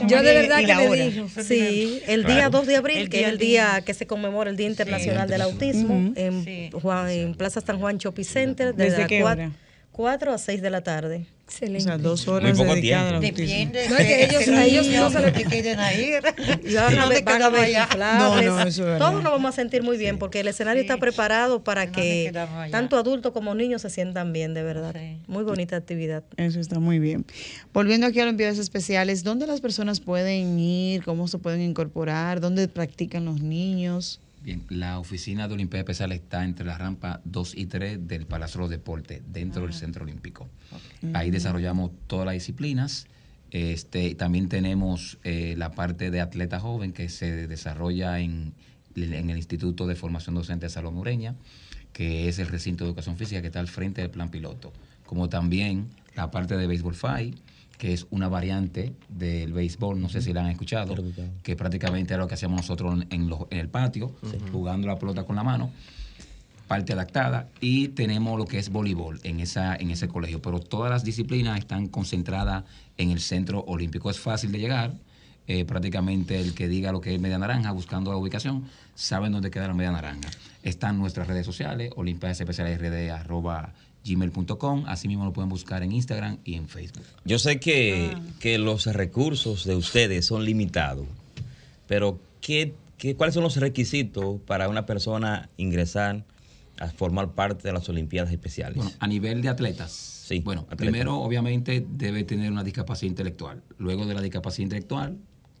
Yo 0.07 0.23
de 0.23 0.33
verdad 0.33 0.59
que 0.59 0.75
le 0.75 1.09
digo. 1.09 1.27
Sí, 1.43 2.01
el 2.07 2.25
día 2.25 2.49
2 2.49 2.67
de 2.67 2.75
abril, 2.75 3.09
que 3.09 3.21
es 3.21 3.27
el 3.27 3.37
día 3.37 3.81
que 3.85 3.93
se 3.93 4.07
conmemora 4.07 4.49
el 4.49 4.57
Día 4.57 4.67
Internacional 4.67 5.29
del 5.29 5.41
Autismo, 5.41 6.13
en, 6.15 6.43
en, 6.45 7.35
Plaza 7.35 7.61
San 7.61 7.79
Juan 7.79 7.97
Shopping 7.97 8.23
Center, 8.23 8.73
desde, 8.73 8.99
las 8.99 9.21
4, 9.21 9.51
4 9.95 10.33
a 10.33 10.37
6 10.37 10.61
de 10.61 10.69
la 10.69 10.81
tarde. 10.81 11.25
Excelente. 11.45 11.77
O 11.77 11.85
sea, 11.85 11.97
dos 11.97 12.27
horas 12.27 12.57
Muy 12.57 12.67
poco 12.67 12.77
tiempo. 12.81 13.17
Depende. 13.21 13.87
No 13.87 13.95
es 13.95 14.05
que 14.05 14.25
ellos, 14.25 14.47
a 14.49 14.65
ellos 14.65 14.87
no 14.87 15.09
se 15.09 15.21
lo 15.21 15.31
que 15.31 15.45
quieren 15.45 15.79
ir. 15.97 16.21
Y 16.65 16.73
van 16.75 16.99
a 16.99 17.07
ver, 17.07 17.23
van 17.23 17.41
a 17.41 17.49
ver 17.49 17.73
no, 17.97 18.41
no, 18.41 18.61
eso 18.63 18.91
es 18.91 18.99
Todos 18.99 19.23
nos 19.23 19.31
vamos 19.31 19.53
a 19.53 19.55
sentir 19.55 19.83
muy 19.83 19.97
bien 19.97 20.19
porque 20.19 20.41
el 20.41 20.49
escenario 20.49 20.81
está 20.81 20.97
preparado 20.97 21.63
para 21.63 21.93
que 21.93 22.33
tanto 22.71 22.97
adultos 22.97 23.31
como 23.31 23.55
niños 23.55 23.83
se 23.83 23.89
sientan 23.89 24.33
bien, 24.33 24.53
de 24.53 24.63
verdad. 24.63 24.93
Muy 25.27 25.45
bonita 25.45 25.77
actividad. 25.77 26.25
Eso 26.35 26.59
está 26.59 26.81
muy 26.81 26.99
bien. 26.99 27.25
Volviendo 27.71 28.05
aquí 28.05 28.19
a 28.19 28.23
Olimpiadas 28.23 28.57
Especiales, 28.57 29.23
¿dónde 29.23 29.47
las 29.47 29.61
personas 29.61 30.01
pueden 30.01 30.59
ir? 30.59 31.05
¿Cómo 31.05 31.29
se 31.29 31.37
pueden 31.37 31.61
incorporar? 31.61 32.41
¿Dónde 32.41 32.67
practican 32.67 33.23
los 33.23 33.41
niños? 33.41 34.19
Bien, 34.45 34.63
la 34.69 34.99
oficina 34.99 35.47
de 35.47 35.55
Olimpiada 35.55 35.81
Especial 35.81 36.11
está 36.11 36.45
entre 36.45 36.67
la 36.67 36.77
rampa 36.77 37.19
2 37.25 37.57
y 37.57 37.65
3 37.65 38.07
del 38.07 38.27
Palacio 38.27 38.59
de 38.59 38.61
los 38.61 38.69
Deportes, 38.69 39.23
dentro 39.25 39.63
del 39.63 39.73
Centro 39.73 40.03
Olímpico. 40.03 40.47
Ahí 41.13 41.31
desarrollamos 41.31 41.89
todas 42.05 42.27
las 42.27 42.35
disciplinas. 42.35 43.07
Este, 43.49 44.13
también 44.13 44.47
tenemos 44.47 45.17
eh, 45.23 45.55
la 45.57 45.71
parte 45.71 46.11
de 46.11 46.21
atleta 46.21 46.59
joven 46.59 46.93
que 46.93 47.09
se 47.09 47.47
desarrolla 47.47 48.19
en, 48.19 48.53
en, 48.95 49.31
el 49.31 49.37
Instituto 49.37 49.87
de 49.87 49.95
Formación 49.95 50.35
Docente 50.35 50.67
de 50.67 50.69
Salón 50.69 50.95
Ureña, 50.95 51.33
que 51.91 52.27
es 52.27 52.37
el 52.37 52.47
recinto 52.47 52.83
de 52.83 52.91
educación 52.91 53.17
física 53.17 53.41
que 53.41 53.47
está 53.47 53.61
al 53.61 53.67
frente 53.67 54.01
del 54.01 54.11
plan 54.11 54.29
piloto. 54.29 54.73
Como 55.07 55.27
también 55.27 55.87
la 56.15 56.29
parte 56.29 56.55
de 56.55 56.67
Béisbol 56.67 56.93
FI, 56.93 57.33
que 57.77 57.93
es 57.93 58.07
una 58.09 58.27
variante 58.27 58.93
del 59.09 59.53
béisbol, 59.53 59.99
no 59.99 60.09
sé 60.09 60.21
si 60.21 60.33
la 60.33 60.41
han 60.41 60.51
escuchado, 60.51 60.95
que 61.43 61.55
prácticamente 61.55 62.13
era 62.13 62.23
lo 62.23 62.27
que 62.27 62.35
hacíamos 62.35 62.57
nosotros 62.57 63.05
en, 63.09 63.29
el 63.49 63.69
patio, 63.69 64.13
jugando 64.51 64.87
la 64.87 64.97
pelota 64.97 65.23
con 65.23 65.35
la 65.35 65.43
mano, 65.43 65.71
parte 66.67 66.93
adaptada, 66.93 67.49
y 67.59 67.89
tenemos 67.89 68.37
lo 68.37 68.45
que 68.45 68.57
es 68.57 68.69
voleibol 68.69 69.19
en, 69.23 69.39
esa, 69.39 69.75
en 69.75 69.91
ese 69.91 70.07
colegio, 70.07 70.41
pero 70.41 70.59
todas 70.59 70.89
las 70.89 71.03
disciplinas 71.03 71.59
están 71.59 71.87
concentradas 71.87 72.63
en 72.97 73.11
el 73.11 73.19
centro 73.19 73.59
olímpico. 73.67 74.09
Es 74.09 74.19
fácil 74.19 74.51
de 74.51 74.59
llegar, 74.59 74.93
eh, 75.47 75.63
prácticamente 75.65 76.39
el 76.39 76.55
que 76.55 76.67
diga 76.67 76.91
lo 76.91 77.01
que 77.01 77.13
es 77.13 77.21
media 77.21 77.37
naranja, 77.37 77.71
buscando 77.71 78.11
la 78.11 78.17
ubicación, 78.17 78.65
saben 78.95 79.31
dónde 79.31 79.51
queda 79.51 79.67
la 79.67 79.75
media 79.75 79.91
naranja. 79.91 80.29
Están 80.63 80.97
nuestras 80.97 81.27
redes 81.27 81.45
sociales, 81.45 81.91
Olimpiadas 81.95 82.39
Especiales 82.39 82.79
RD, 82.79 83.11
arroba 83.11 83.73
gmail.com, 84.05 84.85
así 84.87 85.07
mismo 85.07 85.25
lo 85.25 85.33
pueden 85.33 85.49
buscar 85.49 85.81
en 85.83 85.91
Instagram 85.91 86.37
y 86.43 86.55
en 86.55 86.67
Facebook. 86.67 87.03
Yo 87.25 87.39
sé 87.39 87.59
que, 87.59 88.11
ah. 88.15 88.21
que 88.39 88.57
los 88.57 88.85
recursos 88.85 89.65
de 89.65 89.75
ustedes 89.75 90.25
son 90.25 90.45
limitados, 90.45 91.07
pero 91.87 92.19
¿qué, 92.39 92.73
qué, 92.97 93.15
cuáles 93.15 93.33
son 93.33 93.43
los 93.43 93.57
requisitos 93.57 94.39
para 94.45 94.69
una 94.69 94.85
persona 94.85 95.49
ingresar 95.57 96.23
a 96.77 96.87
formar 96.89 97.31
parte 97.31 97.67
de 97.67 97.73
las 97.73 97.89
Olimpiadas 97.89 98.31
Especiales? 98.31 98.77
Bueno, 98.77 98.91
a 98.99 99.07
nivel 99.07 99.41
de 99.41 99.49
atletas. 99.49 99.91
Sí, 99.91 100.39
bueno, 100.39 100.65
primero 100.77 101.17
obviamente 101.17 101.85
debe 101.87 102.23
tener 102.23 102.51
una 102.51 102.63
discapacidad 102.63 103.09
intelectual. 103.09 103.61
Luego 103.77 104.05
de 104.05 104.13
la 104.13 104.21
discapacidad 104.21 104.63
intelectual, 104.63 105.17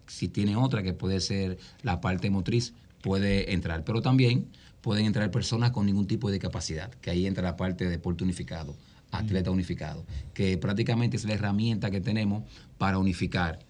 si 0.07 0.27
tiene 0.27 0.55
otra 0.55 0.83
que 0.83 0.93
puede 0.93 1.19
ser 1.19 1.57
la 1.83 2.01
parte 2.01 2.29
motriz, 2.29 2.73
puede 3.01 3.53
entrar. 3.53 3.83
Pero 3.83 4.01
también 4.01 4.47
pueden 4.85 5.07
entrar 5.07 5.31
personas 5.31 5.71
con 5.71 5.87
ningún 5.87 6.05
tipo 6.05 6.27
de 6.27 6.33
discapacidad, 6.33 6.91
que 7.01 7.09
ahí 7.09 7.25
entra 7.25 7.41
la 7.41 7.57
parte 7.57 7.85
de 7.85 7.89
deporte 7.89 8.23
unificado, 8.23 8.75
atleta 9.09 9.49
unificado, 9.49 10.05
que 10.35 10.59
prácticamente 10.59 11.17
es 11.17 11.25
la 11.25 11.33
herramienta 11.33 11.89
que 11.89 12.01
tenemos 12.01 12.43
para 12.77 12.99
unificar, 12.99 13.64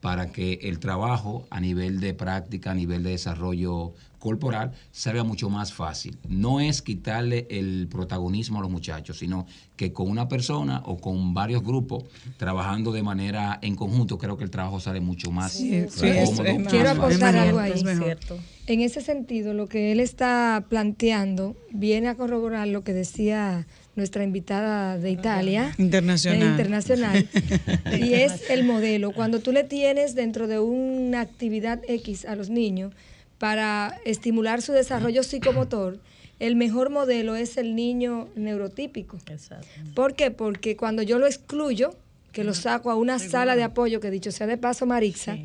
para 0.00 0.30
que 0.30 0.60
el 0.62 0.78
trabajo 0.78 1.46
a 1.50 1.60
nivel 1.60 2.00
de 2.00 2.14
práctica, 2.14 2.70
a 2.70 2.74
nivel 2.74 3.02
de 3.02 3.10
desarrollo 3.10 3.94
corporal, 4.18 4.72
salga 4.90 5.24
mucho 5.24 5.48
más 5.48 5.72
fácil. 5.72 6.18
No 6.28 6.60
es 6.60 6.82
quitarle 6.82 7.46
el 7.50 7.88
protagonismo 7.88 8.58
a 8.58 8.62
los 8.62 8.70
muchachos, 8.70 9.18
sino 9.18 9.46
que 9.76 9.92
con 9.92 10.10
una 10.10 10.28
persona 10.28 10.82
o 10.84 10.98
con 10.98 11.34
varios 11.34 11.62
grupos, 11.62 12.04
trabajando 12.36 12.92
de 12.92 13.02
manera 13.02 13.58
en 13.62 13.76
conjunto, 13.76 14.18
creo 14.18 14.36
que 14.36 14.44
el 14.44 14.50
trabajo 14.50 14.80
sale 14.80 15.00
mucho 15.00 15.30
más 15.30 15.56
cómodo. 15.56 16.68
Quiero 16.68 16.90
aportar 16.90 17.36
algo 17.36 17.58
ahí, 17.58 17.78
¿cierto? 17.78 18.38
En 18.66 18.80
ese 18.80 19.00
sentido, 19.00 19.54
lo 19.54 19.66
que 19.66 19.92
él 19.92 20.00
está 20.00 20.64
planteando 20.68 21.56
viene 21.70 22.08
a 22.08 22.16
corroborar 22.16 22.68
lo 22.68 22.84
que 22.84 22.92
decía 22.92 23.66
nuestra 23.98 24.24
invitada 24.24 24.96
de 24.96 25.10
Italia. 25.10 25.74
Internacional. 25.76 26.48
internacional. 26.48 27.28
y 28.00 28.14
es 28.14 28.48
el 28.48 28.64
modelo. 28.64 29.10
Cuando 29.10 29.40
tú 29.40 29.52
le 29.52 29.64
tienes 29.64 30.14
dentro 30.14 30.46
de 30.46 30.58
una 30.58 31.20
actividad 31.20 31.82
X 31.86 32.24
a 32.24 32.34
los 32.34 32.48
niños 32.48 32.94
para 33.38 33.98
estimular 34.06 34.62
su 34.62 34.72
desarrollo 34.72 35.22
psicomotor, 35.22 35.98
el 36.38 36.54
mejor 36.54 36.90
modelo 36.90 37.36
es 37.36 37.56
el 37.58 37.74
niño 37.74 38.28
neurotípico. 38.36 39.18
Exacto. 39.26 39.66
¿Por 39.94 40.14
qué? 40.14 40.30
Porque 40.30 40.76
cuando 40.76 41.02
yo 41.02 41.18
lo 41.18 41.26
excluyo, 41.26 41.94
que 42.32 42.44
lo 42.44 42.54
saco 42.54 42.90
a 42.90 42.94
una 42.94 43.18
sala 43.18 43.56
de 43.56 43.64
apoyo, 43.64 44.00
que 44.00 44.10
dicho 44.10 44.30
sea 44.30 44.46
de 44.46 44.56
paso, 44.56 44.86
Marixa, 44.86 45.36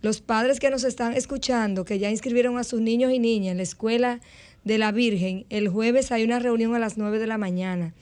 los 0.00 0.20
padres 0.20 0.60
que 0.60 0.70
nos 0.70 0.84
están 0.84 1.14
escuchando, 1.14 1.84
que 1.84 1.98
ya 1.98 2.08
inscribieron 2.08 2.56
a 2.56 2.64
sus 2.64 2.80
niños 2.80 3.12
y 3.12 3.18
niñas 3.18 3.52
en 3.52 3.56
la 3.56 3.64
escuela 3.64 4.20
de 4.66 4.78
la 4.78 4.90
Virgen, 4.90 5.46
el 5.48 5.68
jueves 5.68 6.10
hay 6.10 6.24
una 6.24 6.40
reunión 6.40 6.74
a 6.74 6.80
las 6.80 6.98
9 6.98 7.20
de 7.20 7.28
la 7.28 7.38
mañana. 7.38 7.94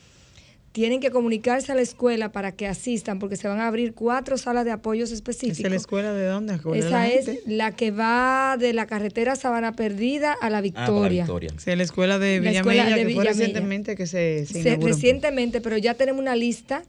Tienen 0.73 0.99
que 0.99 1.11
comunicarse 1.11 1.71
a 1.71 1.75
la 1.75 1.83
escuela 1.83 2.33
para 2.33 2.53
que 2.53 2.67
asistan, 2.67 3.19
porque 3.19 3.37
se 3.37 3.47
van 3.47 3.61
a 3.61 3.69
abrir 3.69 3.93
cuatro 3.93 4.39
salas 4.39 4.65
de 4.65 4.73
apoyos 4.73 5.13
específicos. 5.13 5.61
¿Es 5.61 5.71
la 5.71 5.77
escuela 5.77 6.15
de 6.15 6.27
dónde? 6.27 6.59
Esa 6.75 7.07
es 7.07 7.47
la 7.47 7.73
que 7.73 7.91
va 7.91 8.57
de 8.59 8.73
la 8.73 8.87
carretera 8.87 9.37
Sabana 9.37 9.73
Perdida 9.73 10.35
a 10.41 10.49
la 10.49 10.63
Victoria. 10.63 11.27
Ah, 11.29 11.77
la 11.77 11.83
escuela 11.83 12.19
de 12.19 12.41
Villamella, 12.41 12.97
que 12.97 13.15
fue 13.15 13.25
recientemente 13.25 13.95
que 13.95 14.07
se, 14.07 14.47
se, 14.47 14.77
Recientemente, 14.77 15.61
pero 15.61 15.77
ya 15.77 15.93
tenemos 15.93 16.23
una 16.23 16.35
lista 16.35 16.83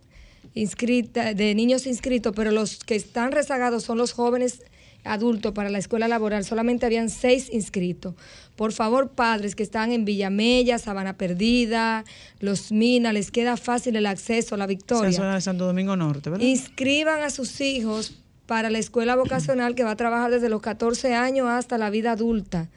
inscrita 0.54 1.34
de 1.34 1.54
niños 1.54 1.86
inscritos, 1.86 2.34
pero 2.34 2.52
los 2.52 2.78
que 2.78 2.96
están 2.96 3.34
rezagados 3.34 3.84
son 3.84 3.98
los 3.98 4.14
jóvenes 4.14 4.62
adulto 5.06 5.54
para 5.54 5.70
la 5.70 5.78
escuela 5.78 6.08
laboral, 6.08 6.44
solamente 6.44 6.86
habían 6.86 7.10
seis 7.10 7.50
inscritos. 7.52 8.16
Por 8.56 8.72
favor, 8.72 9.10
padres 9.10 9.56
que 9.56 9.64
están 9.64 9.92
en 9.92 10.06
Villamella, 10.06 10.80
Sabana 10.80 11.18
Perdida, 11.18 12.04
Los 12.40 12.72
Minas, 12.72 13.14
les 13.14 13.32
queda 13.32 13.58
fácil 13.58 13.96
el 13.96 14.06
acceso 14.06 14.56
a 14.56 14.58
la 14.58 14.68
Victoria. 14.68 15.34
de 15.34 15.42
Santo 15.42 15.66
Domingo 15.66 15.96
Norte, 15.96 16.30
¿verdad? 16.30 16.46
Inscriban 16.46 17.22
a 17.22 17.30
sus 17.30 17.62
hijos 17.62 18.20
para 18.46 18.70
la 18.70 18.78
escuela 18.78 19.16
vocacional 19.16 19.76
que 19.76 19.84
va 19.84 19.92
a 19.92 19.96
trabajar 19.96 20.32
desde 20.32 20.50
los 20.50 20.62
14 20.62 21.14
años 21.16 21.48
hasta 21.48 21.78
la 21.78 21.90
vida 21.90 22.12
adulta. 22.12 22.70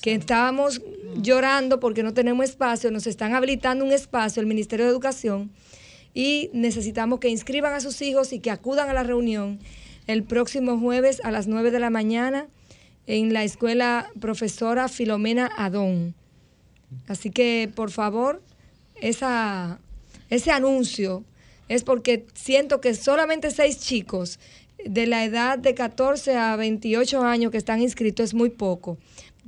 Que 0.00 0.14
estábamos 0.14 0.82
llorando 1.16 1.80
porque 1.80 2.02
no 2.02 2.12
tenemos 2.12 2.44
espacio, 2.44 2.90
nos 2.90 3.06
están 3.06 3.34
habilitando 3.34 3.84
un 3.84 3.92
espacio, 3.92 4.40
el 4.40 4.46
Ministerio 4.46 4.84
de 4.84 4.90
Educación, 4.90 5.52
y 6.14 6.50
necesitamos 6.52 7.20
que 7.20 7.28
inscriban 7.28 7.72
a 7.72 7.80
sus 7.80 8.02
hijos 8.02 8.32
y 8.32 8.40
que 8.40 8.50
acudan 8.50 8.90
a 8.90 8.92
la 8.92 9.02
reunión 9.02 9.60
el 10.06 10.24
próximo 10.24 10.78
jueves 10.78 11.20
a 11.24 11.30
las 11.30 11.46
9 11.46 11.70
de 11.70 11.80
la 11.80 11.90
mañana 11.90 12.46
en 13.06 13.32
la 13.32 13.44
escuela 13.44 14.10
profesora 14.20 14.88
Filomena 14.88 15.50
Adón. 15.56 16.14
Así 17.08 17.30
que, 17.30 17.70
por 17.74 17.90
favor, 17.90 18.42
ese 19.00 20.50
anuncio 20.50 21.24
es 21.68 21.84
porque 21.84 22.26
siento 22.34 22.80
que 22.80 22.94
solamente 22.94 23.50
seis 23.50 23.80
chicos 23.80 24.38
de 24.84 25.06
la 25.06 25.24
edad 25.24 25.58
de 25.58 25.74
14 25.74 26.36
a 26.36 26.56
28 26.56 27.22
años 27.22 27.50
que 27.50 27.58
están 27.58 27.80
inscritos 27.80 28.24
es 28.24 28.34
muy 28.34 28.50
poco. 28.50 28.98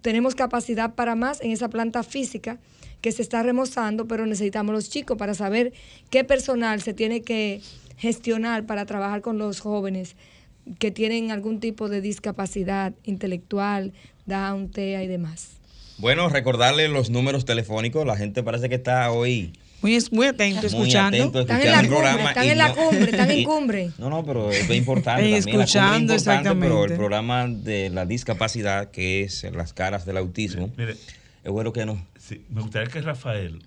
Tenemos 0.01 0.35
capacidad 0.35 0.95
para 0.95 1.15
más 1.15 1.41
en 1.41 1.51
esa 1.51 1.69
planta 1.69 2.03
física 2.03 2.59
que 3.01 3.13
se 3.13 3.23
está 3.23 3.43
remozando, 3.43 4.07
pero 4.07 4.27
necesitamos 4.27 4.75
los 4.75 4.89
chicos 4.89 5.19
para 5.19 5.35
saber 5.35 5.73
qué 6.11 6.25
personal 6.25 6.81
se 6.81 6.95
tiene 6.95 7.23
que 7.23 7.61
gestionar 7.99 8.65
para 8.65 8.87
trabajar 8.87 9.21
con 9.21 9.39
los 9.39 9.61
jóvenes 9.61 10.17
que 10.79 10.91
tienen 10.91 11.31
algún 11.31 11.61
tipo 11.61 11.89
de 11.89 12.01
discapacidad 12.01 12.95
intelectual, 13.05 13.93
Down, 14.27 14.71
TEA 14.71 15.03
y 15.03 15.07
demás. 15.07 15.59
Bueno, 15.99 16.29
recordarle 16.29 16.89
los 16.89 17.11
números 17.11 17.45
telefónicos. 17.45 18.07
La 18.07 18.17
gente 18.17 18.43
parece 18.43 18.69
que 18.69 18.75
está 18.77 19.11
hoy 19.13 19.53
muy, 19.85 19.99
muy 20.13 20.27
atento, 20.29 20.67
escuchando. 20.67 21.41
están 21.41 21.61
en 21.61 21.71
la 21.71 21.83
cumbre, 21.83 21.89
programa 21.89 22.29
están 22.31 22.49
en 22.49 22.59
la 22.59 22.73
cumbre, 22.73 23.11
están 23.11 23.31
en 23.31 23.45
cumbre. 23.45 23.91
No, 23.99 24.09
no, 24.09 24.25
pero 24.25 24.51
es 24.51 24.71
importante 24.71 25.21
también. 25.21 25.37
Escuchando, 25.37 26.15
exactamente. 26.15 26.67
Pero 26.67 26.85
el 26.87 26.95
programa 26.95 27.47
de 27.47 27.91
la 27.91 28.07
discapacidad, 28.07 28.91
que 28.91 29.25
es 29.25 29.45
las 29.53 29.75
caras 29.75 30.07
del 30.07 30.17
autismo, 30.17 30.71
Mire, 30.79 30.93
es 30.93 31.53
bueno 31.53 31.75
que 31.75 31.85
no. 31.85 32.03
Sí, 32.19 32.43
me 32.49 32.63
gustaría 32.63 32.89
que 32.89 33.03
Rafael 33.03 33.63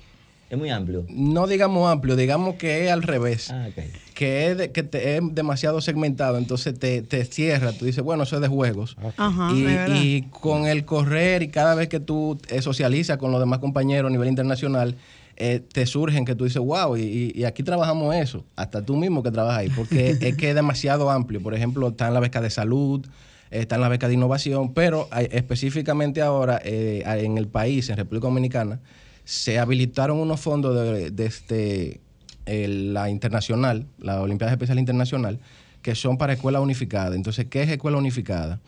Es 0.50 0.56
muy 0.58 0.70
amplio. 0.70 1.04
no 1.08 1.46
digamos 1.46 1.90
amplio, 1.90 2.16
digamos 2.16 2.54
que 2.54 2.86
es 2.86 2.90
al 2.92 3.02
revés. 3.02 3.50
Ah, 3.50 3.66
ok. 3.68 3.84
Que, 4.14 4.50
es, 4.50 4.56
de- 4.56 4.72
que 4.72 4.82
te- 4.82 5.16
es 5.16 5.22
demasiado 5.32 5.80
segmentado, 5.82 6.38
entonces 6.38 6.78
te, 6.78 7.02
te 7.02 7.22
cierra, 7.26 7.72
tú 7.72 7.84
dices, 7.84 8.02
bueno, 8.02 8.22
eso 8.22 8.36
es 8.36 8.42
de 8.42 8.48
juegos. 8.48 8.96
Ajá, 9.18 9.50
y 9.52 10.22
con 10.30 10.66
el 10.66 10.86
correr 10.86 11.42
y 11.42 11.48
cada 11.48 11.74
vez 11.74 11.88
que 11.88 12.00
tú 12.00 12.38
eh, 12.48 12.62
socializas 12.62 13.18
con 13.18 13.30
los 13.30 13.40
demás 13.40 13.58
compañeros 13.58 14.08
a 14.08 14.12
nivel 14.12 14.28
internacional, 14.28 14.96
eh, 15.36 15.60
te 15.60 15.86
surgen 15.86 16.24
que 16.24 16.34
tú 16.34 16.44
dices, 16.44 16.60
wow, 16.62 16.96
y, 16.96 17.44
aquí 17.44 17.62
trabajamos 17.62 18.14
eso, 18.14 18.44
hasta 18.56 18.84
tú 18.84 18.96
mismo 18.96 19.22
que 19.22 19.30
trabajas 19.30 19.60
ahí, 19.60 19.68
porque 19.70 20.10
es 20.20 20.36
que 20.36 20.50
es 20.50 20.54
demasiado 20.54 21.10
amplio. 21.10 21.42
Por 21.42 21.54
ejemplo, 21.54 21.88
está 21.88 22.08
en 22.08 22.14
la 22.14 22.20
beca 22.20 22.40
de 22.40 22.50
salud, 22.50 23.06
está 23.50 23.74
en 23.76 23.80
la 23.82 23.88
beca 23.88 24.08
de 24.08 24.14
innovación, 24.14 24.72
pero 24.72 25.08
hay- 25.10 25.28
específicamente 25.30 26.22
ahora 26.22 26.60
eh, 26.64 27.02
en 27.06 27.38
el 27.38 27.48
país, 27.48 27.88
en 27.90 27.96
República 27.96 28.26
Dominicana, 28.28 28.80
se 29.24 29.58
habilitaron 29.58 30.18
unos 30.18 30.40
fondos 30.40 30.74
de, 30.74 31.10
de 31.10 31.26
este, 31.26 32.00
eh, 32.46 32.68
la 32.68 33.10
internacional, 33.10 33.86
la 33.98 34.20
Olimpiada 34.22 34.52
Especial 34.52 34.78
Internacional, 34.78 35.40
que 35.82 35.94
son 35.94 36.16
para 36.16 36.32
escuela 36.32 36.60
unificada. 36.60 37.14
Entonces, 37.14 37.46
¿qué 37.50 37.62
es 37.62 37.68
escuela 37.70 37.98
unificada? 37.98 38.60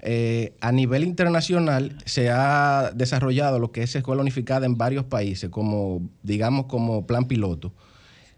Eh, 0.00 0.52
a 0.60 0.70
nivel 0.70 1.02
internacional 1.04 1.96
se 2.04 2.30
ha 2.30 2.92
desarrollado 2.94 3.58
lo 3.58 3.72
que 3.72 3.82
es 3.82 3.96
escuela 3.96 4.22
unificada 4.22 4.64
en 4.66 4.76
varios 4.78 5.04
países, 5.04 5.50
como 5.50 6.02
digamos 6.22 6.66
como 6.66 7.06
plan 7.06 7.24
piloto, 7.24 7.72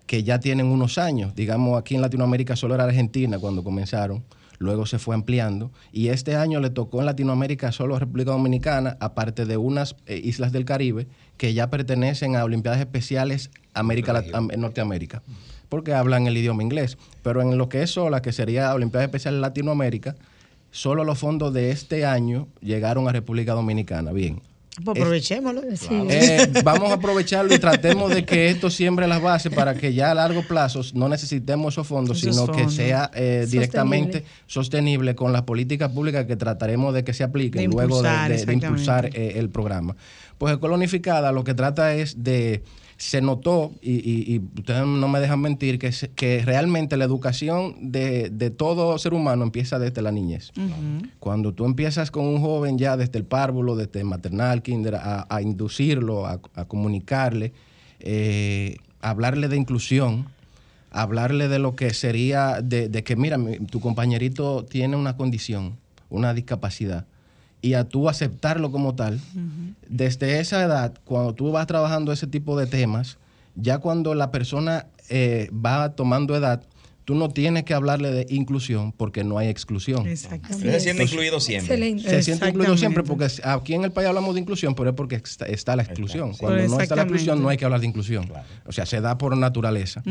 que 0.06 0.22
ya 0.22 0.40
tienen 0.40 0.66
unos 0.66 0.96
años. 0.98 1.34
Digamos, 1.34 1.78
aquí 1.78 1.94
en 1.94 2.00
Latinoamérica 2.00 2.56
solo 2.56 2.74
era 2.74 2.84
Argentina 2.84 3.38
cuando 3.38 3.62
comenzaron, 3.62 4.24
luego 4.58 4.86
se 4.86 4.98
fue 4.98 5.14
ampliando, 5.14 5.70
y 5.92 6.08
este 6.08 6.34
año 6.34 6.60
le 6.60 6.70
tocó 6.70 7.00
en 7.00 7.06
Latinoamérica 7.06 7.72
solo 7.72 7.94
a 7.94 7.98
República 7.98 8.30
Dominicana, 8.32 8.96
aparte 9.00 9.44
de 9.44 9.56
unas 9.56 9.96
eh, 10.06 10.20
islas 10.22 10.52
del 10.52 10.64
Caribe 10.64 11.06
que 11.36 11.52
ya 11.54 11.68
pertenecen 11.70 12.36
a 12.36 12.44
Olimpiadas 12.44 12.80
Especiales 12.80 13.50
América 13.74 14.12
Lat- 14.14 14.34
am- 14.34 14.48
Norteamérica, 14.58 15.22
porque 15.68 15.92
hablan 15.94 16.26
el 16.26 16.36
idioma 16.36 16.62
inglés. 16.62 16.98
Pero 17.22 17.40
en 17.42 17.56
lo 17.58 17.68
que 17.68 17.82
es 17.82 17.90
sola, 17.90 18.20
que 18.22 18.32
sería 18.32 18.74
Olimpiadas 18.74 19.06
Especiales 19.08 19.40
Latinoamérica, 19.40 20.16
solo 20.70 21.04
los 21.04 21.18
fondos 21.18 21.52
de 21.54 21.70
este 21.70 22.04
año 22.06 22.48
llegaron 22.60 23.08
a 23.08 23.12
República 23.12 23.52
Dominicana. 23.54 24.12
Bien. 24.12 24.40
Pues 24.84 24.96
aprovechémoslo. 24.96 25.62
Sí. 25.74 25.88
Eh, 26.08 26.48
vamos 26.64 26.90
a 26.90 26.94
aprovecharlo 26.94 27.52
y 27.54 27.58
tratemos 27.58 28.14
de 28.14 28.24
que 28.24 28.48
esto 28.48 28.70
siembre 28.70 29.06
las 29.08 29.20
bases 29.20 29.52
para 29.52 29.74
que 29.74 29.92
ya 29.92 30.12
a 30.12 30.14
largo 30.14 30.42
plazo 30.46 30.80
no 30.94 31.08
necesitemos 31.08 31.74
esos 31.74 31.86
fondos, 31.86 32.22
Esos 32.22 32.34
sino 32.36 32.46
que 32.52 32.70
sea 32.70 33.10
eh, 33.12 33.46
directamente 33.50 34.24
sostenible 34.46 35.14
con 35.14 35.32
las 35.32 35.42
políticas 35.42 35.90
públicas 35.90 36.24
que 36.24 36.36
trataremos 36.36 36.94
de 36.94 37.04
que 37.04 37.12
se 37.12 37.24
apliquen 37.24 37.62
De 37.62 37.76
luego 37.76 38.00
de- 38.00 38.08
impulsar, 38.08 38.30
de, 38.30 38.46
de 38.46 38.52
impulsar 38.54 39.04
exactamente. 39.06 39.36
eh, 39.36 39.40
el 39.40 39.50
programa. 39.50 39.96
Pues 40.38 40.52
Escuela 40.54 40.76
Unificada 40.76 41.30
lo 41.32 41.44
que 41.44 41.52
trata 41.54 41.92
es 41.94 42.22
de 42.22 42.62
se 43.00 43.22
notó, 43.22 43.72
y, 43.80 43.92
y- 43.92 44.34
y 44.34 44.38
ustedes 44.60 44.84
no 44.86 45.08
me 45.08 45.20
dejan 45.20 45.40
mentir, 45.40 45.78
que, 45.78 45.90
se- 45.90 46.10
que 46.10 46.42
realmente 46.44 46.98
la 46.98 47.06
educación 47.06 47.90
de, 47.90 48.28
de 48.28 48.50
todo 48.50 48.98
ser 48.98 49.14
humano 49.14 49.42
empieza 49.42 49.78
desde 49.78 50.02
la 50.02 50.12
niñez. 50.12 50.52
Cuando 51.18 51.54
tú 51.54 51.64
empiezas 51.64 52.10
con 52.10 52.26
un 52.26 52.42
joven 52.42 52.76
ya 52.76 52.98
desde 52.98 53.18
el 53.18 53.24
párvulo, 53.24 53.74
desde 53.74 54.00
el 54.00 54.04
maternal, 54.04 54.60
kinder, 54.60 54.96
a, 54.96 55.26
a 55.30 55.40
inducirlo, 55.40 56.26
a, 56.26 56.40
a 56.54 56.64
comunicarle, 56.66 57.54
eh, 58.00 58.76
hablarle 59.00 59.48
de 59.48 59.56
inclusión, 59.56 60.26
hablarle 60.90 61.48
de 61.48 61.58
lo 61.58 61.74
que 61.76 61.94
sería, 61.94 62.60
de, 62.62 62.90
de 62.90 63.02
que 63.02 63.16
mira, 63.16 63.38
mi- 63.38 63.60
tu 63.60 63.80
compañerito 63.80 64.66
tiene 64.66 64.96
una 64.96 65.16
condición, 65.16 65.78
una 66.10 66.34
discapacidad, 66.34 67.06
y 67.62 67.74
a 67.74 67.88
tú 67.88 68.08
aceptarlo 68.08 68.70
como 68.70 68.94
tal, 68.94 69.20
desde 69.88 70.40
esa 70.40 70.62
edad, 70.62 70.94
cuando 71.04 71.34
tú 71.34 71.52
vas 71.52 71.66
trabajando 71.66 72.12
ese 72.12 72.26
tipo 72.26 72.58
de 72.58 72.66
temas, 72.66 73.18
ya 73.54 73.78
cuando 73.78 74.14
la 74.14 74.30
persona 74.30 74.86
eh, 75.08 75.50
va 75.52 75.90
tomando 75.90 76.36
edad, 76.36 76.62
tú 77.04 77.14
no 77.14 77.28
tienes 77.28 77.64
que 77.64 77.74
hablarle 77.74 78.10
de 78.12 78.26
inclusión 78.30 78.92
porque 78.92 79.24
no 79.24 79.38
hay 79.38 79.48
exclusión. 79.48 80.06
Exactamente. 80.06 80.70
Se 80.72 80.80
siente 80.80 81.02
incluido 81.04 81.40
siempre. 81.40 81.74
Excelente. 81.74 82.08
Se 82.10 82.22
siente 82.22 82.48
incluido 82.48 82.76
siempre 82.76 83.02
porque 83.02 83.26
aquí 83.42 83.74
en 83.74 83.84
el 83.84 83.90
país 83.92 84.08
hablamos 84.08 84.34
de 84.34 84.40
inclusión, 84.40 84.74
pero 84.74 84.90
es 84.90 84.96
porque 84.96 85.16
está, 85.16 85.46
está 85.46 85.74
la 85.76 85.82
exclusión. 85.82 86.32
Cuando 86.34 86.66
no 86.68 86.80
está 86.80 86.94
la 86.96 87.02
exclusión, 87.02 87.42
no 87.42 87.48
hay 87.48 87.56
que 87.56 87.64
hablar 87.64 87.80
de 87.80 87.86
inclusión. 87.86 88.30
O 88.66 88.72
sea, 88.72 88.86
se 88.86 89.00
da 89.00 89.18
por 89.18 89.36
naturaleza. 89.36 90.02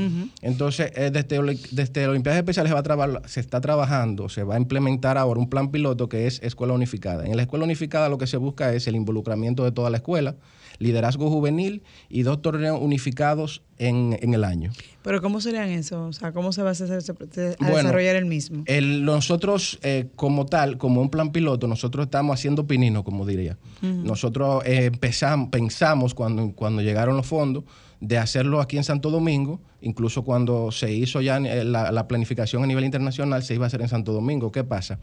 Entonces, 0.42 0.92
eh, 0.96 1.12
desde, 1.12 1.40
desde 1.72 2.08
Olimpiadas 2.08 2.40
Especiales 2.40 2.74
va 2.74 2.80
a 2.80 2.84
trabajar- 2.84 3.22
se 3.28 3.40
está 3.40 3.62
trabajando, 3.62 4.30
se 4.30 4.44
va 4.44 4.56
a 4.56 4.58
implementar 4.58 5.18
ahora 5.18 5.40
un 5.40 5.50
plan 5.50 5.72
piloto 5.72 6.10
que 6.10 6.28
es 6.28 6.42
Escuela 6.44 6.74
Unificada. 6.74 7.26
En 7.26 7.36
la 7.38 7.44
Escuela 7.44 7.66
Unificada 7.66 8.10
lo 8.10 8.18
que 8.18 8.28
se 8.28 8.38
busca 8.38 8.74
es 8.74 8.88
el 8.88 8.96
involucramiento 8.96 9.64
de 9.64 9.72
toda 9.72 9.90
la 9.90 9.98
escuela, 9.98 10.36
liderazgo 10.80 11.30
juvenil 11.30 11.84
y 12.10 12.24
dos 12.24 12.42
torneos 12.42 12.80
unificados 12.82 13.62
en, 13.78 14.18
en 14.22 14.34
el 14.34 14.44
año. 14.44 14.72
Pero 15.04 15.22
¿cómo 15.22 15.40
serían 15.42 15.70
eso? 15.70 16.08
O 16.08 16.14
sea, 16.14 16.32
¿cómo 16.34 16.52
se 16.52 16.62
va 16.62 16.70
a, 16.70 16.72
hacer- 16.72 16.92
a 16.92 17.56
Bueno, 17.60 17.76
desarrollar 17.78 18.16
el 18.16 18.26
mismo? 18.26 18.64
El- 18.66 19.06
nosotros, 19.06 19.80
eh, 19.84 20.08
como 20.16 20.46
tal, 20.46 20.78
como 20.78 21.02
un 21.02 21.10
plan 21.10 21.32
piloto, 21.32 21.68
nosotros 21.68 22.06
estamos 22.08 22.34
haciendo 22.40 22.66
pinino, 22.68 23.04
como 23.04 23.26
diría. 23.26 23.58
Nosotros 23.82 24.64
eh, 24.66 24.86
empezamos, 24.86 25.50
pensamos 25.50 26.14
cuando, 26.14 26.52
cuando 26.54 26.82
llegaron 26.82 27.16
los 27.18 27.28
fondos 27.28 27.64
de 28.02 28.18
hacerlo 28.18 28.62
aquí 28.62 28.78
en 28.78 28.84
Santo 28.86 29.10
Domingo, 29.10 29.60
incluso 29.82 30.24
cuando 30.24 30.72
se 30.72 30.92
hizo 30.94 31.20
ya 31.22 31.38
eh, 31.38 31.64
la, 31.66 31.92
la 31.92 32.08
planificación 32.08 32.64
a 32.64 32.68
nivel 32.68 32.86
internacional, 32.86 33.44
se 33.44 33.56
iba 33.56 33.66
a 33.66 33.68
hacer 33.68 33.82
en 33.82 33.90
Santo 33.90 34.14
Domingo. 34.14 34.52
¿Qué 34.52 34.64
pasa? 34.64 35.00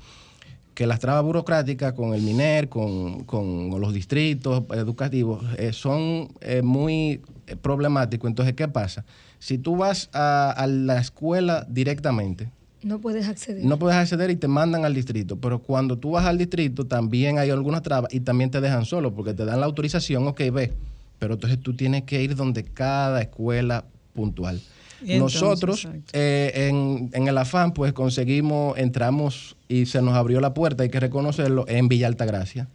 Que 0.77 0.87
las 0.87 1.01
trabas 1.01 1.25
burocráticas 1.25 1.95
con 1.95 2.13
el 2.13 2.21
MINER, 2.21 2.69
con, 2.69 3.25
con 3.25 3.81
los 3.81 3.95
distritos 3.95 4.63
educativos, 4.75 5.43
eh, 5.57 5.73
son 5.73 6.29
eh, 6.43 6.61
muy 6.61 7.23
eh, 7.47 7.57
problemáticos. 7.57 8.29
Entonces, 8.29 8.55
¿qué 8.55 8.69
pasa? 8.69 9.07
Si 9.39 9.57
tú 9.57 9.77
vas 9.77 10.11
a, 10.13 10.51
a 10.51 10.67
la 10.67 11.01
escuela 11.01 11.67
directamente, 11.67 12.51
no 12.83 13.01
puedes 13.01 13.27
acceder. 13.27 13.65
No 13.65 13.79
puedes 13.79 13.97
acceder 13.97 14.29
y 14.29 14.37
te 14.37 14.49
mandan 14.49 14.85
al 14.85 14.93
distrito. 14.93 15.37
Pero 15.37 15.61
cuando 15.61 15.97
tú 15.97 16.11
vas 16.11 16.27
al 16.27 16.37
distrito, 16.37 16.87
también 16.87 17.39
hay 17.39 17.49
algunas 17.49 17.81
trabas 17.81 18.13
y 18.13 18.21
también 18.21 18.51
te 18.51 18.61
dejan 18.61 18.85
solo 18.85 19.15
porque 19.15 19.33
te 19.33 19.47
dan 19.47 19.61
la 19.61 19.67
autorización, 19.67 20.27
ok, 20.29 20.43
ve. 20.53 20.75
Pero 21.19 21.35
entonces 21.35 21.59
tú 21.59 21.75
tienes 21.75 22.03
que 22.03 22.23
ir 22.23 22.37
donde 22.37 22.65
cada 22.65 23.23
escuela 23.23 23.87
puntual. 24.13 24.61
Nosotros, 25.03 25.89
eh, 26.13 26.69
en, 26.69 27.11
en, 27.13 27.29
el 27.29 27.39
afán, 27.39 27.73
pues 27.73 27.93
conseguimos, 27.93 28.79
entramos 28.79 29.57
y 29.69 29.87
se 29.87 30.01
nos 30.03 30.15
abrió 30.15 30.41
la 30.41 30.55
puerta, 30.55 30.83
hay 30.83 30.91
que 30.91 31.01
reconocerlo, 31.01 31.67
en 31.69 31.89
Villa 31.89 32.07
Altagracia 32.07 32.69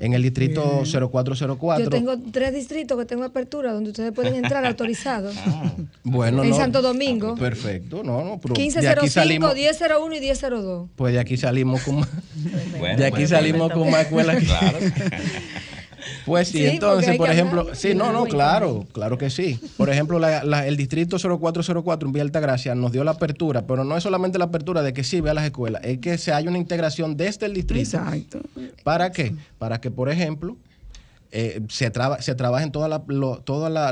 en 0.00 0.14
el 0.14 0.22
distrito 0.22 0.82
0404. 0.84 1.84
Yo 1.84 1.90
tengo 1.90 2.18
tres 2.32 2.54
distritos 2.54 2.98
que 2.98 3.04
tengo 3.04 3.24
apertura 3.24 3.72
donde 3.72 3.90
ustedes 3.90 4.12
pueden 4.12 4.34
entrar 4.34 4.64
autorizados. 4.66 5.36
Ah. 5.46 5.72
Bueno, 6.02 6.42
en 6.42 6.54
Santo 6.54 6.82
Domingo. 6.82 7.36
Perfecto, 7.36 8.02
no, 8.02 8.24
no. 8.24 8.40
1505, 8.42 9.54
1001 9.54 10.16
y 10.16 10.20
1002. 10.20 10.88
Pues 10.96 11.12
de 11.12 11.20
aquí 11.20 11.36
salimos 11.36 11.82
con 11.82 12.00
más. 12.00 12.08
de 12.96 13.06
aquí 13.06 13.26
salimos 13.26 13.70
con 13.72 13.90
más 13.90 14.02
escuelas. 14.02 14.42
Claro. 14.42 14.78
Pues 16.26 16.48
sí, 16.48 16.66
entonces, 16.66 17.16
por 17.16 17.30
ejemplo, 17.30 17.68
sí, 17.74 17.94
no, 17.94 18.12
no, 18.12 18.24
claro, 18.24 18.86
claro 18.92 19.18
que 19.18 19.30
sí. 19.30 19.60
Por 19.76 19.90
ejemplo, 19.90 20.20
el 20.26 20.76
distrito 20.76 21.16
0404 21.18 22.06
en 22.06 22.12
Villa 22.12 22.22
Altagracia 22.22 22.74
nos 22.74 22.92
dio 22.92 23.04
la 23.04 23.12
apertura, 23.12 23.66
pero 23.66 23.84
no 23.84 23.96
es 23.96 24.02
solamente 24.02 24.38
la 24.38 24.46
apertura 24.46 24.82
de 24.82 24.92
que 24.92 25.04
sí 25.04 25.20
ve 25.20 25.30
a 25.30 25.34
las 25.34 25.44
escuelas, 25.44 25.82
es 25.84 25.98
que 25.98 26.18
se 26.18 26.32
haya 26.32 26.48
una 26.48 26.58
integración 26.58 27.16
desde 27.16 27.46
el 27.46 27.54
distrito. 27.54 27.98
Exacto. 27.98 28.40
¿Para 28.82 29.12
qué? 29.12 29.34
Para 29.58 29.80
que, 29.80 29.90
por 29.90 30.08
ejemplo, 30.10 30.56
eh, 31.32 31.60
se, 31.68 31.92
se 32.20 32.34
trabaje 32.34 32.64
en 32.64 32.72
toda 32.72 32.88
lo, 33.06 33.42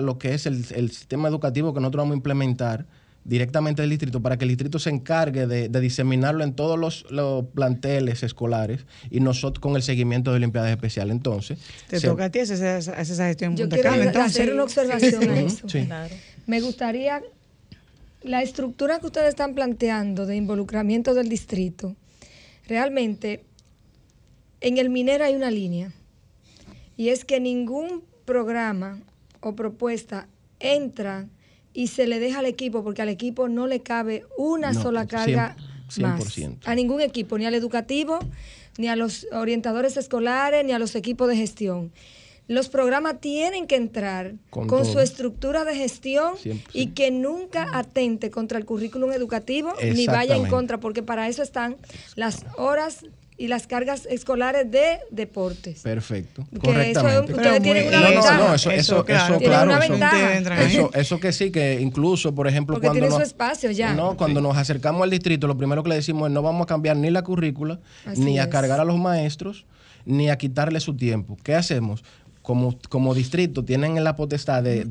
lo 0.01 0.19
que 0.19 0.35
es 0.35 0.47
el, 0.47 0.65
el 0.75 0.91
sistema 0.91 1.29
educativo 1.29 1.73
que 1.73 1.81
nosotros 1.81 2.03
vamos 2.03 2.15
a 2.15 2.17
implementar 2.17 2.87
directamente 3.29 3.83
del 3.83 3.91
distrito 3.91 4.23
para 4.23 4.39
que 4.39 4.45
el 4.45 4.49
distrito 4.49 4.79
se 4.79 4.89
encargue 4.89 5.47
de, 5.47 5.69
diseminarlo 5.81 6.43
en 6.43 6.55
todos 6.55 6.79
los, 6.79 7.45
planteles 7.55 8.23
escolares 8.23 8.87
y 9.11 9.21
nosotros 9.21 9.61
con 9.61 9.77
el 9.77 9.83
seguimiento 9.83 10.31
de 10.31 10.39
Olimpiadas 10.39 10.71
Especiales. 10.71 11.15
Entonces, 11.15 11.59
te 11.89 12.01
toca 12.01 12.25
a 12.25 12.31
ti 12.31 12.41
hacer 12.41 12.79
esa, 12.79 13.27
gestión. 13.27 13.55
Yo 13.57 13.69
quiero 13.69 13.91
hacer 14.21 14.53
una 14.53 14.65
observación 14.65 15.29
a 15.29 15.41
eso. 15.41 15.67
Me 16.47 16.61
gustaría 16.63 17.23
la 18.23 18.43
estructura 18.43 18.99
que 18.99 19.07
ustedes 19.07 19.29
están 19.29 19.55
planteando 19.55 20.25
de 20.25 20.37
involucramiento 20.37 21.13
del 21.13 21.29
distrito. 21.29 21.95
Realmente, 22.67 23.45
en 24.63 24.79
el 24.79 24.89
minero 24.89 25.25
hay 25.25 25.35
una 25.35 25.51
línea 25.51 25.93
y 26.97 27.11
es 27.11 27.27
que 27.27 27.41
ningún 27.41 28.03
programa 28.25 29.01
o 29.41 29.55
propuesta 29.55 30.29
entra 30.61 31.29
y 31.79 31.87
se 31.87 32.09
le 32.09 32.19
deja 32.19 32.41
al 32.41 32.47
equipo 32.47 32.83
porque 32.83 33.03
al 33.03 33.09
equipo 33.09 33.49
no 33.49 33.69
le 33.69 33.83
cabe 33.83 34.25
una 34.37 34.75
sola 34.75 35.07
carga 35.07 35.55
más. 36.01 36.37
A 36.65 36.75
ningún 36.75 37.01
equipo, 37.01 37.39
ni 37.39 37.47
al 37.47 37.55
educativo, 37.55 38.19
ni 38.79 38.89
a 38.89 38.97
los 38.97 39.29
orientadores 39.31 39.97
escolares, 39.97 40.65
ni 40.65 40.73
a 40.73 40.81
los 40.81 40.97
equipos 40.97 41.29
de 41.29 41.37
gestión. 41.37 41.93
Los 42.49 42.69
programas 42.69 43.21
tienen 43.21 43.69
que 43.69 43.77
entrar 43.77 44.35
con, 44.51 44.85
su 44.85 44.99
estructura 44.99 45.65
de 45.65 45.77
gestión 45.77 46.35
y 46.73 46.89
que 46.89 47.13
nunca 47.13 47.69
atente 47.73 48.33
contra 48.33 48.59
el 48.59 48.65
currículum 48.65 49.13
educativo 49.13 49.73
ni 49.81 50.09
vaya 50.09 50.35
en 50.35 50.49
contra, 50.49 50.81
porque 50.81 51.05
para 51.05 51.29
eso 51.29 51.45
están 51.45 51.77
las 52.17 52.45
horas 52.57 53.05
y 53.39 53.47
las 53.47 53.69
cargas 53.69 54.05
escolares 54.11 54.69
de 54.71 54.99
deportes. 55.11 55.81
Perfecto. 55.83 56.45
Correctamente. 56.61 57.25
Eso, 57.25 57.37
ustedes 57.37 57.63
tienen 57.63 57.89
una 57.89 58.01
ventaja. 58.01 58.37
No, 58.37 58.49
no, 58.49 58.55
eso, 58.55 58.71
eso, 58.73 59.05
claro, 59.05 59.37
eso 59.37 59.45
claro. 59.45 59.71
Una 59.71 59.79
ventaja. 59.79 60.63
Eso, 60.65 60.91
eso, 60.93 61.21
que 61.21 61.33
sí, 61.33 61.53
que 61.53 61.81
incluso, 61.81 62.35
por 62.35 62.49
ejemplo, 62.49 62.75
Porque 62.75 62.89
cuando. 62.89 63.01
Tiene 63.01 63.09
nos, 63.09 63.19
su 63.19 63.23
espacio 63.23 63.71
ya. 63.71 63.95
No, 63.95 64.17
cuando 64.17 64.41
nos 64.41 64.57
acercamos 64.57 65.03
al 65.05 65.11
distrito, 65.11 65.47
lo 65.47 65.57
primero 65.57 65.85
que 65.85 65.91
le 65.91 65.95
decimos 65.95 66.29
es 66.29 66.35
no 66.35 66.43
vamos 66.43 66.65
a 66.65 66.67
cambiar 66.67 66.97
ni 66.97 67.11
la 67.11 67.23
currícula, 67.23 67.79
ni 68.17 68.41
a 68.41 68.51
cargar 68.51 68.81
a 68.81 68.85
los 68.85 68.99
maestros, 68.99 69.67
ni 70.05 70.31
a 70.31 70.37
quitarle 70.37 70.81
su 70.81 70.97
tiempo. 70.97 71.39
¿Qué 71.45 71.55
hacemos? 71.55 72.03
Como, 72.49 72.75
como 72.89 73.15
distrito 73.15 73.63
tienen 73.63 74.03
la 74.03 74.17
potestad 74.17 74.63
de, 74.63 74.87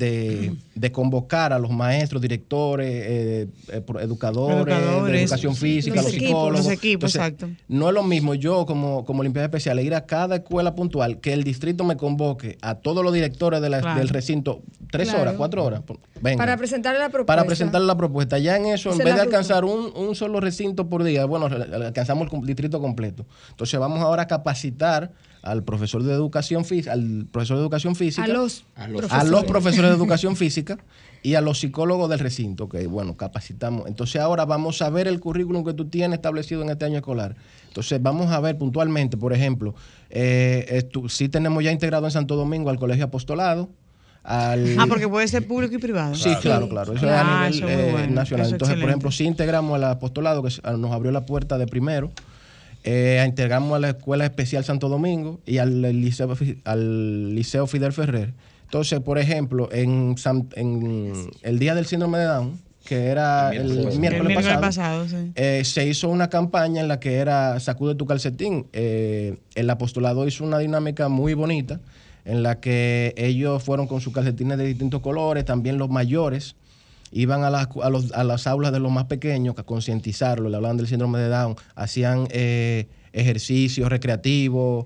de, 0.75 0.91
convocar 0.91 1.53
a 1.53 1.57
los 1.57 1.71
maestros, 1.71 2.21
directores, 2.21 2.87
eh, 2.87 3.47
eh, 3.69 3.83
educadores, 3.99 4.77
de 5.05 5.23
educación 5.23 5.55
física, 5.55 6.03
los, 6.03 6.11
psicólogos. 6.11 6.65
Los 6.65 6.69
equipos, 6.69 7.15
exacto. 7.15 7.49
No 7.67 7.87
es 7.87 7.95
lo 7.95 8.03
mismo 8.03 8.35
yo 8.35 8.67
como, 8.67 9.05
como 9.05 9.23
limpieza 9.23 9.45
especial 9.45 9.79
ir 9.79 9.95
a 9.95 10.05
cada 10.05 10.35
escuela 10.35 10.75
puntual 10.75 11.19
que 11.19 11.33
el 11.33 11.43
distrito 11.43 11.83
me 11.83 11.97
convoque 11.97 12.59
a 12.61 12.75
todos 12.75 13.03
los 13.03 13.11
directores 13.11 13.59
de 13.59 13.69
del 13.69 14.09
recinto 14.09 14.61
tres 14.91 15.11
horas, 15.15 15.33
cuatro 15.35 15.65
horas. 15.65 15.81
Para 16.37 16.57
presentarle 16.57 16.99
la 16.99 17.09
propuesta. 17.09 17.25
Para 17.25 17.47
presentarle 17.47 17.87
la 17.87 17.97
propuesta. 17.97 18.37
Ya 18.37 18.55
en 18.55 18.67
eso, 18.67 18.91
en 18.91 18.99
vez 18.99 19.15
de 19.15 19.21
alcanzar 19.21 19.65
un, 19.65 19.91
un, 19.95 20.13
solo 20.13 20.39
recinto 20.39 20.89
por 20.89 21.03
día, 21.03 21.25
bueno, 21.25 21.47
alcanzamos 21.47 22.31
el 22.31 22.45
distrito 22.45 22.79
completo. 22.79 23.25
Entonces 23.49 23.79
vamos 23.79 23.99
ahora 24.01 24.21
a 24.21 24.27
capacitar 24.27 25.11
al 25.47 25.63
profesor 25.63 26.03
de 26.03 26.13
educación 26.13 26.65
física, 26.65 26.93
al 26.93 27.25
profesor 27.31 27.57
de 27.57 27.63
educación 27.63 27.95
física, 27.95 28.25
a 28.25 28.27
los, 28.27 28.65
a 28.75 28.87
los, 29.23 29.45
profesores. 29.45 29.89
de 29.89 29.95
educación 29.95 30.35
física 30.35 30.77
y 31.23 31.35
a 31.35 31.41
los 31.41 31.59
psicólogos 31.59 32.09
del 32.09 32.19
recinto, 32.19 32.67
que 32.67 32.85
bueno, 32.87 33.15
capacitamos. 33.15 33.87
Entonces 33.87 34.21
ahora 34.21 34.45
vamos 34.45 34.81
a 34.81 34.89
ver 34.89 35.07
el 35.07 35.19
currículum 35.19 35.63
que 35.63 35.73
tú 35.73 35.85
tienes 35.85 36.17
establecido 36.17 36.61
en 36.61 36.69
este 36.69 36.85
año 36.85 36.97
escolar. 36.97 37.35
Entonces 37.67 38.01
vamos 38.01 38.31
a 38.31 38.39
ver 38.39 38.57
puntualmente, 38.57 39.17
por 39.17 39.33
ejemplo, 39.33 39.73
eh, 40.09 40.89
sí 41.07 41.29
tenemos 41.29 41.63
ya 41.63 41.71
integrado 41.71 42.05
en 42.05 42.11
Santo 42.11 42.35
Domingo 42.35 42.69
al 42.69 42.77
Colegio 42.77 43.05
Apostolado. 43.05 43.69
Al... 44.23 44.77
Ah, 44.77 44.85
porque 44.89 45.07
puede 45.07 45.25
ser 45.29 45.47
público 45.47 45.75
y 45.75 45.77
privado. 45.77 46.13
Sí, 46.15 46.29
claro, 46.41 46.67
claro. 46.67 46.93
Eso 46.93 47.05
es 47.05 47.11
a 47.13 47.49
nivel 47.49 47.69
eh, 47.69 48.07
nacional. 48.09 48.51
Entonces, 48.51 48.77
por 48.77 48.89
ejemplo, 48.89 49.09
sí 49.09 49.23
integramos 49.23 49.75
al 49.75 49.85
apostolado, 49.85 50.43
que 50.43 50.49
nos 50.77 50.91
abrió 50.91 51.13
la 51.13 51.25
puerta 51.25 51.57
de 51.57 51.65
primero. 51.65 52.11
Eh, 52.89 53.21
integramos 53.27 53.75
a 53.75 53.79
la 53.79 53.89
Escuela 53.89 54.23
Especial 54.23 54.63
Santo 54.63 54.87
Domingo 54.87 55.41
y 55.45 55.57
al 55.57 55.81
Liceo, 55.81 56.33
al 56.63 57.35
Liceo 57.35 57.67
Fidel 57.67 57.91
Ferrer. 57.91 58.33
Entonces, 58.63 59.01
por 59.01 59.17
ejemplo, 59.17 59.67
en, 59.73 60.15
el 61.41 61.59
Día 61.59 61.75
del 61.75 61.85
Síndrome 61.85 62.19
de 62.19 62.23
Down, 62.23 62.61
que 62.85 63.07
era 63.07 63.49
el, 63.49 63.99
miércoles, 63.99 64.37
pasado, 64.61 65.05
eh, 65.35 65.63
se 65.65 65.85
hizo 65.85 66.07
una 66.07 66.29
campaña 66.29 66.79
en 66.79 66.87
la 66.87 67.01
que 67.01 67.15
era 67.15 67.59
Sacude 67.59 67.95
tu 67.95 68.05
calcetín. 68.05 68.67
Eh, 68.71 69.35
el 69.55 69.69
apostolado 69.69 70.25
hizo 70.25 70.45
una 70.45 70.59
dinámica 70.59 71.09
muy 71.09 71.33
bonita 71.33 71.81
en 72.23 72.41
la 72.41 72.61
que 72.61 73.13
ellos 73.17 73.63
fueron 73.63 73.87
con 73.87 73.99
sus 73.99 74.13
calcetines 74.13 74.57
de 74.57 74.65
distintos 74.65 75.01
colores, 75.01 75.43
también 75.43 75.77
los 75.77 75.89
mayores 75.89 76.55
iban 77.11 77.43
a 77.43 77.49
las, 77.49 77.67
a, 77.81 77.89
los, 77.89 78.11
a 78.11 78.23
las 78.23 78.47
aulas 78.47 78.71
de 78.71 78.79
los 78.79 78.91
más 78.91 79.05
pequeños 79.05 79.55
a 79.57 79.63
concientizarlo, 79.63 80.49
le 80.49 80.55
hablaban 80.55 80.77
del 80.77 80.87
síndrome 80.87 81.19
de 81.19 81.29
Down, 81.29 81.55
hacían 81.75 82.27
eh, 82.31 82.87
ejercicios 83.13 83.89
recreativos. 83.89 84.85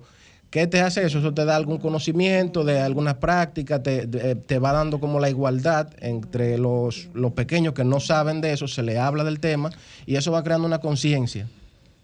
¿Qué 0.49 0.67
te 0.67 0.81
hace 0.81 1.05
eso? 1.05 1.19
Eso 1.19 1.33
te 1.33 1.45
da 1.45 1.55
algún 1.55 1.77
conocimiento 1.77 2.65
de 2.65 2.79
algunas 2.79 3.15
prácticas, 3.15 3.81
te, 3.83 4.05
te 4.05 4.59
va 4.59 4.73
dando 4.73 4.99
como 4.99 5.19
la 5.21 5.29
igualdad 5.29 5.89
entre 5.99 6.57
los, 6.57 7.07
los 7.13 7.31
pequeños 7.31 7.73
que 7.73 7.85
no 7.85 8.01
saben 8.01 8.41
de 8.41 8.51
eso, 8.51 8.67
se 8.67 8.83
le 8.83 8.99
habla 8.99 9.23
del 9.23 9.39
tema 9.39 9.71
y 10.05 10.17
eso 10.17 10.31
va 10.31 10.43
creando 10.43 10.67
una 10.67 10.79
conciencia. 10.79 11.47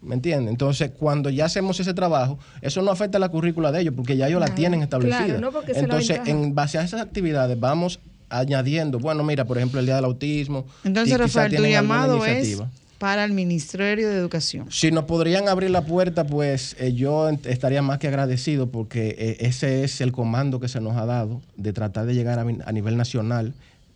¿Me 0.01 0.13
entiendes? 0.13 0.51
Entonces, 0.51 0.91
cuando 0.97 1.29
ya 1.29 1.45
hacemos 1.45 1.79
ese 1.79 1.93
trabajo, 1.93 2.37
eso 2.61 2.81
no 2.83 2.91
afecta 2.91 3.17
a 3.17 3.19
la 3.19 3.29
currícula 3.29 3.71
de 3.71 3.81
ellos, 3.81 3.93
porque 3.95 4.15
ya 4.15 4.27
ellos 4.27 4.39
la 4.39 4.53
tienen 4.53 4.81
establecida. 4.81 5.41
Entonces, 5.75 6.21
en 6.25 6.53
base 6.53 6.77
a 6.77 6.83
esas 6.83 7.01
actividades, 7.01 7.59
vamos 7.59 7.99
añadiendo, 8.29 8.99
bueno, 8.99 9.23
mira, 9.23 9.45
por 9.45 9.57
ejemplo, 9.57 9.79
el 9.79 9.85
Día 9.85 9.95
del 9.95 10.05
Autismo. 10.05 10.65
Entonces, 10.83 11.17
Rafael, 11.17 11.55
tu 11.55 11.63
llamado 11.63 12.25
es 12.25 12.61
para 12.97 13.23
el 13.23 13.33
Ministerio 13.33 14.09
de 14.09 14.15
Educación. 14.15 14.67
Si 14.71 14.91
nos 14.91 15.05
podrían 15.05 15.47
abrir 15.47 15.69
la 15.69 15.85
puerta, 15.85 16.25
pues 16.25 16.75
eh, 16.79 16.93
yo 16.93 17.29
estaría 17.29 17.81
más 17.81 17.99
que 17.99 18.07
agradecido 18.07 18.71
porque 18.71 19.15
eh, 19.17 19.37
ese 19.41 19.83
es 19.83 20.01
el 20.01 20.11
comando 20.11 20.59
que 20.59 20.67
se 20.67 20.81
nos 20.81 20.97
ha 20.97 21.05
dado 21.05 21.41
de 21.55 21.73
tratar 21.73 22.05
de 22.05 22.15
llegar 22.15 22.39
a, 22.39 22.71
nivel 22.71 22.97
nacional. 22.97 23.53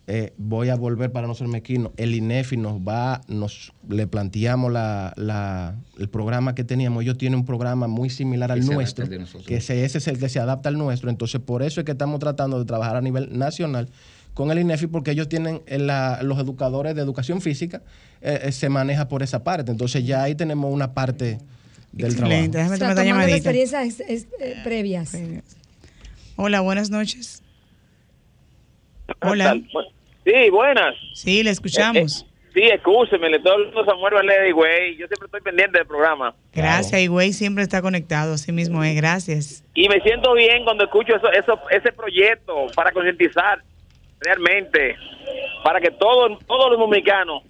Eh, 0.08 0.32
voy 0.36 0.68
a 0.68 0.76
volver 0.76 1.10
para 1.10 1.26
no 1.26 1.34
ser 1.34 1.48
mequino. 1.48 1.92
El 1.96 2.14
INEFI 2.14 2.56
nos 2.56 2.80
va, 2.80 3.22
nos 3.28 3.72
le 3.88 4.06
planteamos 4.06 4.72
la, 4.72 5.74
el 5.98 6.08
programa 6.08 6.54
que 6.54 6.64
teníamos. 6.64 7.02
Ellos 7.02 7.18
tienen 7.18 7.40
un 7.40 7.46
programa 7.46 7.86
muy 7.86 8.10
similar 8.10 8.52
al 8.52 8.64
nuestro, 8.66 9.06
que 9.46 9.56
ese, 9.56 9.84
ese 9.84 9.98
es 9.98 10.08
el 10.08 10.18
que 10.18 10.28
se 10.28 10.38
adapta 10.38 10.68
al 10.68 10.78
nuestro. 10.78 11.08
Entonces, 11.08 11.40
por 11.40 11.62
eso 11.62 11.80
es 11.80 11.86
que 11.86 11.92
estamos 11.92 12.20
tratando 12.20 12.58
de 12.58 12.64
trabajar 12.64 12.96
a 12.96 13.00
nivel 13.00 13.36
nacional 13.36 13.88
con 14.34 14.50
el 14.50 14.58
INEFI 14.58 14.86
porque 14.86 15.10
ellos 15.10 15.28
tienen 15.28 15.62
los 15.66 16.38
educadores 16.38 16.94
de 16.94 17.02
educación 17.02 17.40
física, 17.40 17.82
eh, 18.20 18.40
eh, 18.44 18.52
se 18.52 18.68
maneja 18.68 19.08
por 19.08 19.22
esa 19.22 19.44
parte. 19.44 19.70
Entonces 19.70 20.06
ya 20.06 20.22
ahí 20.22 20.34
tenemos 20.34 20.72
una 20.72 20.94
parte 20.94 21.38
del 21.92 22.16
trabajo. 22.16 22.48
Déjame 22.48 22.78
tomar 22.78 23.28
experiencias 23.28 24.00
eh, 24.00 24.60
previas. 24.64 25.16
Hola, 26.36 26.60
buenas 26.60 26.90
noches. 26.90 27.42
Hola. 29.20 29.60
Sí, 30.24 30.50
buenas. 30.50 30.94
Sí, 31.14 31.42
le 31.42 31.50
escuchamos. 31.50 32.26
Sí, 32.54 32.60
escúcheme, 32.64 33.30
le 33.30 33.38
estoy 33.38 33.50
hablando 33.50 33.80
a 33.80 33.86
Samuel 33.86 34.14
Valeri, 34.14 34.52
güey. 34.52 34.92
Yo 34.92 35.06
siempre 35.06 35.24
estoy 35.24 35.40
pendiente 35.40 35.78
del 35.78 35.86
programa. 35.86 36.34
Gracias, 36.52 37.00
y 37.00 37.06
güey 37.06 37.32
siempre 37.32 37.62
está 37.64 37.80
conectado, 37.80 38.34
así 38.34 38.52
mismo 38.52 38.84
es, 38.84 38.94
gracias. 38.94 39.64
Y 39.74 39.88
me 39.88 40.00
siento 40.00 40.34
bien 40.34 40.62
cuando 40.64 40.84
escucho 40.84 41.16
eso, 41.16 41.32
eso, 41.32 41.58
ese 41.70 41.92
proyecto 41.92 42.66
para 42.74 42.92
concientizar 42.92 43.62
realmente, 44.22 44.96
para 45.64 45.80
que 45.80 45.90
todos, 45.90 46.38
todos 46.46 46.70
los 46.70 46.78
dominicanos 46.78 47.42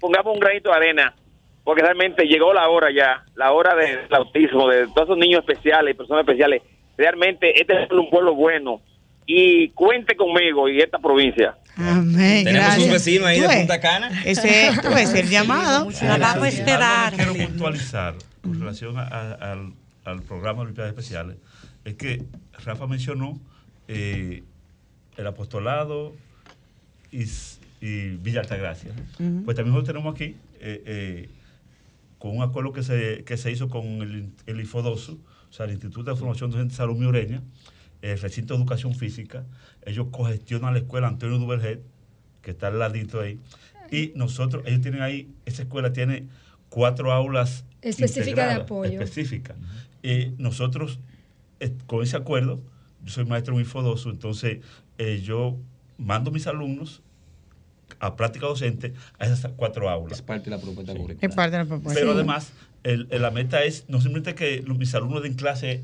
pongamos 0.00 0.34
un 0.34 0.40
granito 0.40 0.70
de 0.70 0.76
arena, 0.76 1.14
porque 1.62 1.82
realmente 1.82 2.24
llegó 2.26 2.52
la 2.52 2.68
hora 2.68 2.88
ya, 2.94 3.24
la 3.36 3.52
hora 3.52 3.74
del 3.74 4.00
autismo, 4.14 4.68
de 4.68 4.86
todos 4.88 5.04
esos 5.08 5.18
niños 5.18 5.40
especiales 5.40 5.94
y 5.94 5.96
personas 5.96 6.22
especiales. 6.26 6.62
Realmente 6.96 7.60
este 7.60 7.84
es 7.84 7.90
un 7.90 8.08
pueblo 8.10 8.34
bueno 8.34 8.80
y 9.26 9.70
cuente 9.70 10.14
conmigo 10.16 10.68
y 10.68 10.80
esta 10.80 10.98
provincia. 10.98 11.56
Amén. 11.76 12.44
Tenemos 12.44 12.66
gracias. 12.68 12.86
un 12.86 12.92
vecino 12.92 13.26
ahí 13.26 13.40
de 13.40 13.48
Punta 13.48 13.80
Cana. 13.80 14.22
Ese 14.24 14.70
ves, 14.94 15.14
el 15.14 15.28
llamado. 15.28 15.88
La 16.02 16.18
vamos 16.18 16.44
a 16.44 16.48
esperar. 16.48 17.14
Algo 17.14 17.32
que 17.32 17.38
quiero 17.38 17.48
puntualizar 17.50 18.14
con 18.42 18.60
relación 18.60 18.98
a- 18.98 19.08
a- 19.08 19.32
al, 19.52 19.72
al 20.04 20.22
programa 20.22 20.58
de 20.58 20.62
Olimpiadas 20.64 20.90
Especiales 20.92 21.36
es 21.84 21.94
que 21.94 22.22
Rafa 22.64 22.86
mencionó 22.86 23.40
eh, 23.88 24.42
el 25.16 25.26
apostolado 25.26 26.14
y, 27.10 27.24
y 27.80 28.16
Villa 28.16 28.40
Altagracia. 28.40 28.92
Pues 29.44 29.56
también 29.56 29.74
nosotros 29.74 29.86
tenemos 29.86 30.14
aquí, 30.14 30.36
eh, 30.60 30.82
eh, 30.86 31.28
con 32.18 32.36
un 32.36 32.42
acuerdo 32.42 32.72
que 32.72 32.82
se, 32.82 33.24
que 33.24 33.36
se 33.36 33.50
hizo 33.52 33.68
con 33.68 33.84
el, 34.02 34.30
el 34.46 34.60
IFODOSU, 34.60 35.20
o 35.48 35.52
sea, 35.52 35.66
el 35.66 35.72
Instituto 35.72 36.10
de 36.10 36.16
Formación 36.16 36.50
Docente 36.50 36.72
de 36.72 36.76
Salud 36.76 36.96
Miureña, 36.96 37.42
el 38.02 38.18
Recinto 38.18 38.54
de 38.54 38.60
Educación 38.60 38.94
Física, 38.94 39.44
ellos 39.84 40.08
cogestionan 40.10 40.74
la 40.74 40.80
escuela 40.80 41.08
Antonio 41.08 41.38
Duverget, 41.38 41.80
que 42.42 42.50
está 42.50 42.68
al 42.68 42.78
ladito 42.78 43.20
ahí, 43.20 43.38
y 43.90 44.12
nosotros, 44.16 44.62
ellos 44.66 44.80
tienen 44.80 45.02
ahí, 45.02 45.30
esa 45.46 45.62
escuela 45.62 45.92
tiene 45.92 46.26
cuatro 46.68 47.12
aulas 47.12 47.64
Específica 47.82 48.46
de 48.48 48.54
apoyo. 48.54 48.92
específicas. 48.92 49.56
Y 50.02 50.32
nosotros, 50.38 50.98
eh, 51.60 51.72
con 51.86 52.02
ese 52.02 52.16
acuerdo, 52.16 52.60
yo 53.04 53.10
soy 53.12 53.24
maestro 53.26 53.54
en 53.54 53.60
Infodosu, 53.60 54.10
entonces 54.10 54.58
eh, 54.98 55.20
yo 55.22 55.56
mando 55.98 56.30
mis 56.30 56.46
alumnos 56.46 57.02
a 58.00 58.16
práctica 58.16 58.46
docente 58.46 58.94
a 59.18 59.26
esas 59.26 59.52
cuatro 59.56 59.88
aulas. 59.90 60.18
Es 60.18 60.22
parte 60.22 60.44
de 60.50 60.56
la 60.56 60.62
propuesta 60.62 60.92
curricular. 60.94 61.30
Es 61.30 61.36
parte 61.36 61.52
de 61.52 61.58
la 61.64 61.68
propuesta. 61.68 62.00
Pero 62.00 62.12
Sí. 62.12 62.16
además, 62.18 62.52
el- 62.82 63.06
el- 63.10 63.22
la 63.22 63.30
meta 63.30 63.62
es 63.62 63.84
no 63.88 64.00
simplemente 64.00 64.34
que 64.34 64.62
los- 64.62 64.78
mis 64.78 64.94
alumnos 64.94 65.22
den 65.22 65.34
clase 65.34 65.82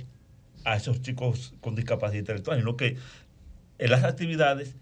a 0.65 0.77
esos 0.77 1.01
chicos 1.03 1.55
con 1.61 1.75
discapacidad 1.75 2.19
intelectual, 2.21 2.59
sino 2.59 2.77
que 2.77 2.97
en 3.79 3.91
las 3.91 4.05
actividades 4.05 4.75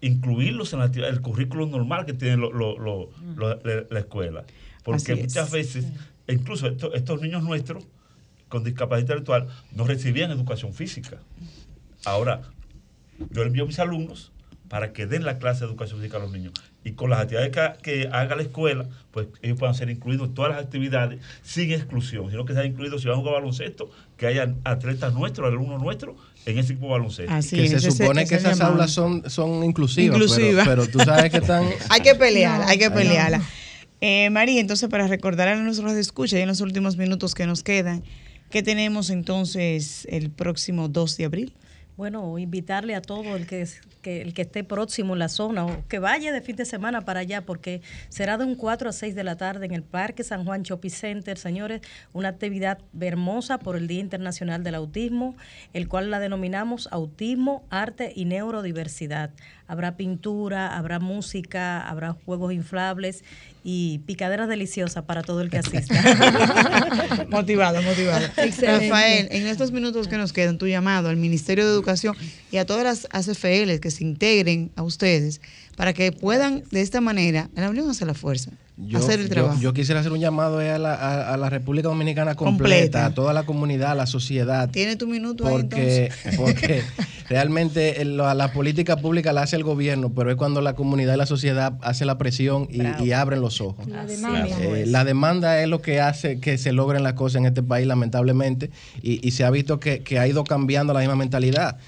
incluirlos 0.00 0.72
en 0.72 0.80
la 0.80 0.86
actividad- 0.86 1.10
el 1.10 1.20
currículo 1.20 1.66
normal 1.66 2.04
que 2.06 2.12
tiene 2.12 2.36
lo- 2.36 2.52
lo- 2.52 2.78
lo- 2.78 3.10
lo- 3.36 3.60
la, 3.62 3.84
la 3.88 3.98
escuela. 3.98 4.44
Porque 4.82 5.12
Así 5.12 5.12
es. 5.12 5.20
muchas 5.20 5.50
veces, 5.50 5.86
e 6.26 6.34
incluso 6.34 6.66
esto- 6.68 6.92
estos 6.94 7.20
niños 7.22 7.42
nuestros 7.42 7.84
con 8.48 8.62
discapacidad 8.62 9.00
intelectual 9.02 9.48
no 9.72 9.84
recibían 9.86 10.30
educación 10.30 10.72
física. 10.74 11.18
Ahora, 12.06 12.40
yo 13.30 13.42
envío 13.42 13.64
a 13.64 13.66
mis 13.66 13.78
alumnos 13.78 14.32
para 14.68 14.92
que 14.92 15.06
den 15.06 15.24
la 15.24 15.38
clase 15.38 15.60
de 15.60 15.66
educación 15.66 16.00
física 16.00 16.16
a 16.16 16.20
los 16.20 16.32
niños. 16.32 16.52
Y 16.84 16.92
con 16.92 17.10
las 17.10 17.20
actividades 17.20 17.50
que, 17.50 17.82
que 17.82 18.08
haga 18.12 18.36
la 18.36 18.42
escuela, 18.42 18.86
pues 19.10 19.26
ellos 19.42 19.58
puedan 19.58 19.74
ser 19.74 19.90
incluidos 19.90 20.28
en 20.28 20.34
todas 20.34 20.52
las 20.52 20.64
actividades 20.64 21.20
sin 21.42 21.70
exclusión, 21.72 22.30
sino 22.30 22.44
que 22.44 22.52
sean 22.52 22.66
incluidos 22.66 23.02
si 23.02 23.08
van 23.08 23.16
a 23.16 23.20
jugar 23.20 23.34
baloncesto, 23.34 23.90
que 24.16 24.26
hayan 24.28 24.56
atletas 24.64 25.12
nuestros, 25.14 25.48
alumnos 25.48 25.82
nuestros 25.82 26.14
en 26.46 26.58
ese 26.58 26.72
equipo 26.74 26.86
de 26.86 26.92
baloncesto. 26.92 27.32
Así 27.32 27.56
que 27.56 27.64
es, 27.64 27.70
se 27.82 27.90
supone 27.90 28.22
ese 28.22 28.28
que 28.28 28.34
es 28.36 28.40
esas 28.42 28.58
llamado. 28.58 28.74
aulas 28.74 28.90
son, 28.92 29.28
son 29.28 29.64
inclusivas, 29.64 30.16
Inclusiva. 30.16 30.62
Pero, 30.64 30.82
pero 30.82 30.86
tú 30.92 30.98
sabes 31.00 31.30
que 31.30 31.38
están... 31.38 31.64
hay 31.88 32.00
que 32.00 32.14
pelear, 32.14 32.60
No. 32.60 32.66
hay 32.68 32.78
que 32.78 32.88
No. 32.88 32.94
pelearla. 32.94 33.42
Eh, 34.00 34.30
María, 34.30 34.60
entonces 34.60 34.88
para 34.88 35.06
recordar 35.08 35.48
a 35.48 35.56
nuestros 35.56 35.92
escucha 35.94 36.38
y 36.38 36.42
en 36.42 36.48
los 36.48 36.60
últimos 36.60 36.96
minutos 36.96 37.34
que 37.34 37.46
nos 37.46 37.62
quedan, 37.62 38.04
¿qué 38.50 38.62
tenemos 38.62 39.10
entonces 39.10 40.06
el 40.10 40.30
próximo 40.30 40.88
2 40.88 41.16
de 41.16 41.24
abril? 41.24 41.52
Bueno, 41.96 42.38
invitarle 42.38 42.94
a 42.94 43.00
todo 43.00 43.36
el 43.36 43.46
que, 43.46 43.66
que 44.02 44.20
el 44.20 44.34
que 44.34 44.42
esté 44.42 44.64
próximo 44.64 45.14
en 45.14 45.18
la 45.18 45.30
zona 45.30 45.64
o 45.64 45.88
que 45.88 45.98
vaya 45.98 46.30
de 46.30 46.42
fin 46.42 46.54
de 46.54 46.66
semana 46.66 47.00
para 47.00 47.20
allá, 47.20 47.46
porque 47.46 47.80
será 48.10 48.36
de 48.36 48.44
un 48.44 48.54
4 48.54 48.90
a 48.90 48.92
6 48.92 49.14
de 49.14 49.24
la 49.24 49.36
tarde 49.36 49.64
en 49.64 49.72
el 49.72 49.82
Parque 49.82 50.22
San 50.22 50.44
Juan 50.44 50.62
Shopping 50.62 50.90
Center, 50.90 51.38
señores, 51.38 51.80
una 52.12 52.28
actividad 52.28 52.80
hermosa 53.00 53.58
por 53.58 53.76
el 53.76 53.88
Día 53.88 54.00
Internacional 54.00 54.62
del 54.62 54.74
Autismo, 54.74 55.36
el 55.72 55.88
cual 55.88 56.10
la 56.10 56.20
denominamos 56.20 56.86
Autismo, 56.92 57.64
Arte 57.70 58.12
y 58.14 58.26
Neurodiversidad. 58.26 59.30
Habrá 59.68 59.96
pintura, 59.96 60.76
habrá 60.76 60.98
música, 60.98 61.80
habrá 61.88 62.12
juegos 62.12 62.52
inflables 62.52 63.24
y 63.64 63.98
picaderas 64.06 64.48
deliciosas 64.48 65.04
para 65.04 65.22
todo 65.22 65.40
el 65.40 65.50
que 65.50 65.58
asista. 65.58 65.94
motivado, 67.30 67.82
motivado. 67.82 68.24
Excelente. 68.36 68.88
Rafael, 68.88 69.28
en 69.30 69.46
estos 69.46 69.72
minutos 69.72 70.06
que 70.06 70.16
nos 70.16 70.32
quedan, 70.32 70.58
tu 70.58 70.66
llamado 70.66 71.08
al 71.08 71.16
Ministerio 71.16 71.64
de 71.64 71.72
Educación 71.72 72.16
y 72.52 72.58
a 72.58 72.64
todas 72.64 72.84
las 72.84 73.08
ACFL 73.10 73.80
que 73.80 73.90
se 73.90 74.04
integren 74.04 74.70
a 74.76 74.82
ustedes 74.82 75.40
para 75.76 75.92
que 75.92 76.12
puedan 76.12 76.62
de 76.70 76.80
esta 76.80 77.00
manera, 77.00 77.50
la 77.54 77.68
unión 77.68 77.90
hace 77.90 78.06
la 78.06 78.14
fuerza, 78.14 78.52
Yo, 78.78 78.98
hacer 78.98 79.20
el 79.20 79.28
yo- 79.28 79.32
trabajo. 79.34 79.58
yo 79.60 79.72
quisiera 79.72 80.00
hacer 80.00 80.12
un 80.12 80.20
llamado 80.20 80.58
a 80.58 80.78
la, 80.78 80.94
a- 80.94 81.32
a 81.34 81.36
la 81.38 81.48
República 81.48 81.88
Dominicana 81.88 82.34
completa, 82.34 82.56
Completa. 82.68 83.06
a 83.06 83.14
toda 83.14 83.32
la 83.32 83.44
comunidad, 83.44 83.92
a 83.92 83.94
la 83.94 84.06
sociedad. 84.06 84.68
Tiene 84.70 84.96
tu 84.96 85.06
minuto 85.06 85.46
ahí 85.46 85.62
porque, 85.62 86.10
entonces. 86.24 86.36
porque 86.38 86.82
realmente 87.28 88.02
el- 88.02 88.16
la, 88.16 88.34
la 88.34 88.52
política 88.52 88.96
pública 88.98 89.32
la 89.32 89.42
hace 89.42 89.56
el 89.56 89.64
gobierno, 89.64 90.12
pero 90.14 90.30
es 90.30 90.36
cuando 90.36 90.60
la 90.60 90.74
comunidad 90.74 91.14
y 91.14 91.16
la 91.16 91.26
sociedad 91.26 91.74
hace 91.82 92.04
la 92.04 92.18
presión 92.18 92.68
y, 92.70 93.12
abren 93.12 93.40
los 93.40 93.60
ojos. 93.60 93.86
La 93.88 94.04
demanda. 94.04 94.46
Eh, 94.60 94.84
la 94.86 95.04
demanda 95.04 95.62
es 95.62 95.68
lo 95.68 95.80
que 95.80 96.00
hace 96.00 96.38
que 96.40 96.58
se 96.58 96.72
logren 96.72 97.02
las 97.02 97.14
cosas 97.14 97.36
en 97.40 97.46
este 97.46 97.62
país, 97.62 97.86
lamentablemente, 97.86 98.70
y, 99.02 99.26
y 99.26 99.30
se 99.32 99.44
ha 99.44 99.50
visto 99.50 99.80
que, 99.80 100.02
que 100.02 100.18
ha 100.18 100.26
ido 100.28 100.44
cambiando 100.44 100.92
la 100.92 101.00
misma 101.00 101.16
mentalidad. 101.16 101.78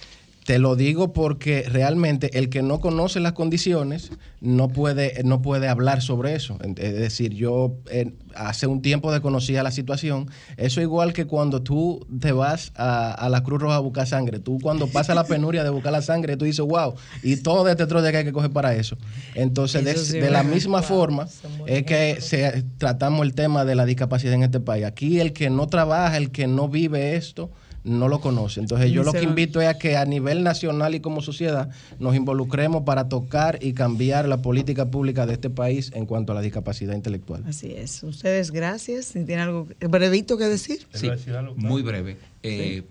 Te 0.48 0.58
lo 0.58 0.76
digo 0.76 1.12
porque 1.12 1.64
realmente 1.68 2.38
el 2.38 2.48
que 2.48 2.62
no 2.62 2.80
conoce 2.80 3.20
las 3.20 3.34
condiciones 3.34 4.12
no 4.40 4.68
puede, 4.68 5.22
no 5.22 5.42
puede 5.42 5.68
hablar 5.68 6.00
sobre 6.00 6.34
eso. 6.34 6.56
Es 6.78 6.94
decir, 6.94 7.34
yo 7.34 7.74
eh, 7.90 8.14
hace 8.34 8.66
un 8.66 8.80
tiempo 8.80 9.12
desconocía 9.12 9.62
la 9.62 9.70
situación. 9.70 10.30
Eso 10.56 10.80
igual 10.80 11.12
que 11.12 11.26
cuando 11.26 11.60
tú 11.60 12.06
te 12.18 12.32
vas 12.32 12.72
a, 12.76 13.12
a 13.12 13.28
la 13.28 13.42
Cruz 13.42 13.60
Roja 13.60 13.76
a 13.76 13.80
buscar 13.80 14.06
sangre. 14.06 14.38
Tú 14.38 14.58
cuando 14.58 14.86
pasa 14.86 15.14
la 15.14 15.24
penuria 15.24 15.62
de 15.64 15.68
buscar 15.68 15.92
la 15.92 16.00
sangre, 16.00 16.38
tú 16.38 16.46
dices, 16.46 16.64
wow, 16.64 16.94
y 17.22 17.36
todo 17.36 17.62
de 17.64 17.72
este 17.72 17.86
trote 17.86 18.10
que 18.10 18.16
hay 18.16 18.24
que 18.24 18.32
coger 18.32 18.50
para 18.50 18.74
eso. 18.74 18.96
Entonces, 19.34 19.84
de, 19.84 19.90
Eso 19.90 20.04
sí, 20.06 20.18
de 20.18 20.30
la 20.30 20.44
misma 20.44 20.80
forma 20.80 21.28
es 21.66 21.82
que 21.82 22.22
se, 22.22 22.64
tratamos 22.78 23.26
el 23.26 23.34
tema 23.34 23.66
de 23.66 23.74
la 23.74 23.84
discapacidad 23.84 24.32
en 24.32 24.44
este 24.44 24.60
país. 24.60 24.86
Aquí 24.86 25.20
el 25.20 25.34
que 25.34 25.50
no 25.50 25.66
trabaja, 25.66 26.16
el 26.16 26.30
que 26.30 26.46
no 26.46 26.70
vive 26.70 27.16
esto, 27.16 27.50
no 27.88 28.08
lo 28.08 28.20
conoce. 28.20 28.60
Entonces 28.60 28.90
yo 28.90 29.02
lo 29.02 29.12
que 29.12 29.22
invito 29.22 29.60
es 29.60 29.68
a 29.68 29.78
que 29.78 29.96
a 29.96 30.04
nivel 30.04 30.42
nacional 30.42 30.94
y 30.94 31.00
como 31.00 31.22
sociedad 31.22 31.70
nos 31.98 32.14
involucremos 32.14 32.82
para 32.82 33.08
tocar 33.08 33.58
y 33.62 33.72
cambiar 33.72 34.28
la 34.28 34.42
política 34.42 34.90
pública 34.90 35.26
de 35.26 35.34
este 35.34 35.50
país 35.50 35.90
en 35.94 36.06
cuanto 36.06 36.32
a 36.32 36.34
la 36.34 36.40
discapacidad 36.40 36.94
intelectual. 36.94 37.44
Así 37.46 37.72
es. 37.72 38.02
Ustedes, 38.02 38.50
gracias. 38.50 39.06
Si 39.06 39.24
tienen 39.24 39.40
algo 39.40 39.66
brevito 39.80 40.38
que 40.38 40.44
decir. 40.44 40.86
Sí, 40.92 41.10
muy 41.56 41.82
breve. 41.82 42.16
Eh, 42.42 42.84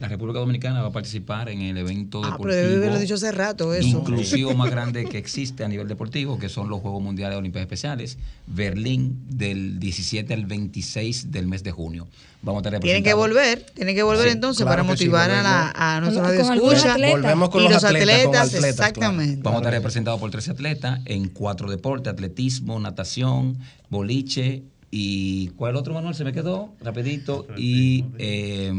La 0.00 0.08
República 0.08 0.38
Dominicana 0.38 0.80
va 0.80 0.88
a 0.88 0.92
participar 0.92 1.50
en 1.50 1.60
el 1.60 1.76
evento 1.76 2.22
Ah, 2.24 2.30
deportivo. 2.30 2.48
pero 2.48 2.56
debe 2.56 2.76
haberlo 2.76 2.98
dicho 2.98 3.14
hace 3.16 3.30
rato 3.32 3.74
eso. 3.74 3.86
Inclusivo 3.86 4.54
más 4.54 4.70
grande 4.70 5.04
que 5.10 5.18
existe 5.18 5.62
a 5.62 5.68
nivel 5.68 5.88
deportivo, 5.88 6.38
que 6.38 6.48
son 6.48 6.70
los 6.70 6.80
Juegos 6.80 7.02
Mundiales 7.02 7.34
de 7.34 7.38
Olimpiadas 7.38 7.66
Especiales, 7.66 8.16
Berlín, 8.46 9.18
del 9.28 9.78
17 9.78 10.32
al 10.32 10.46
26 10.46 11.30
del 11.30 11.46
mes 11.48 11.62
de 11.62 11.72
junio. 11.72 12.08
Vamos 12.42 12.64
a 12.64 12.68
estar 12.68 12.80
Tienen 12.80 13.04
que 13.04 13.12
volver, 13.12 13.66
tienen 13.74 13.94
que 13.94 14.02
volver 14.02 14.24
Sí, 14.28 14.32
entonces 14.32 14.64
claro 14.64 14.82
para 14.86 14.96
sí, 14.96 15.04
motivar 15.04 15.30
a, 15.30 15.42
la, 15.42 15.72
a 15.76 16.00
nuestros 16.00 16.26
atletas. 16.26 17.10
Volvemos 17.10 17.50
con 17.50 17.60
y 17.60 17.64
los 17.64 17.74
los 17.74 17.84
atletas, 17.84 18.08
atletas, 18.08 18.24
con 18.24 18.36
atletas, 18.36 18.50
claro. 18.50 18.66
exactamente. 18.68 19.42
Vamos 19.42 19.58
a 19.58 19.60
estar 19.60 19.72
representados 19.74 20.18
por 20.18 20.30
13 20.30 20.50
atletas 20.52 21.00
en 21.04 21.28
cuatro 21.28 21.70
deportes, 21.70 22.10
atletismo, 22.10 22.80
natación, 22.80 23.58
boliche 23.90 24.62
y 24.90 25.48
¿cuál 25.56 25.76
otro, 25.76 25.92
Manuel? 25.92 26.14
Se 26.14 26.24
me 26.24 26.32
quedó 26.32 26.72
rapidito 26.80 27.46
y... 27.58 28.06
eh, 28.16 28.72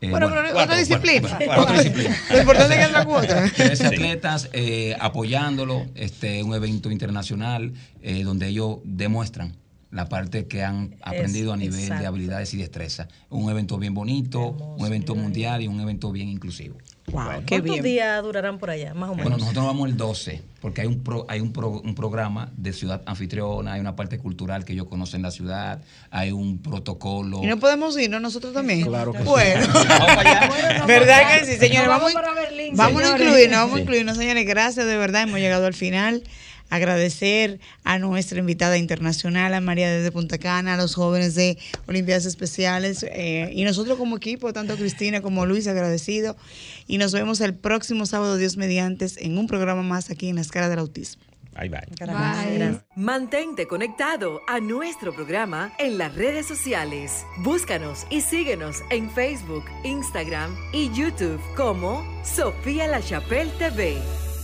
eh, 0.00 0.10
Bueno, 0.10 0.28
pero 0.28 0.40
otra 0.40 0.52
cuatro, 0.52 0.76
disciplina. 0.76 1.38
cuatro 1.54 1.76
disciplinas. 1.76 2.30
Lo 2.30 2.38
importante 2.40 2.80
es 2.80 2.88
que 2.88 3.04
cuota. 3.04 3.50
13 3.56 3.86
atletas 3.86 4.50
eh, 4.52 4.96
apoyándolo, 5.00 5.86
este, 5.94 6.42
un 6.42 6.54
evento 6.54 6.90
internacional 6.90 7.72
eh, 8.02 8.22
donde 8.22 8.48
ellos 8.48 8.78
demuestran 8.84 9.56
la 9.90 10.08
parte 10.08 10.46
que 10.46 10.62
han 10.62 10.96
aprendido 11.00 11.52
a 11.52 11.56
nivel 11.56 11.88
de 11.88 12.06
habilidades 12.06 12.52
y 12.54 12.58
destreza. 12.58 13.08
Un 13.30 13.50
evento 13.50 13.78
bien 13.78 13.94
bonito, 13.94 14.50
un 14.50 14.86
evento 14.86 15.14
mundial 15.14 15.62
y 15.62 15.68
un 15.68 15.80
evento 15.80 16.12
bien 16.12 16.28
inclusivo. 16.28 16.76
Wow, 17.12 17.42
¿Cuántos 17.48 17.82
días 17.82 18.20
durarán 18.24 18.58
por 18.58 18.68
allá, 18.70 18.92
más 18.92 19.10
o 19.10 19.14
menos? 19.14 19.22
Bueno, 19.30 19.36
nosotros 19.38 19.64
nos 19.64 19.72
vamos 19.72 19.88
el 19.88 19.96
12, 19.96 20.42
porque 20.60 20.80
hay 20.80 20.88
un 20.88 21.04
pro- 21.04 21.24
hay 21.28 21.40
un, 21.40 21.52
pro- 21.52 21.80
un 21.80 21.94
programa 21.94 22.50
de 22.56 22.72
ciudad 22.72 23.00
anfitriona, 23.06 23.74
hay 23.74 23.80
una 23.80 23.94
parte 23.94 24.18
cultural 24.18 24.64
que 24.64 24.72
ellos 24.72 24.88
conocen 24.88 25.22
la 25.22 25.30
ciudad, 25.30 25.80
hay 26.10 26.32
un 26.32 26.58
protocolo. 26.60 27.44
Y 27.44 27.46
no 27.46 27.58
podemos 27.60 27.96
irnos 27.96 28.20
nosotros 28.20 28.52
también. 28.52 28.82
Claro 28.82 29.12
que 29.12 29.18
sí. 29.18 29.24
bueno. 29.24 29.66
Vamos 29.72 30.16
allá. 30.18 30.84
¿Verdad 30.86 31.20
que 31.38 31.44
sí, 31.46 31.56
señores? 31.58 31.88
Nos 31.88 31.88
Vamos, 32.00 32.12
vamos 32.12 32.12
para 32.14 32.32
Berlín, 32.40 32.74
vamos 32.76 33.02
a 33.02 33.10
incluirnos, 33.12 33.58
vamos 33.58 33.72
a 33.72 33.76
Sí. 33.76 33.82
incluirnos, 33.82 34.16
señores. 34.16 34.46
Gracias, 34.46 34.84
de 34.86 34.96
verdad, 34.96 35.22
hemos 35.22 35.38
llegado 35.38 35.66
al 35.66 35.74
final. 35.74 36.24
Agradecer 36.70 37.60
a 37.84 37.98
nuestra 37.98 38.38
invitada 38.38 38.78
internacional, 38.78 39.54
a 39.54 39.60
María 39.60 39.90
desde 39.90 40.12
Punta 40.12 40.38
Cana, 40.38 40.74
a 40.74 40.76
los 40.76 40.94
jóvenes 40.94 41.34
de 41.34 41.58
Olimpiadas 41.86 42.26
Especiales 42.26 43.04
eh, 43.08 43.50
y 43.52 43.64
nosotros 43.64 43.98
como 43.98 44.16
equipo, 44.16 44.52
tanto 44.52 44.76
Cristina 44.76 45.20
como 45.20 45.46
Luis, 45.46 45.66
agradecido. 45.66 46.36
Y 46.86 46.98
nos 46.98 47.12
vemos 47.12 47.40
el 47.40 47.54
próximo 47.54 48.06
sábado, 48.06 48.36
Dios 48.36 48.56
mediante, 48.56 49.06
en 49.18 49.38
un 49.38 49.46
programa 49.46 49.82
más 49.82 50.10
aquí 50.10 50.28
en 50.28 50.36
la 50.36 50.42
escala 50.42 50.68
del 50.68 50.78
autismo. 50.78 51.22
Bye 51.58 51.70
bye. 51.70 52.06
Bye. 52.06 52.80
Mantente 52.96 53.66
conectado 53.66 54.42
a 54.46 54.60
nuestro 54.60 55.14
programa 55.14 55.72
en 55.78 55.96
las 55.96 56.14
redes 56.14 56.46
sociales. 56.46 57.24
Búscanos 57.38 58.06
y 58.10 58.20
síguenos 58.20 58.82
en 58.90 59.10
Facebook, 59.10 59.64
Instagram 59.84 60.54
y 60.72 60.90
YouTube 60.92 61.40
como 61.56 62.04
Sofía 62.24 62.86
La 62.88 63.00
Chapelle 63.00 63.50
TV. 63.58 64.25